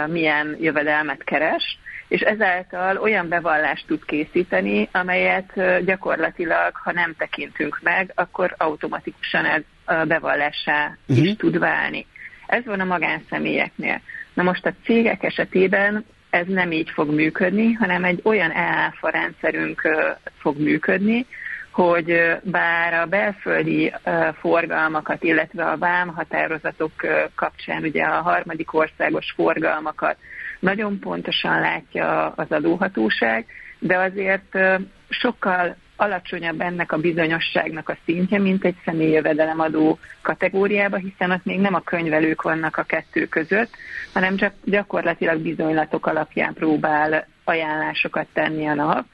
milyen 0.06 0.56
jövedelmet 0.60 1.24
keres, 1.24 1.78
és 2.08 2.20
ezáltal 2.20 2.96
olyan 2.96 3.28
bevallást 3.28 3.86
tud 3.86 4.04
készíteni, 4.04 4.88
amelyet 4.92 5.84
gyakorlatilag, 5.84 6.72
ha 6.74 6.92
nem 6.92 7.14
tekintünk 7.18 7.80
meg, 7.82 8.12
akkor 8.14 8.54
automatikusan 8.58 9.44
ez 9.44 9.62
a 9.84 10.04
bevallássá 10.04 10.96
uh-huh. 11.06 11.24
is 11.26 11.36
tud 11.36 11.58
válni. 11.58 12.06
Ez 12.46 12.64
van 12.64 12.80
a 12.80 12.84
magánszemélyeknél. 12.84 14.00
Na 14.34 14.42
most 14.42 14.66
a 14.66 14.74
cégek 14.84 15.22
esetében 15.22 16.04
ez 16.34 16.46
nem 16.46 16.72
így 16.72 16.90
fog 16.90 17.14
működni, 17.14 17.72
hanem 17.72 18.04
egy 18.04 18.20
olyan 18.22 18.50
EAFA 18.50 19.08
rendszerünk 19.08 19.80
fog 20.38 20.58
működni, 20.58 21.26
hogy 21.70 22.38
bár 22.42 22.94
a 22.94 23.06
belföldi 23.06 23.94
forgalmakat, 24.40 25.22
illetve 25.22 25.64
a 25.64 25.76
vámhatározatok 25.76 26.92
kapcsán 27.34 27.82
ugye 27.82 28.04
a 28.04 28.22
harmadik 28.22 28.74
országos 28.74 29.32
forgalmakat 29.36 30.16
nagyon 30.60 30.98
pontosan 30.98 31.60
látja 31.60 32.32
az 32.36 32.46
adóhatóság, 32.50 33.46
de 33.78 33.98
azért 33.98 34.58
sokkal 35.08 35.76
alacsonyabb 35.96 36.60
ennek 36.60 36.92
a 36.92 36.98
bizonyosságnak 36.98 37.88
a 37.88 37.96
szintje, 38.04 38.38
mint 38.38 38.64
egy 38.64 38.76
személyi 38.84 39.10
jövedelemadó 39.10 39.98
kategóriába, 40.22 40.96
hiszen 40.96 41.30
ott 41.30 41.44
még 41.44 41.60
nem 41.60 41.74
a 41.74 41.80
könyvelők 41.80 42.42
vannak 42.42 42.76
a 42.76 42.82
kettő 42.82 43.26
között, 43.26 43.70
hanem 44.12 44.36
csak 44.36 44.52
gyakorlatilag 44.64 45.40
bizonylatok 45.40 46.06
alapján 46.06 46.54
próbál 46.54 47.26
ajánlásokat 47.44 48.26
tenni 48.32 48.66
a 48.66 48.74
nap, 48.74 49.06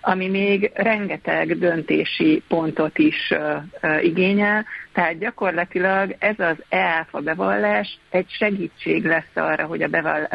ami 0.00 0.28
még 0.28 0.70
rengeteg 0.74 1.58
döntési 1.58 2.42
pontot 2.48 2.98
is 2.98 3.30
uh, 3.30 3.62
uh, 3.82 4.04
igényel, 4.04 4.66
tehát 4.92 5.18
gyakorlatilag 5.18 6.16
ez 6.18 6.38
az 6.38 6.56
EÁFA 6.68 7.20
bevallás 7.20 7.98
egy 8.10 8.26
segítség 8.28 9.04
lesz 9.04 9.34
arra, 9.34 9.64
hogy 9.64 9.82
a 9.82 9.88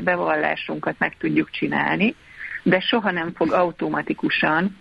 bevallásunkat 0.04 0.96
meg 0.98 1.16
tudjuk 1.18 1.50
csinálni, 1.50 2.16
de 2.64 2.80
soha 2.80 3.12
nem 3.12 3.34
fog 3.36 3.52
automatikusan 3.52 4.78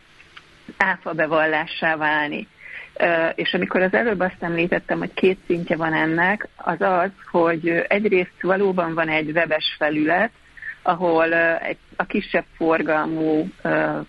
áfa 0.76 1.12
bevallássá 1.12 1.96
válni. 1.96 2.48
És 3.34 3.54
amikor 3.54 3.82
az 3.82 3.94
előbb 3.94 4.20
azt 4.20 4.42
említettem, 4.42 4.98
hogy 4.98 5.14
két 5.14 5.38
szintje 5.46 5.76
van 5.76 5.92
ennek, 5.92 6.48
az 6.56 6.80
az, 6.80 7.10
hogy 7.30 7.68
egyrészt 7.88 8.42
valóban 8.42 8.94
van 8.94 9.08
egy 9.08 9.30
webes 9.30 9.74
felület, 9.78 10.30
ahol 10.82 11.32
a 11.96 12.04
kisebb 12.04 12.44
forgalmú, 12.56 13.48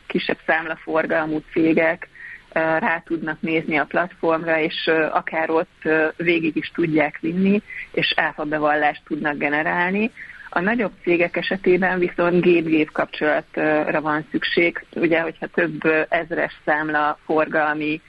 kisebb 0.07 0.38
számlaforgalmú 0.45 1.41
cégek 1.51 2.09
rá 2.53 3.01
tudnak 3.05 3.41
nézni 3.41 3.78
a 3.78 3.86
platformra, 3.86 4.59
és 4.59 4.91
akár 5.12 5.49
ott 5.49 5.89
végig 6.18 6.55
is 6.55 6.72
tudják 6.74 7.20
vinni, 7.20 7.62
és 7.91 8.14
áfa 8.16 8.43
bevallást 8.43 9.01
tudnak 9.05 9.38
generálni. 9.38 10.12
A 10.54 10.60
nagyobb 10.60 10.91
cégek 11.04 11.38
esetében 11.38 11.99
viszont 11.99 12.41
gép-gép 12.41 12.91
kapcsolatra 12.91 14.02
van 14.02 14.26
szükség, 14.32 14.86
ugye, 14.95 15.22
hogyha 15.22 15.47
több 15.47 15.82
ezres 16.10 16.54
számla 16.66 17.18
forgalmi 17.26 18.02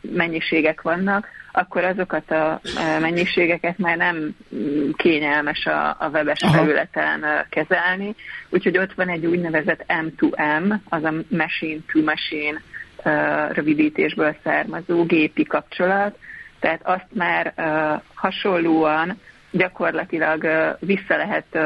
mennyiségek 0.00 0.82
vannak, 0.82 1.28
akkor 1.52 1.84
azokat 1.84 2.30
a 2.30 2.60
mennyiségeket 3.00 3.78
már 3.78 3.96
nem 3.96 4.36
kényelmes 4.96 5.66
a, 5.66 5.88
a 5.88 6.08
webes 6.12 6.42
Aha. 6.42 6.52
felületen 6.52 7.46
kezelni, 7.48 8.14
úgyhogy 8.48 8.78
ott 8.78 8.92
van 8.92 9.08
egy 9.08 9.26
úgynevezett 9.26 9.84
M2M, 9.88 10.74
az 10.88 11.04
a 11.04 11.12
machine 11.28 11.80
to 11.92 12.02
machine 12.02 12.60
rövidítésből 13.52 14.36
származó 14.44 15.04
gépi 15.04 15.44
kapcsolat, 15.44 16.18
tehát 16.60 16.80
azt 16.82 17.06
már 17.14 17.54
hasonlóan 18.14 19.20
gyakorlatilag 19.52 20.48
vissza 20.80 21.16
lehet 21.16 21.58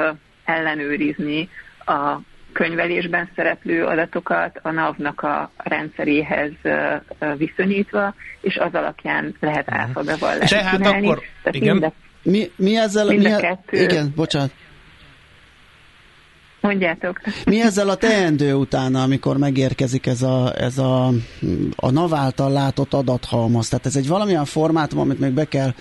ellenőrizni 0.45 1.49
a 1.79 2.17
könyvelésben 2.53 3.31
szereplő 3.37 3.85
adatokat 3.85 4.61
a 4.63 4.71
NAV-nak 4.71 5.23
a 5.23 5.51
rendszeréhez 5.57 6.51
viszonyítva, 7.37 8.15
és 8.41 8.57
az 8.57 8.75
alapján 8.75 9.35
lehet 9.41 9.67
mhm. 9.67 9.81
áfa 9.81 10.03
bevallást 10.03 10.53
Tehát 10.53 10.77
csinálni. 10.77 11.07
akkor, 11.07 11.23
Tehát 11.43 11.55
igen. 11.55 11.77
Mind 11.77 11.93
mi, 12.23 12.51
mi 12.57 12.77
ezzel? 12.77 13.07
Mind 13.07 13.23
mi 13.23 13.33
a 13.33 13.37
kettő, 13.37 13.83
igen, 13.83 14.13
bocsánat. 14.17 14.51
Mondjátok. 16.67 17.21
Mi 17.45 17.61
ezzel 17.61 17.89
a 17.89 17.95
teendő 17.95 18.55
utána, 18.55 19.03
amikor 19.03 19.37
megérkezik 19.37 20.07
ez 20.07 20.23
a, 20.23 20.53
ez 20.59 20.79
a, 20.79 21.07
a 21.77 21.91
NAV 21.91 22.15
által 22.15 22.53
látott 22.53 22.95
adathalmaz? 22.95 23.69
Tehát 23.69 23.87
ez 23.87 23.97
egy 23.97 24.09
valamilyen 24.09 24.45
formátum, 24.45 24.99
amit 24.99 25.19
még 25.19 25.33
be 25.33 25.45
kell 25.45 25.75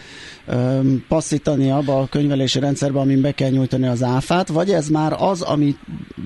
öm, 0.47 1.05
passzítani 1.07 1.71
abba 1.71 1.99
a 1.99 2.07
könyvelési 2.07 2.59
rendszerbe, 2.59 2.99
amin 2.99 3.21
be 3.21 3.31
kell 3.31 3.49
nyújtani 3.49 3.87
az 3.87 4.03
áfát, 4.03 4.47
vagy 4.47 4.71
ez 4.71 4.87
már 4.87 5.15
az, 5.17 5.41
ami 5.41 5.75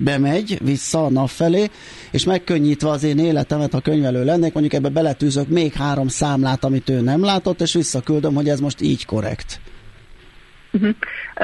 bemegy 0.03 0.59
vissza 0.63 1.05
a 1.05 1.09
NAV 1.09 1.29
felé, 1.29 1.69
és 2.11 2.23
megkönnyítve 2.23 2.89
az 2.89 3.03
én 3.03 3.19
életemet, 3.19 3.73
ha 3.73 3.79
könyvelő 3.79 4.23
lennék, 4.23 4.53
mondjuk 4.53 4.73
ebbe 4.73 4.89
beletűzök 4.89 5.47
még 5.47 5.73
három 5.73 6.07
számlát, 6.07 6.63
amit 6.63 6.89
ő 6.89 7.01
nem 7.01 7.23
látott, 7.23 7.61
és 7.61 7.73
visszaküldöm, 7.73 8.35
hogy 8.35 8.49
ez 8.49 8.59
most 8.59 8.81
így 8.81 9.05
korrekt. 9.05 9.59
Uh-huh. 10.71 10.95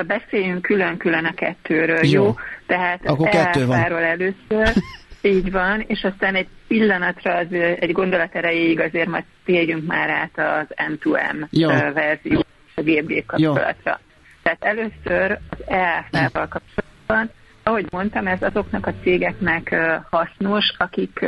Beszéljünk 0.07 0.61
külön-külön 0.61 1.25
a 1.25 1.33
kettőről, 1.33 2.03
jó? 2.03 2.23
jó? 2.23 2.35
Tehát 2.67 3.05
Akkor 3.05 3.29
kettő 3.29 3.65
van. 3.65 3.79
először, 3.79 4.73
így 5.21 5.51
van, 5.51 5.83
és 5.87 6.03
aztán 6.03 6.35
egy 6.35 6.47
pillanatra, 6.67 7.35
az, 7.35 7.47
egy 7.79 7.91
gondolat 7.91 8.35
erejéig 8.35 8.79
azért 8.79 9.07
majd 9.07 9.23
térjünk 9.45 9.85
már 9.85 10.09
át 10.09 10.31
az 10.35 10.75
M2M 10.89 11.49
jó. 11.49 11.67
verzió, 11.93 12.43
a 12.75 12.81
GBG 12.81 13.25
kapcsolatra. 13.25 13.99
Jó. 13.99 14.13
Tehát 14.43 14.63
először 14.63 15.39
az 15.49 15.57
EAF-val 15.67 16.47
kapcsolatban, 16.47 17.31
ahogy 17.63 17.85
mondtam, 17.91 18.27
ez 18.27 18.41
azoknak 18.41 18.87
a 18.87 18.93
cégeknek 19.03 19.75
hasznos, 20.09 20.73
akik 20.77 21.25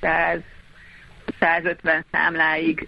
100 0.00 0.40
150 1.40 2.04
számláig 2.10 2.86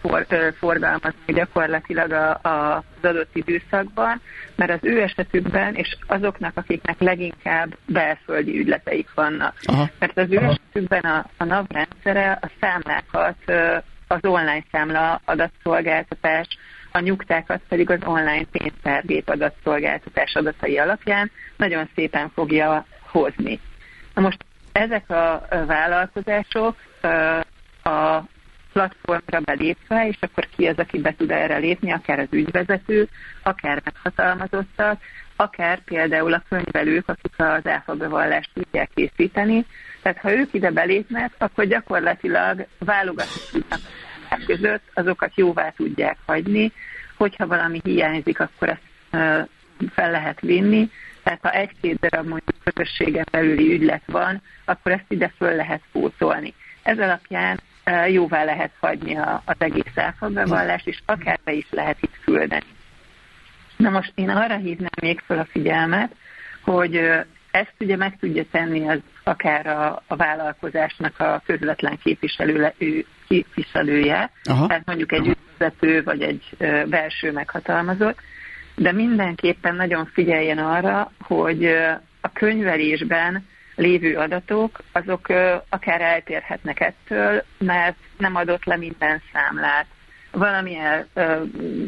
for, 0.00 0.26
forgalmazni 0.58 1.32
gyakorlatilag 1.32 2.12
a, 2.12 2.30
a, 2.42 2.76
az 2.76 3.10
adott 3.10 3.36
időszakban, 3.36 4.20
mert 4.56 4.70
az 4.70 4.78
ő 4.82 5.02
esetükben, 5.02 5.74
és 5.74 5.96
azoknak, 6.06 6.52
akiknek 6.56 7.00
leginkább 7.00 7.76
belföldi 7.86 8.58
ügyleteik 8.58 9.08
vannak. 9.14 9.54
Aha. 9.64 9.88
Mert 9.98 10.18
az 10.18 10.30
ő 10.30 10.36
Aha. 10.36 10.50
esetükben 10.50 11.00
a, 11.00 11.26
a 11.36 11.44
NAV 11.44 11.66
rendszere 11.68 12.38
a 12.40 12.50
számlákat 12.60 13.36
az 14.06 14.18
online 14.22 14.64
számla 14.70 15.20
adatszolgáltatás, 15.24 16.46
a 16.92 16.98
nyugtákat 17.00 17.60
pedig 17.68 17.90
az 17.90 17.98
online 18.04 18.44
pénztárgép 18.50 19.28
adatszolgáltatás 19.28 20.34
adatai 20.34 20.78
alapján 20.78 21.30
nagyon 21.56 21.88
szépen 21.94 22.30
fogja 22.34 22.86
hozni. 23.10 23.60
Na 24.14 24.22
most 24.22 24.44
ezek 24.72 25.10
a 25.10 25.46
vállalkozások 25.66 26.76
a 27.82 28.22
platformra 28.72 29.40
belépve, 29.40 30.08
és 30.08 30.16
akkor 30.20 30.48
ki 30.56 30.66
az, 30.66 30.78
aki 30.78 31.00
be 31.00 31.14
tud 31.14 31.30
erre 31.30 31.56
lépni, 31.56 31.92
akár 31.92 32.18
az 32.18 32.28
ügyvezető, 32.30 33.08
akár 33.42 33.82
meghatalmazottak, 33.84 35.00
akár 35.36 35.84
például 35.84 36.32
a 36.32 36.42
könyvelők, 36.48 37.08
akik 37.08 37.32
az 37.36 37.66
áfa 37.66 37.94
bevallást 37.94 38.50
tudják 38.54 38.90
készíteni. 38.94 39.66
Tehát 40.02 40.18
ha 40.18 40.32
ők 40.32 40.52
ide 40.52 40.70
belépnek, 40.70 41.32
akkor 41.38 41.64
gyakorlatilag 41.64 42.66
válogatni 42.78 43.40
tudnak 43.50 43.80
között, 44.46 44.82
azokat 44.94 45.32
jóvá 45.34 45.70
tudják 45.70 46.18
hagyni, 46.26 46.72
hogyha 47.16 47.46
valami 47.46 47.80
hiányzik, 47.84 48.40
akkor 48.40 48.68
ezt 48.68 48.80
fel 49.90 50.10
lehet 50.10 50.40
vinni, 50.40 50.90
tehát 51.22 51.38
ha 51.42 51.50
egy-két 51.50 51.98
darab 51.98 52.28
mondjuk 52.28 52.56
közösségen 52.64 53.26
belüli 53.30 53.72
ügylet 53.72 54.02
van, 54.06 54.42
akkor 54.64 54.92
ezt 54.92 55.04
ide 55.08 55.32
föl 55.36 55.54
lehet 55.54 55.82
pótolni. 55.92 56.54
Ez 56.82 56.98
alapján 56.98 57.60
jóvá 58.08 58.44
lehet 58.44 58.72
hagyni 58.80 59.16
az 59.44 59.56
egész 59.58 59.92
elfoglalvást, 59.94 60.86
és 60.86 61.00
akár 61.06 61.38
be 61.44 61.52
is 61.52 61.66
lehet 61.70 61.96
itt 62.00 62.18
küldeni. 62.24 62.66
Na 63.76 63.90
most 63.90 64.12
én 64.14 64.28
arra 64.28 64.56
hívnám 64.56 64.90
még 65.00 65.20
fel 65.26 65.38
a 65.38 65.44
figyelmet, 65.44 66.14
hogy 66.64 66.96
ezt 67.50 67.74
ugye 67.80 67.96
meg 67.96 68.16
tudja 68.20 68.44
tenni 68.50 68.88
az 68.88 69.00
akár 69.24 69.66
a, 69.66 70.02
a 70.06 70.16
vállalkozásnak 70.16 71.20
a 71.20 71.42
közvetlen 71.46 71.98
képviselő, 72.02 72.72
képviselője, 73.28 74.30
Aha. 74.44 74.66
tehát 74.66 74.86
mondjuk 74.86 75.12
egy 75.12 75.26
ügyvezető 75.26 76.02
vagy 76.02 76.22
egy 76.22 76.56
belső 76.88 77.32
meghatalmazott, 77.32 78.18
de 78.74 78.92
mindenképpen 78.92 79.74
nagyon 79.74 80.06
figyeljen 80.12 80.58
arra, 80.58 81.12
hogy 81.20 81.64
a 82.20 82.32
könyvelésben 82.32 83.46
lévő 83.74 84.16
adatok, 84.16 84.78
azok 84.92 85.28
akár 85.68 86.00
eltérhetnek 86.00 86.80
ettől, 86.80 87.44
mert 87.58 87.96
nem 88.18 88.36
adott 88.36 88.64
le 88.64 88.76
minden 88.76 89.22
számlát. 89.32 89.86
Valami 90.30 90.76
el, 90.76 91.06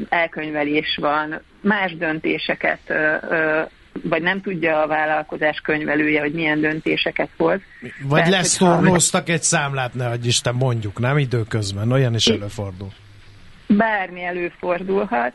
elkönyvelés 0.08 0.98
van, 1.00 1.40
más 1.60 1.96
döntéseket, 1.96 2.80
vagy 4.02 4.22
nem 4.22 4.40
tudja 4.40 4.82
a 4.82 4.86
vállalkozás 4.86 5.60
könyvelője, 5.60 6.20
hogy 6.20 6.32
milyen 6.32 6.60
döntéseket 6.60 7.28
hoz. 7.36 7.60
Vagy 8.02 8.28
lesztornoztak 8.28 9.28
egy 9.28 9.42
számlát, 9.42 9.94
ne 9.94 10.06
adj 10.06 10.26
Isten, 10.26 10.54
mondjuk, 10.54 10.98
nem 10.98 11.18
időközben, 11.18 11.92
olyan 11.92 12.14
is 12.14 12.26
előfordul. 12.26 12.88
Bármi 13.76 14.24
előfordulhat, 14.24 15.32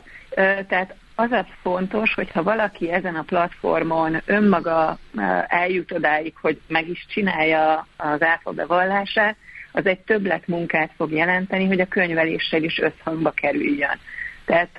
tehát 0.68 0.94
az 1.14 1.30
az 1.30 1.46
fontos, 1.62 2.14
hogyha 2.14 2.42
valaki 2.42 2.90
ezen 2.90 3.14
a 3.14 3.22
platformon 3.22 4.22
önmaga 4.26 4.98
eljut 5.46 5.92
odáig, 5.92 6.34
hogy 6.40 6.60
meg 6.68 6.88
is 6.88 7.06
csinálja 7.08 7.86
az 7.96 8.22
áfa 8.22 8.50
bevallását, 8.50 9.36
az 9.72 9.86
egy 9.86 10.00
többlet 10.00 10.46
munkát 10.46 10.90
fog 10.96 11.12
jelenteni, 11.12 11.66
hogy 11.66 11.80
a 11.80 11.88
könyveléssel 11.88 12.62
is 12.62 12.78
összhangba 12.78 13.30
kerüljön. 13.30 13.98
Tehát 14.44 14.78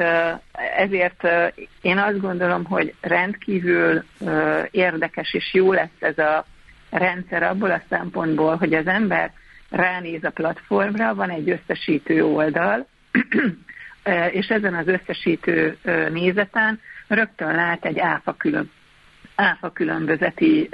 ezért 0.77 1.27
én 1.81 1.97
azt 1.97 2.19
gondolom, 2.19 2.65
hogy 2.65 2.93
rendkívül 3.01 4.03
érdekes 4.71 5.33
és 5.33 5.53
jó 5.53 5.73
lesz 5.73 5.99
ez 5.99 6.17
a 6.17 6.45
rendszer 6.89 7.43
abból 7.43 7.71
a 7.71 7.81
szempontból, 7.89 8.55
hogy 8.55 8.73
az 8.73 8.87
ember 8.87 9.31
ránéz 9.69 10.23
a 10.23 10.29
platformra, 10.29 11.15
van 11.15 11.29
egy 11.29 11.49
összesítő 11.49 12.25
oldal, 12.25 12.87
és 14.31 14.47
ezen 14.47 14.73
az 14.73 14.87
összesítő 14.87 15.77
nézeten 16.11 16.79
rögtön 17.07 17.55
lát 17.55 17.85
egy 17.85 17.99
áfa, 17.99 18.35
külön, 18.37 18.71
áfa 19.35 19.71
különbözeti, 19.71 20.69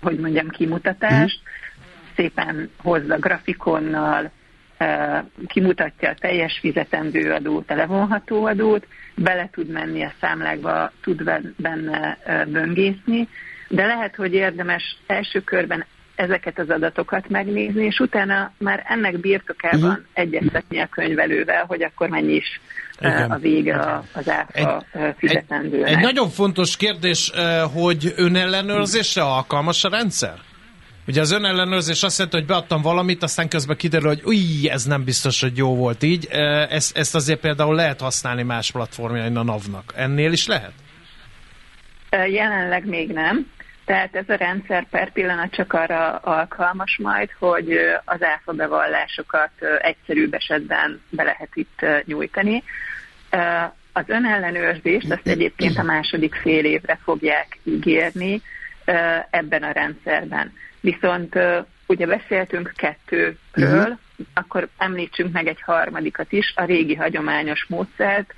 hogy 0.00 0.18
mondjam, 0.18 0.48
kimutatást, 0.48 1.40
szépen 2.16 2.70
hozza 2.76 3.18
grafikonnal, 3.18 4.30
kimutatja 5.46 6.08
a 6.08 6.14
teljes 6.14 6.58
fizetendő 6.58 7.32
adót, 7.32 7.70
a 7.70 7.74
levonható 7.74 8.44
adót, 8.44 8.86
bele 9.14 9.48
tud 9.52 9.68
menni 9.68 10.02
a 10.02 10.12
számlákba, 10.20 10.92
tud 11.00 11.30
benne 11.56 12.18
böngészni, 12.46 13.28
de 13.68 13.86
lehet, 13.86 14.16
hogy 14.16 14.34
érdemes 14.34 14.98
első 15.06 15.40
körben 15.40 15.84
ezeket 16.18 16.58
az 16.58 16.70
adatokat 16.70 17.28
megnézni, 17.28 17.84
és 17.84 17.98
utána 17.98 18.52
már 18.58 18.84
ennek 18.88 19.20
birtokában 19.20 19.90
uh-huh. 19.90 20.04
egyeztetni 20.12 20.80
a 20.80 20.86
könyvelővel, 20.86 21.64
hogy 21.64 21.82
akkor 21.82 22.08
mennyi 22.08 22.34
is 22.34 22.60
Igen. 23.00 23.30
a 23.30 23.38
vége 23.38 24.02
az 24.12 24.28
áfa 24.28 24.84
fizetendőnek. 25.18 25.88
Egy, 25.88 25.94
egy 25.94 26.02
nagyon 26.02 26.28
fontos 26.28 26.76
kérdés, 26.76 27.32
hogy 27.74 28.12
önellenőrzésre 28.16 29.22
alkalmas 29.22 29.84
a 29.84 29.88
rendszer? 29.88 30.34
Ugye 31.06 31.20
az 31.20 31.32
önellenőrzés 31.32 32.02
azt 32.02 32.18
jelenti, 32.18 32.38
hogy 32.38 32.48
beadtam 32.48 32.82
valamit, 32.82 33.22
aztán 33.22 33.48
közben 33.48 33.76
kiderül, 33.76 34.08
hogy 34.08 34.22
új, 34.24 34.68
ez 34.70 34.84
nem 34.84 35.04
biztos, 35.04 35.40
hogy 35.40 35.56
jó 35.56 35.76
volt 35.76 36.02
így. 36.02 36.26
Ezt, 36.68 36.96
ezt 36.96 37.14
azért 37.14 37.40
például 37.40 37.74
lehet 37.74 38.00
használni 38.00 38.42
más 38.42 38.70
platformjain 38.70 39.36
a 39.36 39.42
NAV-nak. 39.42 39.92
Ennél 39.96 40.32
is 40.32 40.46
lehet? 40.46 40.72
Jelenleg 42.10 42.86
még 42.86 43.12
nem. 43.12 43.46
Tehát 43.88 44.16
ez 44.16 44.28
a 44.28 44.34
rendszer 44.34 44.86
per 44.90 45.12
pillanat 45.12 45.50
csak 45.50 45.72
arra 45.72 46.16
alkalmas 46.16 46.98
majd, 47.02 47.30
hogy 47.38 47.78
az 48.04 48.22
áfa 48.22 48.52
bevallásokat 48.52 49.50
egyszerűbb 49.78 50.34
esetben 50.34 51.00
be 51.10 51.22
lehet 51.22 51.50
itt 51.54 51.84
nyújtani. 52.04 52.62
Az 53.92 54.04
önellenőrzést 54.06 55.10
azt 55.10 55.28
egyébként 55.28 55.78
a 55.78 55.82
második 55.82 56.34
fél 56.34 56.64
évre 56.64 56.98
fogják 57.02 57.58
ígérni 57.64 58.42
ebben 59.30 59.62
a 59.62 59.72
rendszerben. 59.72 60.52
Viszont 60.80 61.38
ugye 61.86 62.06
beszéltünk 62.06 62.72
kettőről, 62.76 63.36
uh-huh. 63.54 63.96
akkor 64.34 64.68
említsünk 64.78 65.32
meg 65.32 65.46
egy 65.46 65.60
harmadikat 65.60 66.32
is, 66.32 66.52
a 66.56 66.64
régi 66.64 66.94
hagyományos 66.94 67.66
módszert, 67.68 68.34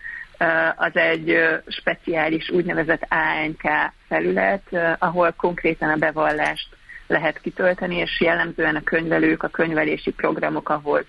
az 0.76 0.96
egy 0.96 1.38
speciális 1.66 2.50
úgynevezett 2.50 3.06
ANK 3.08 3.92
felület, 4.08 4.62
ahol 4.98 5.32
konkrétan 5.36 5.90
a 5.90 5.96
bevallást 5.96 6.68
lehet 7.06 7.40
kitölteni, 7.40 7.96
és 7.96 8.20
jellemzően 8.20 8.76
a 8.76 8.82
könyvelők, 8.82 9.42
a 9.42 9.48
könyvelési 9.48 10.10
programok 10.10 10.68
ahhoz 10.68 11.04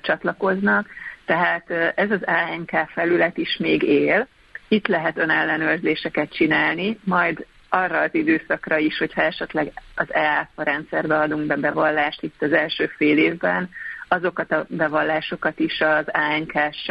csatlakoznak. 0.00 0.88
Tehát 1.24 1.70
ez 1.94 2.10
az 2.10 2.20
ANK 2.24 2.70
felület 2.88 3.36
is 3.36 3.56
még 3.56 3.82
él, 3.82 4.26
itt 4.68 4.86
lehet 4.86 5.18
önellenőrzéseket 5.18 6.32
csinálni, 6.32 6.98
majd 7.04 7.46
arra 7.68 8.00
az 8.00 8.14
időszakra 8.14 8.78
is, 8.78 8.98
hogyha 8.98 9.22
esetleg 9.22 9.72
az 9.94 10.14
EAFA 10.14 10.62
rendszerbe 10.62 11.18
adunk 11.18 11.46
be 11.46 11.56
bevallást 11.56 12.22
itt 12.22 12.42
az 12.42 12.52
első 12.52 12.86
fél 12.96 13.18
évben, 13.18 13.70
azokat 14.08 14.52
a 14.52 14.66
bevallásokat 14.68 15.58
is 15.58 15.80
az 15.80 16.04
ANK-s 16.06 16.86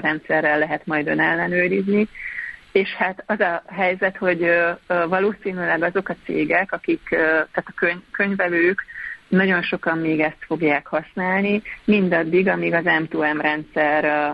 rendszerrel 0.00 0.58
lehet 0.58 0.86
majd 0.86 1.06
ön 1.06 1.20
ellenőrizni. 1.20 2.08
És 2.72 2.88
hát 2.88 3.22
az 3.26 3.40
a 3.40 3.62
helyzet, 3.66 4.16
hogy 4.16 4.50
valószínűleg 4.86 5.82
azok 5.82 6.08
a 6.08 6.16
cégek, 6.24 6.72
akik, 6.72 7.08
tehát 7.08 7.64
a 7.66 7.72
könyv, 7.74 8.00
könyvelők, 8.10 8.84
nagyon 9.28 9.62
sokan 9.62 9.98
még 9.98 10.20
ezt 10.20 10.44
fogják 10.46 10.86
használni, 10.86 11.62
mindaddig, 11.84 12.48
amíg 12.48 12.74
az 12.74 12.84
M2M 12.84 13.38
rendszer, 13.40 14.32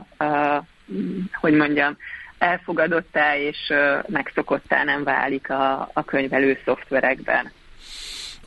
hogy 1.32 1.52
mondjam, 1.52 1.96
elfogadottá 2.38 3.36
és 3.36 3.72
megszokottá 4.06 4.84
nem 4.84 5.04
válik 5.04 5.50
a, 5.50 5.90
a 5.92 6.04
könyvelő 6.04 6.58
szoftverekben. 6.64 7.52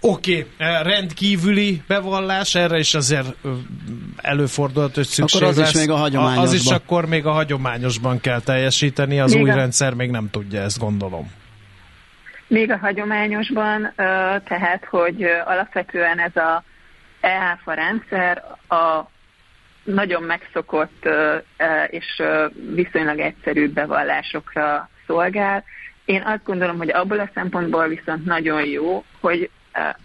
Oké, 0.07 0.39
okay. 0.39 0.67
Eh, 0.67 0.83
rendkívüli 0.83 1.81
bevallás, 1.87 2.55
erre 2.55 2.77
is 2.77 2.93
azért 2.93 3.27
előfordult, 4.21 4.95
hogy 4.95 5.05
szükség 5.05 5.41
akkor 5.41 5.53
az 5.53 5.57
lesz. 5.57 5.73
is 5.73 5.79
még 5.79 5.89
a 5.89 5.95
hagyományosban. 5.95 6.43
Az 6.43 6.53
is 6.53 6.65
akkor 6.65 7.05
még 7.05 7.25
a 7.25 7.31
hagyományosban 7.31 8.19
kell 8.19 8.39
teljesíteni, 8.39 9.19
az 9.19 9.33
még 9.33 9.41
új 9.41 9.49
a... 9.49 9.55
rendszer 9.55 9.93
még 9.93 10.09
nem 10.09 10.29
tudja 10.31 10.61
ezt, 10.61 10.79
gondolom. 10.79 11.31
Még 12.47 12.71
a 12.71 12.77
hagyományosban, 12.77 13.93
tehát, 14.43 14.85
hogy 14.89 15.23
alapvetően 15.45 16.19
ez 16.19 16.35
a 16.35 16.63
EAFA 17.19 17.73
rendszer 17.73 18.43
a 18.67 19.09
nagyon 19.83 20.23
megszokott 20.23 21.09
és 21.89 22.21
viszonylag 22.75 23.19
egyszerű 23.19 23.69
bevallásokra 23.69 24.89
szolgál. 25.07 25.63
Én 26.05 26.21
azt 26.25 26.43
gondolom, 26.43 26.77
hogy 26.77 26.89
abból 26.89 27.19
a 27.19 27.29
szempontból 27.33 27.87
viszont 27.87 28.25
nagyon 28.25 28.65
jó, 28.65 29.03
hogy 29.19 29.49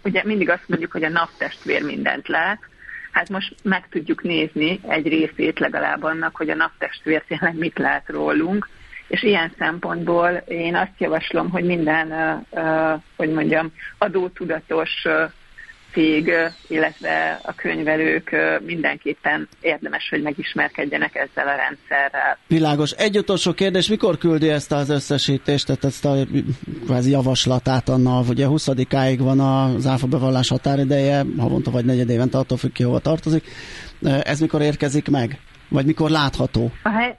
ugye 0.03 0.21
mindig 0.25 0.49
azt 0.49 0.67
mondjuk, 0.67 0.91
hogy 0.91 1.03
a 1.03 1.09
naptestvér 1.09 1.83
mindent 1.83 2.27
lát, 2.27 2.59
hát 3.11 3.29
most 3.29 3.55
meg 3.63 3.87
tudjuk 3.89 4.23
nézni 4.23 4.79
egy 4.87 5.07
részét 5.07 5.59
legalább 5.59 6.03
annak, 6.03 6.35
hogy 6.35 6.49
a 6.49 6.55
naptestvér 6.55 7.23
tényleg 7.27 7.57
mit 7.57 7.79
lát 7.79 8.09
rólunk, 8.09 8.69
és 9.07 9.23
ilyen 9.23 9.53
szempontból 9.57 10.29
én 10.47 10.75
azt 10.75 10.97
javaslom, 10.97 11.49
hogy 11.49 11.63
minden, 11.63 12.11
hogy 13.15 13.29
mondjam, 13.29 13.71
adótudatos 13.97 15.07
cég, 15.93 16.33
illetve 16.67 17.39
a 17.43 17.55
könyvelők 17.55 18.35
mindenképpen 18.65 19.47
érdemes, 19.61 20.07
hogy 20.09 20.21
megismerkedjenek 20.21 21.15
ezzel 21.15 21.47
a 21.47 21.55
rendszerrel. 21.55 22.37
Világos. 22.47 22.91
Egy 22.91 23.17
utolsó 23.17 23.53
kérdés, 23.53 23.87
mikor 23.87 24.17
küldi 24.17 24.49
ezt 24.49 24.71
az 24.71 24.89
összesítést, 24.89 25.65
tehát 25.65 25.83
ezt 25.83 26.05
a 26.05 26.15
kvázi 26.85 27.11
javaslatát 27.11 27.89
annak, 27.89 28.29
ugye 28.29 28.45
20-áig 28.49 29.17
van 29.19 29.39
az 29.39 29.87
áfa 29.87 30.07
bevallás 30.07 30.49
határideje, 30.49 31.23
havonta 31.37 31.71
vagy 31.71 31.85
negyed 31.85 32.09
évente, 32.09 32.37
attól 32.37 32.57
függ 32.57 32.71
ki, 32.71 32.83
hova 32.83 32.99
tartozik. 32.99 33.43
Ez 34.23 34.39
mikor 34.39 34.61
érkezik 34.61 35.09
meg? 35.09 35.39
Vagy 35.69 35.85
mikor 35.85 36.09
látható? 36.09 36.71
A, 36.83 36.89
hely, 36.89 37.17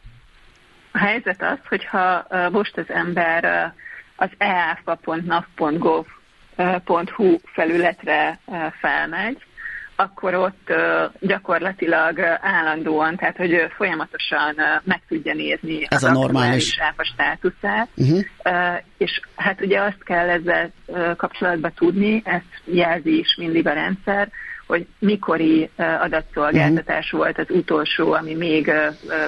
a 0.92 0.98
helyzet 0.98 1.42
az, 1.42 1.58
hogyha 1.68 2.26
most 2.50 2.76
az 2.76 2.88
ember 2.88 3.72
az 4.16 4.30
eafa.nav.gov 4.38 6.06
hu 7.16 7.36
felületre 7.54 8.38
felmegy, 8.80 9.36
akkor 9.96 10.34
ott 10.34 10.72
gyakorlatilag 11.20 12.20
állandóan, 12.40 13.16
tehát 13.16 13.36
hogy 13.36 13.66
folyamatosan 13.76 14.54
meg 14.84 15.02
tudja 15.08 15.34
nézni 15.34 15.86
Ez 15.88 16.02
a, 16.02 16.08
a 16.08 16.12
normális 16.12 16.78
áfa 16.80 17.04
státuszát, 17.04 17.88
uh-huh. 17.96 18.24
és 18.98 19.20
hát 19.36 19.60
ugye 19.60 19.80
azt 19.80 20.04
kell 20.04 20.28
ezzel 20.28 20.72
kapcsolatban 21.16 21.72
tudni, 21.74 22.22
ezt 22.24 22.62
jelzi 22.64 23.18
is 23.18 23.36
mindig 23.38 23.66
a 23.66 23.72
rendszer, 23.72 24.28
hogy 24.66 24.86
mikori 24.98 25.70
adatszolgáltatás 25.76 27.04
uh-huh. 27.04 27.20
volt 27.20 27.38
az 27.38 27.46
utolsó, 27.48 28.12
ami 28.12 28.34
még 28.34 28.64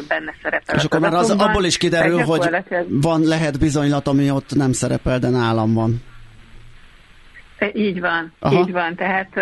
benne 0.08 0.34
szerepel. 0.42 0.76
És 0.76 0.84
akkor 0.84 1.00
már 1.00 1.14
az 1.14 1.30
abból 1.30 1.64
is 1.64 1.76
kiderül, 1.76 2.20
hogy 2.20 2.48
van, 2.88 3.22
lehet 3.22 3.58
bizonylat, 3.58 4.06
ami 4.06 4.30
ott 4.30 4.54
nem 4.54 4.72
szerepel, 4.72 5.18
de 5.18 5.28
nálam 5.28 5.74
van. 5.74 6.02
Így 7.72 8.00
van, 8.00 8.32
Aha. 8.38 8.60
így 8.60 8.72
van. 8.72 8.94
Tehát 8.94 9.40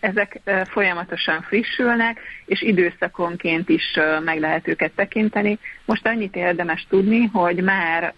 ezek 0.00 0.40
folyamatosan 0.64 1.42
frissülnek, 1.42 2.20
és 2.46 2.62
időszakonként 2.62 3.68
is 3.68 3.98
meg 4.24 4.40
lehet 4.40 4.68
őket 4.68 4.92
tekinteni. 4.94 5.58
Most 5.84 6.06
annyit 6.06 6.36
érdemes 6.36 6.86
tudni, 6.88 7.24
hogy 7.32 7.62
már 7.62 8.14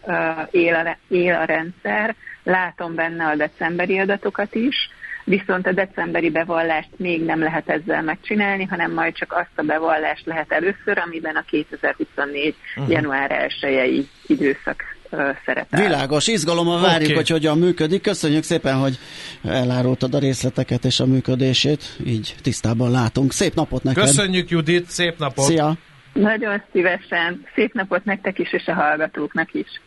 él 0.50 0.74
a, 0.74 0.96
él 1.14 1.34
a 1.34 1.44
rendszer, 1.44 2.14
látom 2.42 2.94
benne 2.94 3.24
a 3.26 3.36
decemberi 3.36 3.98
adatokat 3.98 4.54
is, 4.54 4.90
viszont 5.24 5.66
a 5.66 5.72
decemberi 5.72 6.30
bevallást 6.30 6.88
még 6.96 7.24
nem 7.24 7.40
lehet 7.40 7.68
ezzel 7.68 8.02
megcsinálni, 8.02 8.64
hanem 8.64 8.92
majd 8.92 9.14
csak 9.14 9.32
azt 9.32 9.58
a 9.58 9.62
bevallást 9.62 10.26
lehet 10.26 10.52
először, 10.52 10.98
amiben 10.98 11.36
a 11.36 11.42
2024. 11.42 12.54
Uh-huh. 12.76 12.92
január 12.92 13.50
1 13.60 14.08
időszak 14.26 14.95
szerepel. 15.44 15.82
Világos, 15.82 16.26
izgalommal 16.26 16.80
várjuk, 16.80 17.02
okay. 17.02 17.14
hogy 17.14 17.28
hogyan 17.28 17.58
működik. 17.58 18.02
Köszönjük 18.02 18.42
szépen, 18.42 18.74
hogy 18.74 18.98
elárultad 19.44 20.14
a 20.14 20.18
részleteket 20.18 20.84
és 20.84 21.00
a 21.00 21.06
működését, 21.06 21.96
így 22.06 22.34
tisztában 22.42 22.90
látunk. 22.90 23.32
Szép 23.32 23.54
napot 23.54 23.82
neked! 23.82 24.02
Köszönjük 24.02 24.50
Judit, 24.50 24.90
szép 24.90 25.18
napot! 25.18 25.44
Szia! 25.44 25.74
Nagyon 26.12 26.62
szívesen, 26.72 27.46
szép 27.54 27.72
napot 27.72 28.04
nektek 28.04 28.38
is, 28.38 28.52
és 28.52 28.66
a 28.66 28.74
hallgatóknak 28.74 29.54
is. 29.54 29.80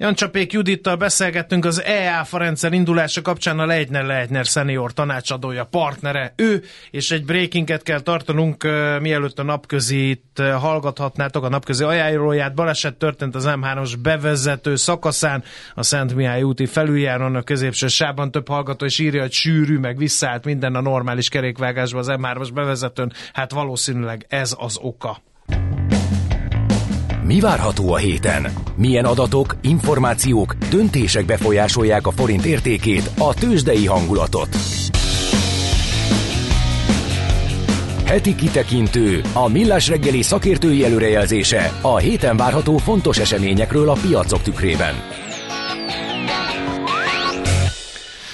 Jancsapék 0.00 0.52
Judittal 0.52 0.96
beszélgettünk 0.96 1.64
az 1.64 1.82
EÁFA 1.82 2.38
rendszer 2.38 2.72
indulása 2.72 3.22
kapcsán 3.22 3.58
a 3.58 3.66
Leitner 3.66 4.04
Leitner 4.04 4.44
senior 4.44 4.92
tanácsadója, 4.92 5.64
partnere. 5.64 6.32
Ő, 6.36 6.62
és 6.90 7.10
egy 7.10 7.24
breakinget 7.24 7.82
kell 7.82 8.00
tartanunk, 8.00 8.62
mielőtt 9.00 9.38
a 9.38 9.42
napközit 9.42 10.42
hallgathatnátok, 10.58 11.44
a 11.44 11.48
napközi 11.48 11.84
ajánlóját. 11.84 12.54
Baleset 12.54 12.94
történt 12.94 13.34
az 13.34 13.44
M3-os 13.48 13.92
bevezető 14.02 14.76
szakaszán, 14.76 15.44
a 15.74 15.82
Szent 15.82 16.14
Mihály 16.14 16.42
úti 16.42 16.66
felüljáron, 16.66 17.34
a 17.34 17.42
középső 17.42 17.86
sában 17.86 18.30
több 18.30 18.48
hallgató 18.48 18.84
is 18.84 18.98
írja, 18.98 19.20
hogy 19.20 19.32
sűrű, 19.32 19.78
meg 19.78 19.96
visszaállt 19.96 20.44
minden 20.44 20.74
a 20.74 20.80
normális 20.80 21.28
kerékvágásba 21.28 21.98
az 21.98 22.08
M3-as 22.10 22.50
bevezetőn. 22.54 23.12
Hát 23.32 23.52
valószínűleg 23.52 24.26
ez 24.28 24.54
az 24.58 24.78
oka. 24.80 25.20
Mi 27.28 27.40
várható 27.40 27.92
a 27.92 27.96
héten? 27.96 28.52
Milyen 28.76 29.04
adatok, 29.04 29.56
információk, 29.62 30.54
döntések 30.70 31.24
befolyásolják 31.24 32.06
a 32.06 32.10
forint 32.10 32.44
értékét, 32.44 33.10
a 33.18 33.34
tőzsdei 33.34 33.86
hangulatot? 33.86 34.48
Heti 38.04 38.34
kitekintő, 38.34 39.22
a 39.32 39.48
millás 39.48 39.88
reggeli 39.88 40.22
szakértői 40.22 40.84
előrejelzése 40.84 41.72
a 41.80 41.96
héten 41.96 42.36
várható 42.36 42.76
fontos 42.76 43.18
eseményekről 43.18 43.88
a 43.88 43.96
piacok 44.06 44.42
tükrében. 44.42 44.94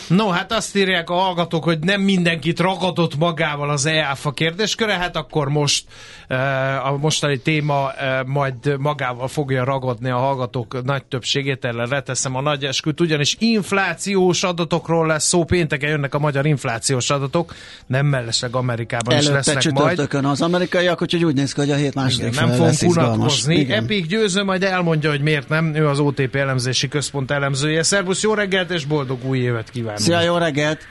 No, 0.09 0.29
hát 0.29 0.53
azt 0.53 0.77
írják 0.77 1.11
a 1.11 1.15
hallgatók, 1.15 1.65
hogy 1.65 1.79
nem 1.79 2.01
mindenkit 2.01 2.61
ragadott 2.61 3.17
magával 3.17 3.71
az 3.71 3.87
EÁFA 3.87 4.31
kérdésköre, 4.31 4.93
hát 4.93 5.17
akkor 5.17 5.49
most 5.49 5.85
uh, 6.29 6.87
a 6.87 6.97
mostani 6.97 7.39
téma 7.39 7.85
uh, 7.85 8.27
majd 8.27 8.79
magával 8.79 9.29
fogja 9.29 9.65
ragadni 9.65 10.11
a 10.11 10.17
hallgatók 10.17 10.83
nagy 10.83 11.05
többségét, 11.05 11.65
ellen 11.65 11.87
reteszem 11.87 12.37
a 12.37 12.41
nagy 12.41 12.65
esküt, 12.65 13.01
ugyanis 13.01 13.37
inflációs 13.39 14.43
adatokról 14.43 15.07
lesz 15.07 15.27
szó, 15.27 15.45
pénteken 15.45 15.91
jönnek 15.91 16.15
a 16.15 16.19
magyar 16.19 16.47
inflációs 16.47 17.11
adatok, 17.11 17.55
nem 17.87 18.07
mellesleg 18.07 18.57
Amerikában 18.57 19.15
Előtte 19.15 19.39
is 19.39 19.47
lesznek 19.47 19.75
majd. 19.75 20.09
az 20.25 20.43
amerikaiak, 20.43 21.03
úgyhogy 21.03 21.25
úgy 21.25 21.35
néz 21.35 21.53
ki, 21.53 21.61
hogy 21.61 21.71
a 21.71 21.75
hét 21.75 21.95
második 21.95 22.33
Igen, 22.33 22.49
nem 22.49 22.57
fogunk 22.57 22.97
unatkozni. 22.97 23.57
Igen. 23.57 23.83
Epik 23.83 24.07
győző 24.07 24.43
majd 24.43 24.63
elmondja, 24.63 25.11
hogy 25.11 25.21
miért 25.21 25.49
nem. 25.49 25.75
Ő 25.75 25.89
az 25.89 25.99
OTP 25.99 26.35
elemzési 26.35 26.89
központ 26.89 27.31
elemzője. 27.31 27.83
Szervusz, 27.83 28.23
jó 28.23 28.35
reggelt 28.35 28.71
és 28.71 28.85
boldog 28.85 29.25
új 29.25 29.39
évet 29.39 29.71
kívánok! 29.71 29.94
Szia, 29.95 30.21
jó 30.21 30.37
reggelt! 30.37 30.87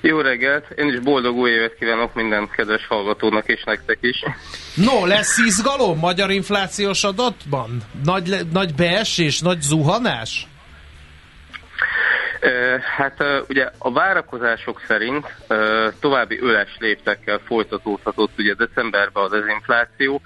Jó 0.00 0.20
reggelt! 0.20 0.70
Én 0.76 0.88
is 0.88 0.98
boldog 0.98 1.36
új 1.36 1.50
évet 1.50 1.74
kívánok 1.78 2.14
minden 2.14 2.48
kedves 2.56 2.86
hallgatónak 2.86 3.46
és 3.46 3.62
nektek 3.64 3.98
is. 4.00 4.22
No, 4.74 5.06
lesz 5.06 5.38
izgalom 5.38 5.98
magyar 5.98 6.30
inflációs 6.30 7.04
adatban? 7.04 7.82
Nagy, 8.04 8.36
nagy 8.52 8.74
beesés, 8.74 9.40
nagy 9.40 9.60
zuhanás? 9.60 10.46
Hát 12.96 13.24
ugye 13.48 13.70
a 13.78 13.92
várakozások 13.92 14.82
szerint 14.86 15.34
további 16.00 16.38
öles 16.40 16.76
léptekkel 16.78 17.40
folytatódhatott 17.46 18.32
ugye 18.38 18.54
decemberben 18.54 19.24
a 19.24 19.28
dezinfláció. 19.28 20.20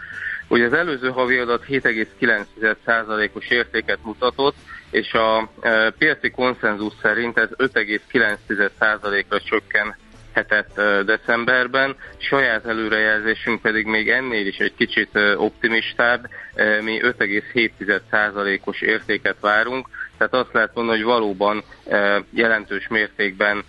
Ugye 0.48 0.64
az 0.64 0.72
előző 0.72 1.09
havi 1.09 1.36
adat 1.36 1.64
7,9%-os 1.68 3.48
értéket 3.48 3.98
mutatott, 4.02 4.57
és 4.95 5.12
a 5.12 5.49
ö, 5.61 5.88
piaci 5.99 6.30
konszenzus 6.30 6.92
szerint 7.03 7.38
ez 7.38 7.49
5,9%-ra 7.57 9.40
csökkenhetett 9.40 10.70
ö, 10.74 11.03
decemberben. 11.05 11.97
Saját 12.16 12.66
előrejelzésünk 12.66 13.62
pedig 13.62 13.86
még 13.86 14.11
ennél 14.11 14.47
is 14.47 14.57
egy 14.57 14.74
kicsit 14.74 15.09
ö, 15.12 15.34
optimistább, 15.34 16.28
mi 16.80 17.01
5,7%-os 17.03 18.80
értéket 18.80 19.36
várunk, 19.40 19.88
tehát 20.18 20.34
azt 20.34 20.53
lehet 20.53 20.74
mondani, 20.74 20.99
hogy 20.99 21.07
valóban 21.07 21.64
jelentős 22.30 22.88
mértékben 22.88 23.64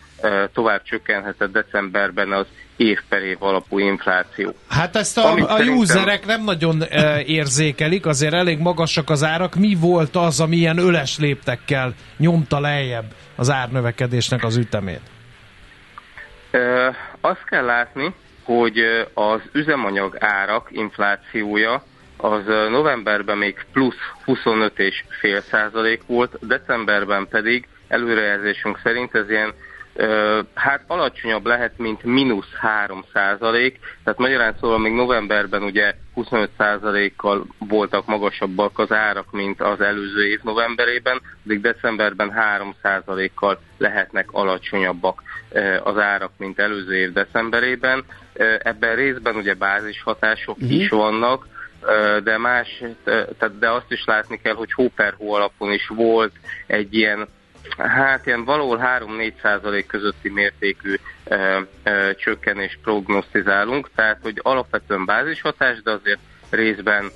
tovább 0.53 0.83
csökkenhetett 0.83 1.51
decemberben 1.51 2.31
az 2.31 2.45
év 2.75 2.99
per 3.09 3.21
év 3.21 3.37
alapú 3.39 3.79
infláció. 3.79 4.53
Hát 4.69 4.95
ezt 4.95 5.17
a, 5.17 5.25
Amit 5.31 5.43
a 5.43 5.47
szerintem- 5.47 5.77
userek 5.77 6.25
nem 6.25 6.43
nagyon 6.43 6.81
érzékelik, 7.25 8.05
azért 8.05 8.33
elég 8.33 8.59
magasak 8.59 9.09
az 9.09 9.23
árak. 9.23 9.55
Mi 9.55 9.75
volt 9.79 10.15
az, 10.15 10.39
ami 10.39 10.55
ilyen 10.55 10.77
öles 10.77 11.17
léptekkel 11.17 11.93
nyomta 12.17 12.59
lejjebb 12.59 13.05
az 13.35 13.49
árnövekedésnek 13.49 14.43
az 14.43 14.57
ütemét? 14.57 15.01
Azt 17.21 17.43
kell 17.45 17.65
látni, 17.65 18.13
hogy 18.43 18.77
az 19.13 19.41
üzemanyag 19.51 20.17
árak 20.19 20.67
inflációja 20.71 21.83
az 22.17 22.41
novemberben 22.69 23.37
még 23.37 23.65
plusz 23.73 23.95
25,5 24.25 25.39
százalék 25.49 26.01
volt, 26.05 26.37
decemberben 26.47 27.27
pedig 27.29 27.67
előrejelzésünk 27.87 28.79
szerint 28.83 29.15
ez 29.15 29.29
ilyen 29.29 29.53
hát 30.53 30.83
alacsonyabb 30.87 31.45
lehet, 31.45 31.77
mint 31.77 32.03
mínusz 32.03 32.53
3 32.59 33.03
százalék, 33.13 33.79
tehát 34.03 34.19
magyarán 34.19 34.55
szóval 34.59 34.79
még 34.79 34.93
novemberben 34.93 35.63
ugye 35.63 35.93
25 36.13 36.49
százalékkal 36.57 37.45
voltak 37.57 38.05
magasabbak 38.05 38.79
az 38.79 38.91
árak, 38.91 39.31
mint 39.31 39.61
az 39.61 39.81
előző 39.81 40.27
év 40.27 40.39
novemberében, 40.43 41.21
addig 41.45 41.61
decemberben 41.61 42.31
3 42.31 42.75
százalékkal 42.81 43.59
lehetnek 43.77 44.27
alacsonyabbak 44.31 45.21
az 45.83 45.97
árak, 45.97 46.31
mint 46.37 46.59
előző 46.59 46.95
év 46.95 47.11
decemberében. 47.11 48.03
Ebben 48.59 48.95
részben 48.95 49.35
ugye 49.35 49.53
bázis 49.53 50.01
hatások 50.01 50.57
uh-huh. 50.57 50.73
is 50.73 50.89
vannak, 50.89 51.47
de 52.23 52.37
más, 52.37 52.83
de 53.59 53.69
azt 53.69 53.91
is 53.91 54.03
látni 54.05 54.39
kell, 54.43 54.53
hogy 54.53 54.73
hó 54.73 54.89
per 54.95 55.13
hó 55.17 55.33
alapon 55.33 55.71
is 55.71 55.87
volt 55.87 56.33
egy 56.67 56.93
ilyen 56.93 57.27
Hát 57.77 58.25
ilyen 58.25 58.45
valahol 58.45 58.79
3-4 58.83 59.33
százalék 59.41 59.85
közötti 59.85 60.29
mértékű 60.29 60.95
ö, 61.23 61.59
ö, 61.83 62.09
csökkenést 62.15 62.79
prognosztizálunk, 62.83 63.89
tehát 63.95 64.19
hogy 64.21 64.39
alapvetően 64.41 65.05
bázishatás, 65.05 65.81
de 65.81 65.91
azért 65.91 66.19
részben 66.49 67.11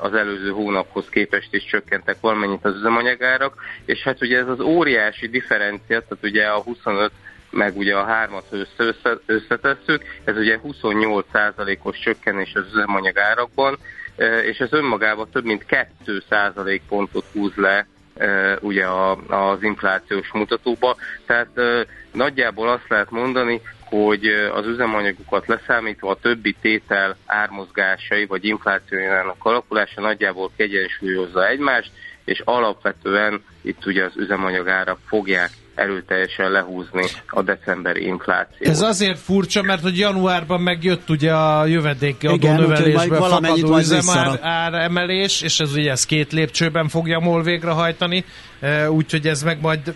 az 0.00 0.14
előző 0.14 0.50
hónaphoz 0.50 1.08
képest 1.08 1.54
is 1.54 1.64
csökkentek 1.64 2.16
valamennyit 2.20 2.64
az 2.64 2.76
üzemanyagárak, 2.76 3.62
és 3.84 4.02
hát 4.02 4.22
ugye 4.22 4.38
ez 4.38 4.48
az 4.48 4.60
óriási 4.60 5.28
differencia, 5.28 6.00
tehát 6.00 6.18
ugye 6.24 6.46
a 6.46 6.60
25 6.62 7.12
meg 7.50 7.76
ugye 7.76 7.96
a 7.96 8.04
hármat 8.04 8.44
össze, 8.50 8.70
össze, 8.76 9.18
összetesszük, 9.26 10.02
ez 10.24 10.36
ugye 10.36 10.58
28 10.58 11.26
százalékos 11.32 11.98
csökkenés 11.98 12.54
az 12.54 12.64
üzemanyagárakban, 12.72 13.78
és 14.44 14.58
ez 14.58 14.72
önmagában 14.72 15.30
több 15.30 15.44
mint 15.44 15.64
2 15.64 16.22
százalék 16.28 16.82
pontot 16.88 17.24
húz 17.32 17.54
le 17.54 17.86
ugye 18.60 18.84
a, 18.84 19.10
az 19.28 19.62
inflációs 19.62 20.32
mutatóba. 20.32 20.96
Tehát 21.26 21.48
nagyjából 22.12 22.68
azt 22.68 22.88
lehet 22.88 23.10
mondani, 23.10 23.60
hogy 23.90 24.26
az 24.52 24.66
üzemanyagokat 24.66 25.46
leszámítva 25.46 26.10
a 26.10 26.18
többi 26.22 26.56
tétel 26.60 27.16
ármozgásai 27.26 28.26
vagy 28.26 28.44
inflációjának 28.44 29.44
alakulása 29.44 30.00
nagyjából 30.00 30.50
kiegyensúlyozza 30.56 31.48
egymást, 31.48 31.90
és 32.24 32.42
alapvetően 32.44 33.44
itt 33.62 33.86
ugye 33.86 34.04
az 34.04 34.16
üzemanyagárak 34.16 34.98
fogják 35.06 35.50
erőteljesen 35.80 36.50
lehúzni 36.50 37.04
a 37.26 37.42
decemberi 37.42 38.06
inflációt. 38.06 38.68
Ez 38.68 38.80
azért 38.80 39.18
furcsa, 39.18 39.62
mert 39.62 39.82
hogy 39.82 39.98
januárban 39.98 40.60
megjött 40.60 41.10
ugye 41.10 41.32
a 41.32 41.66
jövedéki 41.66 42.26
adónövelésből 42.26 43.20
fakadó 43.20 43.78
üzemár 43.78 44.38
áremelés, 44.42 45.42
és 45.42 45.60
ez 45.60 45.76
ugye 45.76 45.90
ez 45.90 46.06
két 46.06 46.32
lépcsőben 46.32 46.88
fogja 46.88 47.18
MOL 47.18 47.42
végrehajtani, 47.42 48.24
e, 48.60 48.90
úgyhogy 48.90 49.26
ez 49.26 49.42
meg 49.42 49.60
majd 49.60 49.94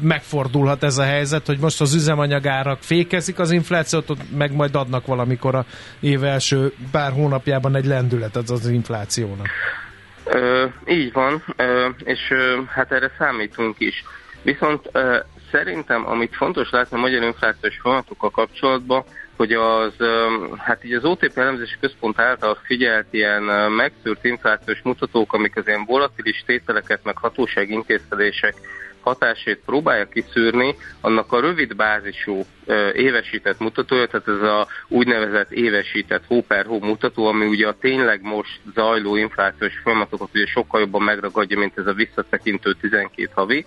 megfordulhat 0.00 0.82
ez 0.82 0.98
a 0.98 1.02
helyzet, 1.02 1.46
hogy 1.46 1.58
most 1.58 1.80
az 1.80 1.94
üzemanyagárak 1.94 2.78
fékezik 2.80 3.38
az 3.38 3.50
inflációt, 3.50 4.16
meg 4.36 4.52
majd 4.52 4.74
adnak 4.74 5.06
valamikor 5.06 5.54
a 5.54 5.64
év 6.00 6.24
első 6.24 6.72
pár 6.90 7.12
hónapjában 7.12 7.76
egy 7.76 7.86
lendületet 7.86 8.50
az 8.50 8.68
inflációnak. 8.68 9.46
Ö, 10.24 10.66
így 10.86 11.12
van, 11.12 11.42
ö, 11.56 11.88
és 12.04 12.18
ö, 12.30 12.60
hát 12.68 12.92
erre 12.92 13.10
számítunk 13.18 13.74
is. 13.78 14.04
Viszont 14.48 14.90
szerintem, 15.50 16.06
amit 16.06 16.36
fontos 16.36 16.70
látni 16.70 16.96
a 16.96 17.00
magyar 17.00 17.22
inflációs 17.22 17.78
folyamatokkal 17.80 18.30
kapcsolatban, 18.30 19.04
hogy 19.36 19.52
az, 19.52 19.92
hát 20.56 20.84
így 20.84 20.92
az 20.92 21.04
OTP 21.04 21.38
elemzési 21.38 21.74
központ 21.80 22.20
által 22.20 22.58
figyelt 22.62 23.06
ilyen 23.10 23.42
megszűrt 23.72 24.24
inflációs 24.24 24.80
mutatók, 24.82 25.32
amik 25.32 25.56
az 25.56 25.66
ilyen 25.66 25.84
volatilis 25.84 26.42
tételeket, 26.46 27.00
meg 27.04 27.16
hatósági 27.18 27.72
intézkedések 27.72 28.54
hatásét 29.00 29.60
próbálja 29.66 30.08
kiszűrni, 30.08 30.74
annak 31.00 31.32
a 31.32 31.40
rövid 31.40 31.76
bázisú 31.76 32.44
évesített 32.92 33.58
mutatója, 33.58 34.06
tehát 34.06 34.28
ez 34.28 34.42
a 34.42 34.66
úgynevezett 34.88 35.50
évesített 35.50 36.24
hó 36.26 36.42
per 36.42 36.66
hó 36.66 36.80
mutató, 36.80 37.26
ami 37.26 37.46
ugye 37.46 37.68
a 37.68 37.76
tényleg 37.80 38.22
most 38.22 38.60
zajló 38.74 39.16
inflációs 39.16 39.78
folyamatokat 39.82 40.28
ugye 40.34 40.46
sokkal 40.46 40.80
jobban 40.80 41.02
megragadja, 41.02 41.58
mint 41.58 41.78
ez 41.78 41.86
a 41.86 41.92
visszatekintő 41.92 42.72
12 42.80 43.30
havi. 43.34 43.66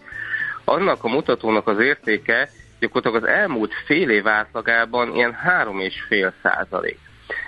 Annak 0.64 1.04
a 1.04 1.08
mutatónak 1.08 1.68
az 1.68 1.80
értéke 1.80 2.50
gyakorlatilag 2.80 3.24
az 3.24 3.30
elmúlt 3.30 3.74
fél 3.86 4.10
év 4.10 4.28
átlagában 4.28 5.16
ilyen 5.16 5.38
3,5 5.48 6.32
százalék. 6.44 7.00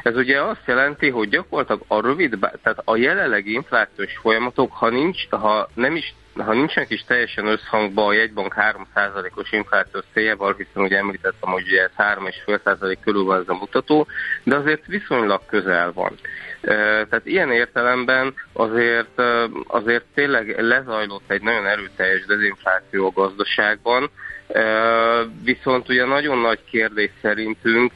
Ez 0.03 0.15
ugye 0.15 0.41
azt 0.41 0.61
jelenti, 0.65 1.09
hogy 1.09 1.29
gyakorlatilag 1.29 1.81
a 1.87 2.01
rövid, 2.01 2.37
tehát 2.39 2.81
a 2.83 2.95
jelenlegi 2.95 3.53
inflációs 3.53 4.17
folyamatok, 4.21 4.71
ha, 4.71 4.89
nincs, 4.89 5.29
ha 5.29 5.69
nem 5.73 5.95
is 5.95 6.15
ha 6.37 6.53
nincsenek 6.53 6.89
is 6.89 7.03
teljesen 7.03 7.45
összhangban 7.45 8.07
a 8.07 8.13
jegybank 8.13 8.55
3%-os 8.57 9.51
inflációs 9.51 10.03
céljával, 10.13 10.55
hiszen 10.57 10.83
ugye 10.83 10.97
említettem, 10.97 11.51
hogy 11.51 11.63
ugye 11.67 11.81
ez 11.81 11.91
3,5% 11.97 12.97
körül 13.03 13.23
van 13.23 13.39
ez 13.39 13.49
a 13.49 13.53
mutató, 13.53 14.07
de 14.43 14.55
azért 14.55 14.85
viszonylag 14.85 15.41
közel 15.45 15.91
van. 15.91 16.17
Tehát 16.63 17.21
ilyen 17.25 17.51
értelemben 17.51 18.33
azért, 18.53 19.21
azért 19.67 20.05
tényleg 20.13 20.59
lezajlott 20.59 21.31
egy 21.31 21.41
nagyon 21.41 21.65
erőteljes 21.65 22.25
dezinfláció 22.25 23.05
a 23.07 23.21
gazdaságban, 23.21 24.09
viszont 25.43 25.89
ugye 25.89 26.05
nagyon 26.05 26.37
nagy 26.37 26.59
kérdés 26.69 27.11
szerintünk, 27.21 27.91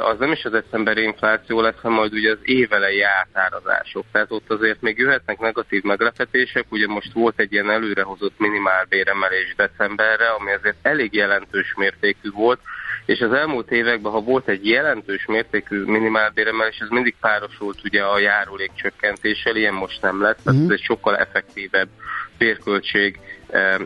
az 0.00 0.18
nem 0.18 0.32
is 0.32 0.44
az 0.44 0.52
decemberi 0.52 1.02
infláció 1.02 1.60
lesz, 1.60 1.80
hanem 1.82 1.96
majd 1.96 2.12
ugye 2.12 2.30
az 2.30 2.38
évelei 2.42 3.02
átárazások. 3.02 4.04
Tehát 4.12 4.30
ott 4.30 4.50
azért 4.50 4.80
még 4.80 4.98
jöhetnek 4.98 5.38
negatív 5.38 5.82
meglepetések, 5.82 6.64
ugye 6.68 6.86
most 6.86 7.12
volt 7.12 7.40
egy 7.40 7.52
ilyen 7.52 7.70
előrehozott 7.70 8.38
minimálbéremelés 8.38 9.54
decemberre, 9.56 10.28
ami 10.28 10.52
azért 10.52 10.76
elég 10.82 11.14
jelentős 11.14 11.74
mértékű 11.76 12.30
volt, 12.30 12.60
és 13.08 13.20
az 13.20 13.32
elmúlt 13.32 13.70
években, 13.70 14.12
ha 14.12 14.20
volt 14.20 14.48
egy 14.48 14.68
jelentős 14.68 15.26
mértékű 15.26 15.84
minimálbéremelés, 15.84 16.78
ez 16.78 16.88
mindig 16.88 17.14
párosult 17.20 17.78
ugye 17.84 18.02
a 18.02 18.18
járulék 18.18 18.70
csökkentéssel, 18.74 19.56
ilyen 19.56 19.74
most 19.74 20.02
nem 20.02 20.22
lesz, 20.22 20.36
tehát 20.44 20.60
mhm. 20.60 20.70
ez 20.70 20.78
egy 20.78 20.84
sokkal 20.84 21.16
effektívebb 21.16 21.88
bérköltség 22.38 23.18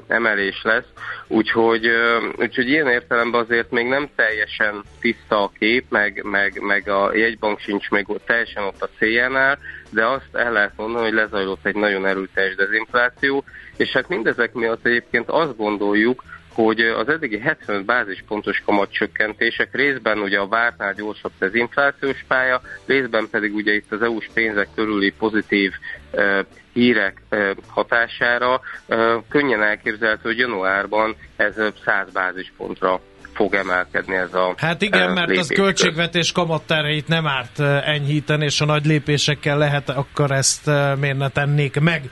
emelés 0.06 0.62
lesz, 0.62 0.86
úgyhogy, 1.26 1.90
úgyhogy 2.36 2.68
ilyen 2.68 2.88
értelemben 2.88 3.40
azért 3.40 3.70
még 3.70 3.86
nem 3.86 4.08
teljesen 4.16 4.82
tiszta 5.00 5.42
a 5.42 5.52
kép, 5.58 5.84
meg, 5.88 6.22
meg, 6.24 6.60
meg 6.60 6.88
a 6.88 7.14
jegybank 7.14 7.58
sincs 7.58 7.90
még 7.90 8.06
teljesen 8.26 8.64
ott 8.64 8.82
a 8.82 8.88
céljánál, 8.98 9.58
de 9.90 10.06
azt 10.06 10.28
el 10.32 10.52
lehet 10.52 10.76
mondani, 10.76 11.04
hogy 11.04 11.14
lezajlott 11.14 11.66
egy 11.66 11.74
nagyon 11.76 12.06
erőteljes 12.06 12.54
dezinfláció, 12.54 13.44
és 13.76 13.92
hát 13.92 14.08
mindezek 14.08 14.52
miatt 14.52 14.86
egyébként 14.86 15.28
azt 15.28 15.56
gondoljuk, 15.56 16.22
hogy 16.54 16.80
az 16.80 17.08
eddigi 17.08 17.38
75 17.38 17.84
bázispontos 17.84 18.62
kamatcsökkentések 18.64 19.74
részben 19.74 20.18
ugye 20.18 20.38
a 20.38 20.48
vártnál 20.48 20.94
gyorsabb 20.94 21.32
dezinflációs 21.38 22.24
pálya, 22.28 22.60
részben 22.86 23.28
pedig 23.30 23.54
ugye 23.54 23.72
itt 23.72 23.92
az 23.92 24.02
EU-s 24.02 24.28
pénzek 24.34 24.68
körüli 24.74 25.12
pozitív 25.18 25.72
e, 26.10 26.44
hírek 26.72 27.22
e, 27.28 27.54
hatására 27.66 28.60
e, 28.88 28.96
könnyen 29.28 29.62
elképzelhető, 29.62 30.28
hogy 30.28 30.38
januárban 30.38 31.16
ez 31.36 31.54
100 31.84 32.12
bázispontra 32.12 33.00
fog 33.34 33.54
emelkedni 33.54 34.14
ez 34.14 34.34
a 34.34 34.54
Hát 34.56 34.82
igen, 34.82 35.12
mert 35.12 35.36
az 35.36 35.48
költségvetés 35.48 36.32
kamatterheit 36.32 37.08
nem 37.08 37.26
árt 37.26 37.60
enyhíteni, 37.84 38.44
és 38.44 38.60
a 38.60 38.64
nagy 38.64 38.86
lépésekkel 38.86 39.58
lehet, 39.58 39.88
akkor 39.88 40.30
ezt 40.30 40.70
miért 41.00 41.18
ne 41.18 41.28
tennék 41.28 41.80
meg. 41.80 42.10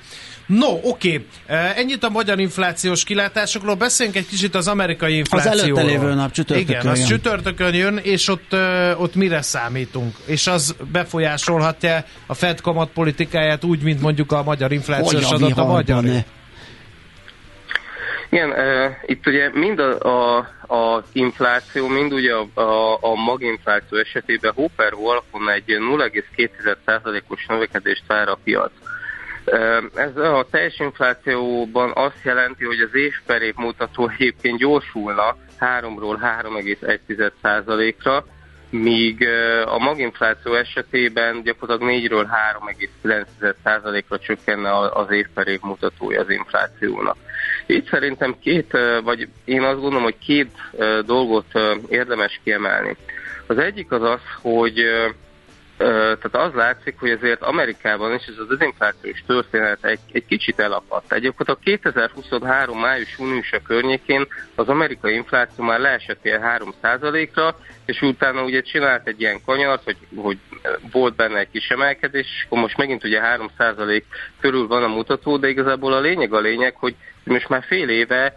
No, 0.59 0.78
oké. 0.82 1.26
Okay. 1.44 1.57
Ennyit 1.76 2.05
a 2.05 2.09
magyar 2.09 2.38
inflációs 2.38 3.05
kilátásokról. 3.05 3.74
Beszéljünk 3.74 4.18
egy 4.18 4.26
kicsit 4.26 4.55
az 4.55 4.68
amerikai 4.68 5.16
inflációról. 5.16 5.61
Az 5.61 5.64
előtte 5.64 5.82
lévő 5.82 6.14
nap 6.14 6.30
csütörtökön 6.30 6.80
Igen, 6.80 6.86
az 6.86 7.05
csütörtökön 7.05 7.74
jön, 7.74 7.96
és 8.03 8.28
ott, 8.28 8.57
ott 8.96 9.14
mire 9.14 9.42
számítunk? 9.42 10.16
És 10.26 10.46
az 10.46 10.76
befolyásolhatja 10.92 12.05
a 12.26 12.34
Fed 12.34 12.61
kamat 12.61 12.90
politikáját 12.90 13.64
úgy, 13.64 13.82
mint 13.82 14.01
mondjuk 14.01 14.32
a 14.32 14.42
magyar 14.42 14.72
inflációs 14.72 15.30
adat 15.30 15.59
a 15.59 15.64
magyar. 15.64 16.03
Ne? 16.03 16.24
Igen, 18.30 18.51
uh, 18.51 18.57
itt 19.07 19.26
ugye 19.26 19.51
mind 19.53 19.78
a, 19.78 19.98
a, 19.98 20.36
a 20.74 21.05
infláció, 21.12 21.86
mind 21.86 22.12
ugye 22.12 22.32
a, 22.34 22.61
a, 22.61 22.98
a 23.01 23.14
maginfláció 23.14 23.98
esetében 23.98 24.53
Hooper 24.55 24.92
alapon 24.92 25.51
egy 25.51 25.64
0,2%-os 25.66 27.46
növekedést 27.46 28.03
vár 28.07 28.28
a 28.28 28.38
piac. 28.44 28.70
Ez 29.94 30.16
a 30.16 30.46
teljes 30.51 30.78
inflációban 30.78 31.92
azt 31.94 32.22
jelenti, 32.22 32.64
hogy 32.64 32.80
az 32.80 32.94
év 32.94 33.12
per 33.26 33.42
év 33.42 33.55
mutató 33.57 34.09
egyébként 34.09 34.59
gyorsulna 34.59 35.36
3-ról 35.61 36.18
3,1%-ra, 36.42 38.24
míg 38.70 39.28
a 39.64 39.78
maginfláció 39.78 40.55
esetében 40.55 41.42
gyakorlatilag 41.42 41.92
4-ről 42.03 42.26
3,9%-ra 43.03 44.18
csökkenne 44.18 44.78
az 44.78 45.11
év 45.11 45.26
per 45.34 45.48
év 45.48 45.61
mutatója 45.62 46.20
az 46.20 46.30
inflációnak. 46.30 47.16
Itt 47.66 47.88
szerintem 47.88 48.36
két, 48.40 48.78
vagy 49.05 49.28
én 49.44 49.62
azt 49.62 49.80
gondolom, 49.80 50.03
hogy 50.03 50.18
két 50.18 50.53
dolgot 51.07 51.46
érdemes 51.88 52.40
kiemelni. 52.44 52.96
Az 53.46 53.59
egyik 53.59 53.90
az 53.92 54.03
az, 54.03 54.20
hogy 54.42 54.84
tehát 55.80 56.36
az 56.36 56.52
látszik, 56.52 56.94
hogy 56.98 57.10
azért 57.10 57.42
Amerikában 57.42 58.14
is 58.14 58.26
ez 58.26 58.38
a 58.38 58.44
dezinflációs 58.44 59.22
történet 59.26 59.84
egy, 59.84 59.98
egy 60.12 60.24
kicsit 60.26 60.58
elapadt. 60.58 61.12
Egyébként 61.12 61.48
a 61.48 61.58
2023 61.64 62.78
május-júniusa 62.78 63.62
környékén 63.62 64.26
az 64.54 64.68
amerikai 64.68 65.14
infláció 65.14 65.64
már 65.64 65.80
leesett 65.80 66.24
ilyen 66.24 66.42
3%-ra, 66.44 67.56
és 67.84 68.02
utána 68.02 68.42
ugye 68.42 68.60
csinált 68.60 69.06
egy 69.06 69.20
ilyen 69.20 69.40
kanyart, 69.44 69.84
hogy, 69.84 69.96
hogy 70.16 70.38
volt 70.92 71.16
benne 71.16 71.38
egy 71.38 71.50
kis 71.52 71.68
emelkedés, 71.68 72.26
és 72.26 72.44
akkor 72.44 72.58
most 72.58 72.76
megint 72.76 73.04
ugye 73.04 73.20
3% 73.58 74.02
körül 74.40 74.66
van 74.66 74.82
a 74.82 74.88
mutató, 74.88 75.36
de 75.36 75.48
igazából 75.48 75.92
a 75.92 76.00
lényeg 76.00 76.32
a 76.32 76.40
lényeg, 76.40 76.74
hogy 76.76 76.94
most 77.24 77.48
már 77.48 77.64
fél 77.66 77.88
éve 77.88 78.34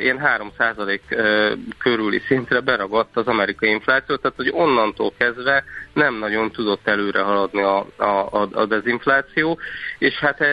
ilyen 0.00 0.20
3% 0.58 1.00
e, 1.08 1.52
körüli 1.78 2.22
szintre 2.26 2.60
beragadt 2.60 3.16
az 3.16 3.26
amerikai 3.26 3.70
infláció, 3.70 4.16
tehát 4.16 4.36
hogy 4.36 4.50
onnantól 4.52 5.12
kezdve 5.18 5.64
nem 5.92 6.14
nagyon 6.14 6.50
tudott 6.50 6.88
előre 6.88 7.20
haladni 7.20 7.62
a, 7.62 7.86
a, 7.96 8.48
a 8.52 8.66
dezinfláció, 8.66 9.58
és 9.98 10.14
hát 10.14 10.44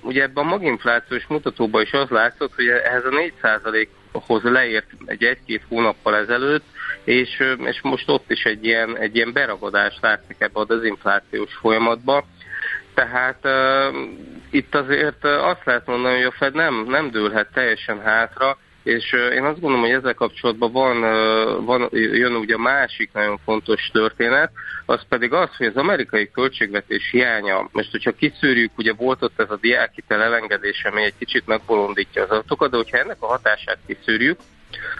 ugye 0.00 0.22
ebben 0.22 0.44
a 0.44 0.48
maginflációs 0.48 1.26
mutatóban 1.26 1.82
is 1.82 1.92
az 1.92 2.08
látszott, 2.08 2.54
hogy 2.54 2.68
ehhez 2.68 3.04
a 3.04 3.32
4%-hoz 3.42 4.42
leért 4.42 4.86
egy 5.04 5.24
egy-két 5.24 5.62
hónappal 5.68 6.16
ezelőtt, 6.16 6.64
és, 7.04 7.42
és 7.64 7.80
most 7.82 8.08
ott 8.08 8.30
is 8.30 8.44
egy 8.44 8.64
ilyen, 8.64 8.98
egy 8.98 9.16
ilyen 9.16 9.32
beragadás 9.32 9.98
látszik 10.00 10.36
ebbe 10.38 10.60
a 10.60 10.64
dezinflációs 10.64 11.54
folyamatba, 11.54 12.24
tehát 12.94 13.48
itt 14.52 14.74
azért 14.74 15.24
azt 15.24 15.64
lehet 15.64 15.86
mondani, 15.86 16.16
hogy 16.16 16.24
a 16.24 16.34
Fed 16.38 16.54
nem, 16.54 16.84
nem 16.88 17.10
dőlhet 17.10 17.52
teljesen 17.52 18.00
hátra, 18.00 18.58
és 18.82 19.12
én 19.12 19.44
azt 19.44 19.60
gondolom, 19.60 19.80
hogy 19.80 19.94
ezzel 19.94 20.14
kapcsolatban 20.14 20.72
van, 20.72 21.00
van, 21.64 21.88
jön 21.92 22.34
ugye 22.34 22.56
másik 22.56 23.12
nagyon 23.12 23.38
fontos 23.44 23.90
történet, 23.92 24.50
az 24.86 25.00
pedig 25.08 25.32
az, 25.32 25.56
hogy 25.56 25.66
az 25.66 25.76
amerikai 25.76 26.30
költségvetés 26.30 27.10
hiánya, 27.10 27.68
most 27.72 27.90
hogyha 27.90 28.12
kiszűrjük, 28.12 28.70
ugye 28.76 28.92
volt 28.92 29.22
ott 29.22 29.40
ez 29.40 29.50
a 29.50 29.58
diákitel 29.60 30.22
elengedése, 30.22 30.88
ami 30.88 31.02
egy 31.02 31.14
kicsit 31.18 31.46
megbolondítja 31.46 32.22
az 32.22 32.30
adatokat, 32.30 32.70
de 32.70 32.76
hogyha 32.76 32.98
ennek 32.98 33.16
a 33.20 33.26
hatását 33.26 33.78
kiszűrjük, 33.86 34.38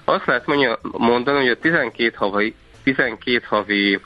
azt 0.05 0.27
lehet 0.27 0.47
mondani, 0.83 1.39
hogy 1.39 1.49
a 1.49 1.59
12 1.59 2.13
havi, 2.17 2.55
12 2.83 3.43
havi 3.47 4.01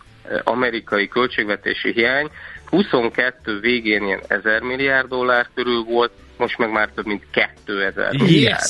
amerikai 0.44 1.09
költségvetési 1.09 1.92
hiány 1.92 2.30
22 2.76 3.60
végén 3.60 4.04
ilyen 4.04 4.20
1000 4.28 4.60
milliárd 4.60 5.08
dollár 5.08 5.48
körül 5.54 5.82
volt, 5.82 6.12
most 6.36 6.58
meg 6.58 6.70
már 6.70 6.88
több 6.94 7.06
mint 7.06 7.22
2000 7.64 8.12
milliárd. 8.12 8.60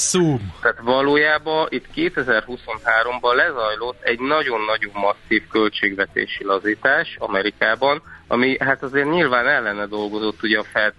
Tehát 0.61 0.79
valójában 0.83 1.67
itt 1.71 1.85
2023-ban 1.95 3.35
lezajlott 3.35 4.03
egy 4.03 4.21
nagyon-nagyon 4.21 4.93
masszív 4.95 5.43
költségvetési 5.51 6.45
lazítás 6.45 7.17
Amerikában, 7.19 8.03
ami 8.27 8.57
hát 8.59 8.83
azért 8.83 9.11
nyilván 9.11 9.49
ellene 9.49 9.87
dolgozott 9.87 10.43
ugye 10.43 10.59
a 10.59 10.65
Fed 10.73 10.95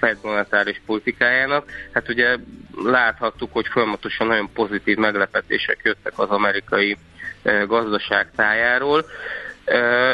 Fed 0.00 0.16
monetáris 0.22 0.80
politikájának. 0.86 1.70
Hát 1.92 2.08
ugye 2.08 2.36
láthattuk, 2.84 3.52
hogy 3.52 3.66
folyamatosan 3.66 4.26
nagyon 4.26 4.52
pozitív 4.52 4.96
meglepetések 4.96 5.80
jöttek 5.82 6.18
az 6.18 6.28
amerikai 6.28 6.96
gazdaság 7.66 8.30
tájáról. 8.36 9.04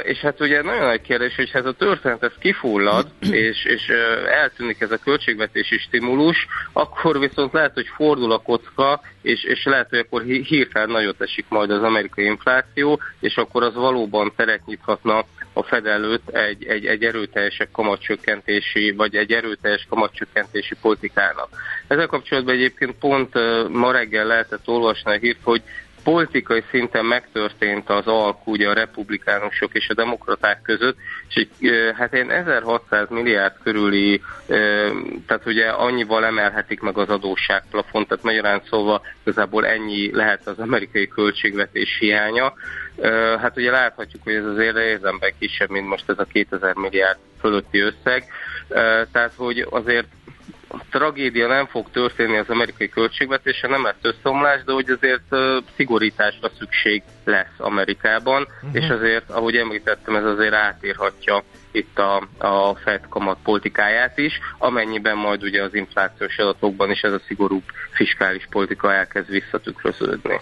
És 0.03 0.19
hát 0.19 0.41
ugye 0.41 0.63
nagyon 0.63 0.87
nagy 0.87 1.01
kérdés, 1.01 1.35
hogy 1.37 1.51
ez 1.53 1.65
a 1.65 1.73
történet 1.73 2.23
ez 2.23 2.33
kifullad, 2.39 3.07
és, 3.21 3.65
és 3.65 3.89
eltűnik 4.31 4.81
ez 4.81 4.91
a 4.91 4.99
költségvetési 5.05 5.79
stimulus, 5.79 6.47
akkor 6.73 7.19
viszont 7.19 7.53
lehet, 7.53 7.75
hogy 7.75 7.87
fordul 7.95 8.33
a 8.33 8.39
kocka, 8.39 9.01
és, 9.23 9.45
és 9.45 9.65
lehet, 9.65 9.89
hogy 9.89 9.99
akkor 9.99 10.23
hirtelen 10.23 10.91
nagyot 10.91 11.21
esik 11.21 11.45
majd 11.49 11.71
az 11.71 11.83
amerikai 11.83 12.25
infláció, 12.25 13.01
és 13.21 13.37
akkor 13.37 13.63
az 13.63 13.75
valóban 13.75 14.33
teret 14.37 14.67
nyithatna 14.67 15.25
a 15.53 15.63
Fed 15.63 15.87
előtt 15.87 16.29
egy, 16.29 16.65
egy, 16.65 16.87
egy 16.87 17.05
erőteljesek 17.05 17.71
kamatcsökkentési, 17.71 18.91
vagy 18.91 19.15
egy 19.15 19.33
erőteljes 19.33 19.87
kamatcsökkentési 19.89 20.75
politikának. 20.81 21.49
Ezzel 21.87 22.07
kapcsolatban 22.07 22.55
egyébként 22.55 22.95
pont 22.99 23.35
ma 23.69 23.93
reggel 23.93 24.27
lehetett 24.27 24.69
olvasni 24.69 25.11
a 25.11 25.19
hírt, 25.19 25.39
hogy 25.43 25.63
politikai 26.05 26.63
szinten 26.71 27.05
megtörtént 27.05 27.91
az 27.91 28.07
alkú 28.07 28.51
ugye 28.51 28.69
a 28.69 28.73
republikánusok 28.73 29.75
és 29.75 29.89
a 29.89 29.95
demokraták 29.95 30.63
között, 30.63 30.97
és 31.29 31.47
hát 31.97 32.15
én 32.15 32.31
1600 32.31 33.09
milliárd 33.09 33.55
körüli, 33.63 34.23
tehát 35.27 35.47
ugye 35.47 35.69
annyival 35.69 36.25
emelhetik 36.25 36.81
meg 36.81 36.99
az 36.99 37.09
adósságplafont, 37.09 38.09
tehát 38.09 38.25
magyarán 38.25 38.63
szóval 38.69 39.03
igazából 39.23 39.67
ennyi 39.67 40.15
lehet 40.15 40.47
az 40.47 40.59
amerikai 40.59 41.09
költségvetés 41.09 41.97
hiánya. 41.99 42.53
Hát 43.41 43.57
ugye 43.57 43.71
láthatjuk, 43.71 44.23
hogy 44.23 44.35
ez 44.35 44.45
azért 44.45 44.77
érzemben 44.77 45.33
kisebb, 45.39 45.71
mint 45.71 45.89
most 45.89 46.09
ez 46.09 46.19
a 46.19 46.25
2000 46.25 46.75
milliárd 46.75 47.19
fölötti 47.41 47.79
összeg, 47.79 48.25
tehát 49.13 49.33
hogy 49.37 49.67
azért 49.71 50.07
tragédia 50.91 51.47
nem 51.47 51.67
fog 51.67 51.91
történni 51.91 52.37
az 52.37 52.49
amerikai 52.49 52.89
költségvetése, 52.89 53.69
nem 53.69 53.85
lesz 53.85 53.95
összeomlás, 54.03 54.65
de 54.65 54.73
hogy 54.73 54.91
azért 54.91 55.37
szigorításra 55.77 56.51
szükség 56.59 57.03
lesz 57.25 57.55
Amerikában, 57.59 58.43
uh-huh. 58.43 58.83
és 58.83 58.89
azért, 58.89 59.31
ahogy 59.31 59.57
említettem, 59.57 60.17
ez 60.17 60.25
azért 60.25 60.55
átírhatja 60.55 61.43
itt 61.73 61.99
a, 61.99 62.29
a 62.39 62.75
Fed 62.75 63.09
kamat 63.09 63.39
politikáját 63.43 64.19
is, 64.19 64.39
amennyiben 64.59 65.17
majd 65.17 65.43
ugye 65.43 65.63
az 65.63 65.75
inflációs 65.75 66.39
adatokban 66.39 66.91
is 66.91 67.01
ez 67.01 67.13
a 67.13 67.21
szigorú 67.27 67.63
fiskális 67.91 68.47
politika 68.51 68.95
elkezd 68.95 69.31
visszatükröződni. 69.31 70.41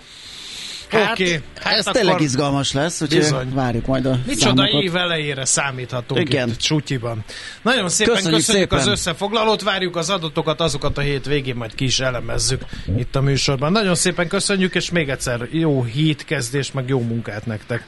Hát, 0.90 1.12
okay. 1.12 1.40
hát 1.60 1.72
ez 1.72 1.86
akkor... 1.86 2.00
tényleg 2.00 2.20
izgalmas 2.20 2.72
lesz, 2.72 3.02
úgyhogy 3.02 3.18
bizony. 3.18 3.54
várjuk 3.54 3.86
majd 3.86 4.06
a 4.06 4.18
Micsoda 4.26 4.62
számokat. 4.62 4.82
év 4.82 4.96
elejére 4.96 5.44
számíthatunk 5.44 6.20
Igen. 6.20 6.48
itt 6.48 6.56
Csutyiban. 6.56 7.24
Nagyon 7.62 7.88
szépen 7.88 8.14
köszönjük, 8.14 8.38
köszönjük 8.38 8.70
szépen. 8.70 8.86
az 8.86 8.92
összefoglalót, 8.92 9.62
várjuk 9.62 9.96
az 9.96 10.10
adatokat, 10.10 10.60
azokat 10.60 10.98
a 10.98 11.00
hét 11.00 11.26
végén 11.26 11.56
majd 11.56 11.74
ki 11.74 11.84
is 11.84 12.00
elemezzük 12.00 12.62
itt 12.96 13.16
a 13.16 13.20
műsorban. 13.20 13.72
Nagyon 13.72 13.94
szépen 13.94 14.28
köszönjük, 14.28 14.74
és 14.74 14.90
még 14.90 15.08
egyszer 15.08 15.48
jó 15.50 15.84
kezdés, 16.26 16.72
meg 16.72 16.88
jó 16.88 17.00
munkát 17.00 17.46
nektek. 17.46 17.84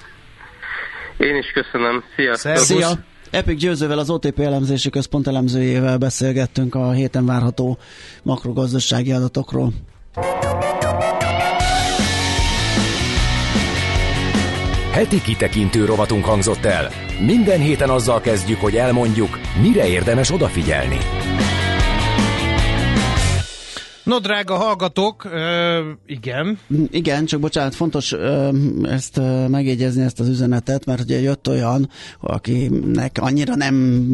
Én 1.16 1.36
is 1.36 1.46
köszönöm. 1.52 2.04
Sziasztok! 2.16 2.56
Szia! 2.56 2.88
Epic 3.30 3.60
Győzővel, 3.60 3.98
az 3.98 4.10
OTP 4.10 4.38
elemzési 4.38 4.90
központ 4.90 5.26
elemzőjével 5.26 5.98
beszélgettünk 5.98 6.74
a 6.74 6.92
héten 6.92 7.26
várható 7.26 7.78
makrogazdasági 8.22 9.12
adatokról. 9.12 9.72
Heti 14.90 15.20
kitekintő 15.22 15.84
rovatunk 15.84 16.24
hangzott 16.24 16.64
el. 16.64 16.90
Minden 17.18 17.60
héten 17.60 17.90
azzal 17.90 18.20
kezdjük, 18.20 18.60
hogy 18.60 18.76
elmondjuk, 18.76 19.38
mire 19.60 19.86
érdemes 19.86 20.30
odafigyelni. 20.30 20.98
No, 24.10 24.18
drága 24.18 24.54
hallgatók, 24.54 25.24
ö, 25.24 25.80
igen. 26.06 26.58
Igen, 26.90 27.24
csak 27.24 27.40
bocsánat, 27.40 27.74
fontos 27.74 28.12
ö, 28.12 28.48
ezt 28.82 29.16
ö, 29.16 29.48
megjegyezni, 29.48 30.02
ezt 30.02 30.20
az 30.20 30.28
üzenetet, 30.28 30.84
mert 30.84 31.00
ugye 31.00 31.20
jött 31.20 31.48
olyan, 31.48 31.88
akinek 32.20 33.18
annyira 33.20 33.54
nem 33.54 34.06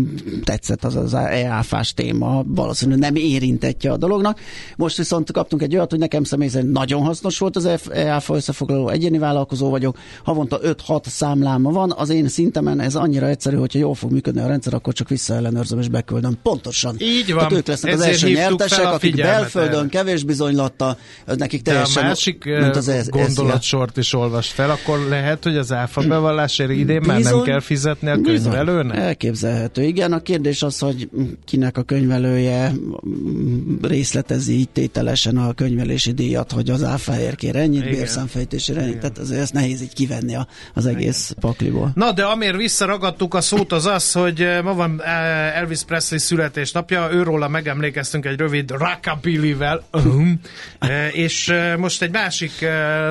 tetszett 0.45 0.85
az 0.85 0.97
az 0.97 1.15
EAFás 1.15 1.95
téma, 1.95 2.43
valószínűleg 2.47 3.01
nem 3.01 3.15
érintetje 3.15 3.93
a 3.93 3.97
dolognak. 3.97 4.41
Most 4.77 4.97
viszont 4.97 5.33
kaptunk 5.33 5.63
egy 5.63 5.75
olyat, 5.75 5.91
hogy 5.91 5.99
nekem 5.99 6.25
személy 6.25 6.49
szerint 6.49 6.73
nagyon 6.73 7.03
hasznos 7.03 7.39
volt 7.39 7.57
az 7.57 7.89
EAFA 7.91 8.35
összefoglaló, 8.35 8.89
egyéni 8.89 9.19
vállalkozó 9.19 9.71
vagyok, 9.71 9.99
havonta 10.25 10.59
5-6 10.63 11.07
számláma 11.07 11.71
van, 11.71 11.93
az 11.97 12.11
én 12.11 12.29
szintemen 12.29 12.81
ez 12.81 12.95
annyira 12.95 13.27
egyszerű, 13.27 13.57
hogyha 13.57 13.79
jól 13.79 13.95
fog 13.95 14.11
működni 14.11 14.41
a 14.41 14.47
rendszer, 14.47 14.75
akkor 14.75 14.93
csak 14.93 15.09
visszaellenőrzöm 15.09 15.79
és 15.79 15.89
beküldöm. 15.89 16.39
Pontosan. 16.43 16.97
Így 16.99 17.27
van. 17.33 17.37
Tehát 17.37 17.53
ők 17.53 17.67
lesznek 17.67 17.93
Ezért 17.93 18.15
az 18.15 18.23
első 18.23 18.35
nyertesek, 18.35 18.93
akik 18.93 19.17
belföldön 19.17 19.85
nagyon 19.87 20.05
kevés 20.05 20.25
bizonylatta, 20.25 20.97
az 21.27 21.37
nekik 21.37 21.63
teljesen... 21.63 21.95
De 21.95 22.01
a 22.01 22.11
másik 22.11 22.45
mint 22.45 22.77
az 22.77 22.89
ez, 22.89 23.09
gondolatsort 23.09 23.97
is 23.97 24.13
olvast 24.13 24.53
fel, 24.53 24.71
akkor 24.71 24.99
lehet, 25.09 25.43
hogy 25.43 25.57
az 25.57 25.73
áfa 25.73 26.01
bevallásért 26.01 26.71
idén 26.71 27.01
Bizony, 27.01 27.23
már 27.23 27.33
nem 27.33 27.43
kell 27.43 27.61
fizetni 27.61 28.09
a 28.09 28.21
könyvelőnek? 28.21 28.97
Elképzelhető. 28.97 29.83
Igen, 29.83 30.13
a 30.13 30.21
kérdés 30.21 30.63
az, 30.63 30.79
hogy 30.79 31.09
kinek 31.45 31.79
a 31.79 31.83
könyvelője 31.83 32.73
részletezi 33.83 34.59
így 34.59 34.69
tételesen 34.69 35.37
a 35.37 35.53
könyvelési 35.53 36.13
díjat, 36.13 36.53
hogy 36.53 36.71
az 36.71 36.83
áfáért 36.83 37.37
kér 37.37 37.57
ennyit, 37.57 37.85
bérszámfejtésére 37.85 38.81
ennyit, 38.81 38.99
tehát 38.99 39.19
azért 39.19 39.41
ezt 39.41 39.53
nehéz 39.53 39.83
így 39.83 39.93
kivenni 39.93 40.35
a, 40.35 40.47
az 40.75 40.87
egész 40.87 41.31
Igen. 41.31 41.41
pakliból. 41.41 41.91
Na, 41.95 42.13
de 42.13 42.25
amért 42.25 42.57
visszaragadtuk 42.57 43.35
a 43.35 43.41
szót 43.41 43.73
az 43.73 43.87
az, 43.87 44.13
hogy 44.13 44.49
ma 44.63 44.75
van 44.75 45.03
Elvis 45.55 45.83
Presley 45.83 46.19
születésnapja, 46.19 47.09
őróla 47.13 47.49
megemlékeztünk 47.49 48.25
egy 48.27 48.39
rövid 48.39 48.71
rockabilly-vel, 48.71 49.66
el. 49.67 49.85
és 51.13 51.55
most 51.79 52.03
egy 52.03 52.13
másik 52.13 52.53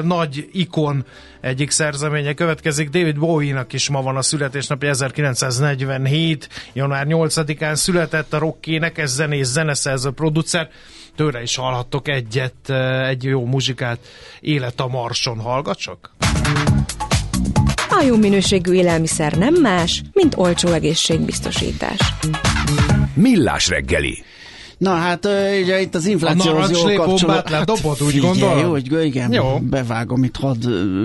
nagy 0.04 0.50
ikon 0.52 1.06
egyik 1.42 1.72
szerzeménye 1.72 2.34
következik. 2.34 2.90
David 2.90 3.20
Bowie-nak 3.20 3.74
is 3.74 3.90
ma 3.90 4.02
van 4.02 4.16
a 4.16 4.22
születésnapja, 4.22 4.90
1947. 4.90 6.50
január 6.74 7.06
8-án 7.10 7.76
született 7.76 8.34
a 8.34 8.38
rock 8.38 8.68
énekes 8.68 9.10
zenész, 9.10 9.48
zeneszerző, 9.48 10.12
producer. 10.12 10.70
Tőle 11.16 11.42
is 11.42 11.56
hallhattok 11.56 12.08
egyet, 12.08 12.70
egy 13.08 13.24
jó 13.24 13.46
muzsikát. 13.46 14.00
Élet 14.40 14.80
a 14.80 14.88
Marson, 14.88 15.40
hallgatsak? 15.40 16.12
A 17.90 18.04
jó 18.04 18.18
minőségű 18.18 18.74
élelmiszer 18.74 19.34
nem 19.34 19.54
más, 19.54 20.02
mint 20.14 20.38
olcsó 20.38 20.72
egészségbiztosítás. 20.72 22.00
Millás 23.14 23.68
reggeli 23.68 24.24
Na 24.78 24.94
hát 24.94 25.26
ugye 25.62 25.82
itt 25.82 25.96
az 25.96 26.06
inflációhoz 26.06 26.72
jól 26.72 26.94
kapcsolódott. 26.94 27.50
Hát, 27.50 27.66
dobod, 27.66 28.02
úgy 28.02 28.12
figyelj, 28.32 28.62
hogy 28.62 29.06
igen, 29.06 29.32
jó. 29.34 29.60
bevágom 29.62 30.24
itt, 30.24 30.36
hadd 30.36 30.62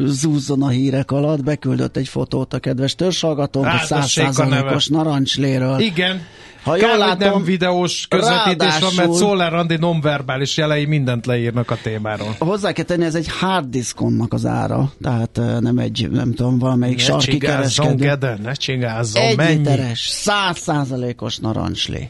zúzzon 0.06 0.62
a 0.62 0.68
hírek 0.68 1.10
alatt, 1.10 1.44
beküldött 1.44 1.96
egy 1.96 2.08
fotót 2.08 2.54
a 2.54 2.58
kedves 2.58 2.94
törzsalgatónk, 2.94 3.66
a 3.66 3.78
százszázalékos 3.84 4.86
narancsléről. 4.86 5.80
Igen. 5.80 6.20
Ha 6.62 6.76
jól 6.76 6.88
Kár, 6.88 6.98
látom, 6.98 7.30
nem 7.30 7.44
videós 7.44 8.06
közvetítés 8.08 8.78
van, 8.78 8.90
mert 8.96 9.12
Szoller 9.12 9.54
Andi 9.54 9.76
nonverbális 9.76 10.56
jelei 10.56 10.84
mindent 10.84 11.26
leírnak 11.26 11.70
a 11.70 11.76
témáról. 11.82 12.36
Hozzá 12.38 12.72
kell 12.72 12.84
tenni, 12.84 13.04
ez 13.04 13.14
egy 13.14 13.28
hard 13.28 13.68
diszkonnak 13.68 14.32
az 14.32 14.46
ára, 14.46 14.92
tehát 15.02 15.40
nem 15.60 15.78
egy, 15.78 16.08
nem 16.10 16.34
tudom, 16.34 16.58
valamelyik 16.58 16.96
ne 16.96 17.02
sarki 17.02 17.38
kereskedő. 17.38 17.94
Gede, 17.94 18.38
ne 18.42 18.52
csigázzon, 18.52 19.22
egy 19.22 19.36
mennyi? 19.36 19.56
literes, 19.56 20.08
száz 20.08 20.58
százalékos 20.58 21.38
narancslé. 21.38 22.08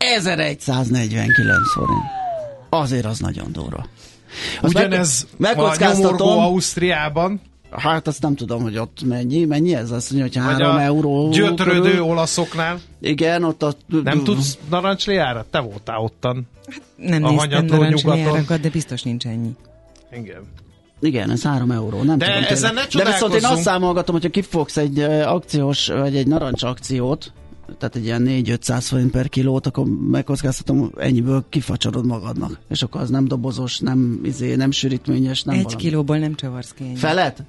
1149 0.00 1.72
forint. 1.72 2.04
Azért 2.70 3.04
az 3.04 3.18
nagyon 3.18 3.52
durva. 3.52 3.86
Azt 4.60 4.74
Ugyanez 4.74 5.26
meg, 5.36 5.58
a 5.58 5.74
nyomorgó 5.78 6.38
Ausztriában. 6.38 7.40
Hát 7.70 8.06
azt 8.06 8.22
nem 8.22 8.34
tudom, 8.34 8.62
hogy 8.62 8.78
ott 8.78 9.02
mennyi. 9.04 9.44
Mennyi 9.44 9.74
ez? 9.74 9.90
Azt 9.90 10.12
mondja, 10.12 10.42
hogy 10.42 10.58
3 10.58 10.76
euró. 10.76 11.28
Gyötrődő 11.30 11.80
körül. 11.80 12.02
olaszoknál. 12.02 12.80
Igen, 13.00 13.44
ott 13.44 13.62
a... 13.62 13.72
Nem 13.88 14.24
tudsz 14.24 14.58
narancsliára? 14.70 15.46
Te 15.50 15.58
voltál 15.58 15.98
ottan. 15.98 16.48
Hát 16.66 16.82
nem 16.96 17.24
a 17.24 17.30
néztem 17.30 17.64
narancsliárakat, 17.64 18.60
de 18.60 18.68
biztos 18.68 19.02
nincs 19.02 19.26
ennyi. 19.26 19.50
Igen. 20.12 20.42
Igen, 21.00 21.30
ez 21.30 21.42
3 21.42 21.70
euró, 21.70 22.02
nem 22.02 22.18
de 22.18 22.26
tudom. 22.26 22.42
Ezen 22.48 22.74
ne 22.74 22.86
De 23.02 23.04
viszont 23.04 23.34
én 23.34 23.44
azt 23.44 23.62
számolgatom, 23.62 24.14
hogyha 24.14 24.30
kifogsz 24.30 24.76
egy 24.76 25.00
akciós, 25.00 25.86
vagy 25.86 26.16
egy 26.16 26.26
narancs 26.26 26.62
akciót, 26.62 27.32
tehát 27.78 27.96
egy 27.96 28.04
ilyen 28.04 28.24
4-500 28.26 28.78
forint 28.80 29.10
per 29.10 29.28
kilót, 29.28 29.66
akkor 29.66 29.84
megkockáztatom, 30.10 30.90
ennyiből 30.98 31.44
kifacsarod 31.48 32.06
magadnak. 32.06 32.58
És 32.68 32.82
akkor 32.82 33.00
az 33.00 33.10
nem 33.10 33.28
dobozos, 33.28 33.78
nem, 33.78 34.20
izé, 34.24 34.54
nem 34.54 34.70
sűrítményes, 34.70 35.42
nem 35.42 35.54
Egy 35.54 35.62
valami. 35.62 35.82
kilóból 35.82 36.18
nem 36.18 36.34
csavarsz 36.34 36.72
ki 36.72 36.84
ennyi. 36.84 36.96
Felet? 36.96 37.42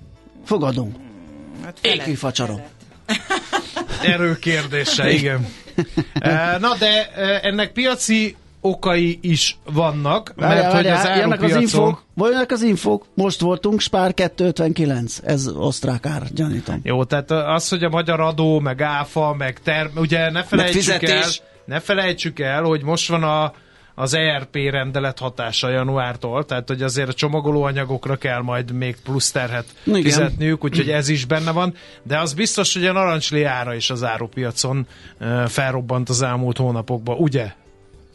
Fogadunk. 0.45 0.95
Hát 1.63 1.80
felet, 1.82 1.97
Én 1.97 2.03
kifacsarom. 2.03 2.61
Erő 4.03 4.36
kérdése, 4.39 5.11
igen. 5.11 5.45
Eh, 6.13 6.59
na 6.59 6.76
de 6.80 7.11
eh, 7.15 7.39
ennek 7.43 7.72
piaci 7.72 8.36
okai 8.62 9.20
is 9.22 9.57
vannak, 9.74 10.34
mert 10.36 10.53
várjál, 10.53 10.76
hogy 10.76 10.88
az 10.88 11.18
jönnek 11.18 11.41
az 11.41 11.55
infók, 11.55 12.03
jönnek 12.16 12.51
az 12.51 12.62
infók, 12.62 13.05
most 13.14 13.39
voltunk, 13.39 13.80
Spár 13.80 14.14
259, 14.14 15.20
ez 15.24 15.47
osztrák 15.47 16.05
ár, 16.05 16.24
gyanítom. 16.34 16.80
Jó, 16.84 17.03
tehát 17.03 17.32
az, 17.32 17.70
hogy 17.70 17.84
a 17.84 17.89
magyar 17.89 18.20
adó, 18.20 18.59
meg 18.59 18.82
áfa, 18.82 19.36
meg 19.38 19.59
term, 19.64 19.97
ugye 19.97 20.32
ne 20.32 20.43
felejtsük 20.43 21.03
el, 21.03 21.30
ne 21.66 21.80
felejtsük 21.80 22.39
el, 22.39 22.64
hogy 22.64 22.84
most 22.84 23.09
van 23.09 23.24
a 23.24 23.53
az 23.95 24.14
ERP 24.14 24.55
rendelet 24.55 25.20
hatása 25.20 25.70
januártól, 25.70 26.45
tehát 26.45 26.68
hogy 26.68 26.82
azért 26.82 27.09
a 27.09 27.14
csomagolóanyagokra 27.14 28.16
kell 28.16 28.41
majd 28.41 28.72
még 28.72 28.95
plusz 29.03 29.32
terhet 29.32 29.66
Igen. 29.84 30.01
fizetniük, 30.01 30.64
úgyhogy 30.64 30.89
ez 30.89 31.09
is 31.09 31.26
benne 31.26 31.51
van, 31.51 31.74
de 32.03 32.20
az 32.20 32.34
biztos, 32.34 32.74
hogy 32.74 32.86
a 32.86 32.91
narancslé 32.91 33.43
ára 33.43 33.74
is 33.74 33.89
az 33.89 34.03
árupiacon 34.03 34.88
felrobbant 35.47 36.09
az 36.09 36.22
elmúlt 36.22 36.57
hónapokban, 36.57 37.18
ugye? 37.18 37.53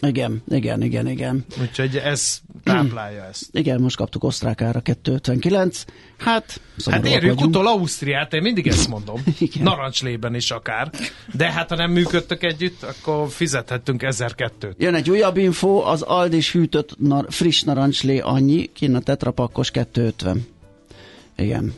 Igen, 0.00 0.42
igen, 0.48 0.82
igen, 0.82 1.08
igen. 1.08 1.44
Úgyhogy 1.60 1.96
ez 1.96 2.40
táplálja 2.64 3.24
ezt. 3.24 3.44
Igen, 3.52 3.80
most 3.80 3.96
kaptuk 3.96 4.24
osztrákára 4.24 4.80
259. 4.80 5.84
Hát, 6.18 6.60
hát 6.90 7.06
érjük 7.06 7.34
vagyunk. 7.34 7.40
utol 7.40 7.66
Ausztriát, 7.66 8.32
én 8.32 8.42
mindig 8.42 8.66
ezt 8.66 8.88
mondom. 8.88 9.22
igen. 9.38 9.62
Narancslében 9.62 10.34
is 10.34 10.50
akár. 10.50 10.90
De 11.32 11.52
hát, 11.52 11.68
ha 11.68 11.76
nem 11.76 11.90
működtök 11.90 12.42
együtt, 12.42 12.82
akkor 12.82 13.28
fizethettünk 13.30 14.02
1002 14.02 14.74
Jön 14.78 14.94
egy 14.94 15.10
újabb 15.10 15.36
info, 15.36 15.82
az 15.84 16.02
Aldis 16.02 16.52
hűtött 16.52 16.98
nar- 16.98 17.34
friss 17.34 17.62
narancslé 17.62 18.18
annyi, 18.18 18.70
kinn 18.72 18.94
a 18.94 19.00
tetrapakkos 19.00 19.70
250. 19.70 20.46
Igen. 21.36 21.74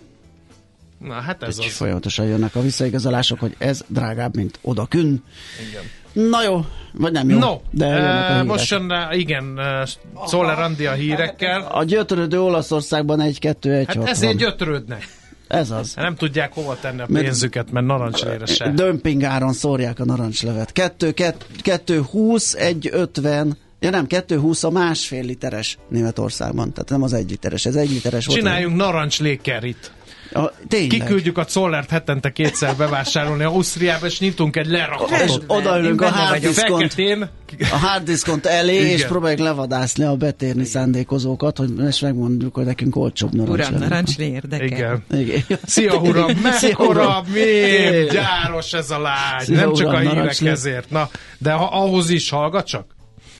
Na, 0.98 1.12
hát 1.12 1.42
ez 1.42 1.58
Úgy 1.58 1.64
az. 1.64 1.72
folyamatosan 1.72 2.26
jönnek 2.26 2.54
a 2.54 2.60
visszaigazolások, 2.60 3.38
hogy 3.40 3.54
ez 3.58 3.84
drágább, 3.86 4.36
mint 4.36 4.58
odakün. 4.62 5.22
Igen. 5.68 5.82
Na 6.12 6.42
jó, 6.42 6.64
vagy 6.92 7.12
nem 7.12 7.28
jó. 7.30 7.38
No, 7.38 7.60
de 7.70 7.86
hírek. 7.86 8.44
most 8.44 8.70
jön, 8.70 8.90
uh, 8.92 9.18
igen, 9.18 9.44
uh, 9.56 10.26
Szoller 10.26 10.58
Andi 10.58 10.86
a 10.86 10.92
hírekkel. 10.92 11.60
A 11.72 11.84
gyötrődő 11.84 12.40
Olaszországban 12.40 13.20
1-2-1 13.22 13.84
Hát 13.86 13.94
van. 13.96 14.06
ezért 14.06 14.36
gyötrődnek. 14.36 15.16
Ez 15.48 15.70
az. 15.70 15.94
Nem 15.94 16.14
tudják 16.14 16.54
hova 16.54 16.76
tenni 16.80 17.00
a 17.00 17.06
pénzüket, 17.12 17.70
mert 17.70 17.86
narancslére 17.86 18.46
se. 18.46 18.70
Dömpingáron 18.70 19.52
szórják 19.52 20.00
a 20.00 20.04
narancslevet. 20.04 20.72
2, 20.72 21.14
2, 21.62 22.00
20, 22.02 22.54
1, 22.54 22.88
50, 22.92 23.56
ja 23.80 23.90
nem, 23.90 24.06
2, 24.06 24.38
20 24.38 24.64
a 24.64 24.70
másfél 24.70 25.24
literes 25.24 25.78
Németországban. 25.88 26.72
Tehát 26.72 26.90
nem 26.90 27.02
az 27.02 27.12
egy 27.12 27.30
literes, 27.30 27.66
ez 27.66 27.74
egy 27.74 27.90
literes. 27.90 28.26
Csináljunk 28.26 28.76
narancslékerit. 28.76 29.92
A, 30.32 30.52
tényleg. 30.68 30.88
Kiküldjük 30.88 31.38
a 31.38 31.44
Zollert 31.48 31.90
hetente 31.90 32.32
kétszer 32.32 32.76
bevásárolni 32.76 33.42
Ausztriába, 33.44 34.06
és 34.06 34.20
nyitunk 34.20 34.56
egy 34.56 34.66
És 34.66 34.72
lerakhatót. 34.72 35.44
odaülünk 35.46 36.00
a 36.00 36.04
Én 36.04 36.10
benne 36.10 36.22
hard 36.22 36.30
vagyok. 36.40 36.54
diskont, 36.54 36.80
Feketén. 36.92 37.28
a 37.60 37.76
hard 37.76 38.04
diskont 38.04 38.46
elé, 38.46 38.74
Igen. 38.74 38.86
és 38.86 39.04
próbáljuk 39.06 39.40
levadászni 39.40 40.04
a 40.04 40.14
betérni 40.16 40.64
szándékozókat, 40.64 41.56
hogy 41.58 41.70
és 41.88 42.00
megmondjuk, 42.00 42.54
hogy 42.54 42.64
nekünk 42.64 42.96
olcsóbb 42.96 43.34
narancs 43.34 43.58
Uram, 43.58 43.72
lenne. 43.72 43.84
narancs 43.88 44.18
érdekel. 44.18 44.66
Igen. 44.66 45.04
Igen. 45.20 45.58
Szia, 45.64 45.94
uram! 45.94 46.30
Mekkora 46.42 47.22
mém, 47.32 48.06
gyáros 48.08 48.72
ez 48.72 48.90
a 48.90 48.98
lány! 49.00 49.44
Szia, 49.44 49.56
Nem 49.56 49.72
csak 49.72 49.86
uram, 49.88 50.06
a 50.06 50.10
hírek 50.10 50.40
ezért. 50.40 50.90
Na, 50.90 51.08
de 51.38 51.52
ha, 51.52 51.64
ahhoz 51.64 52.10
is 52.10 52.30
hallgat 52.30 52.66
csak. 52.66 52.96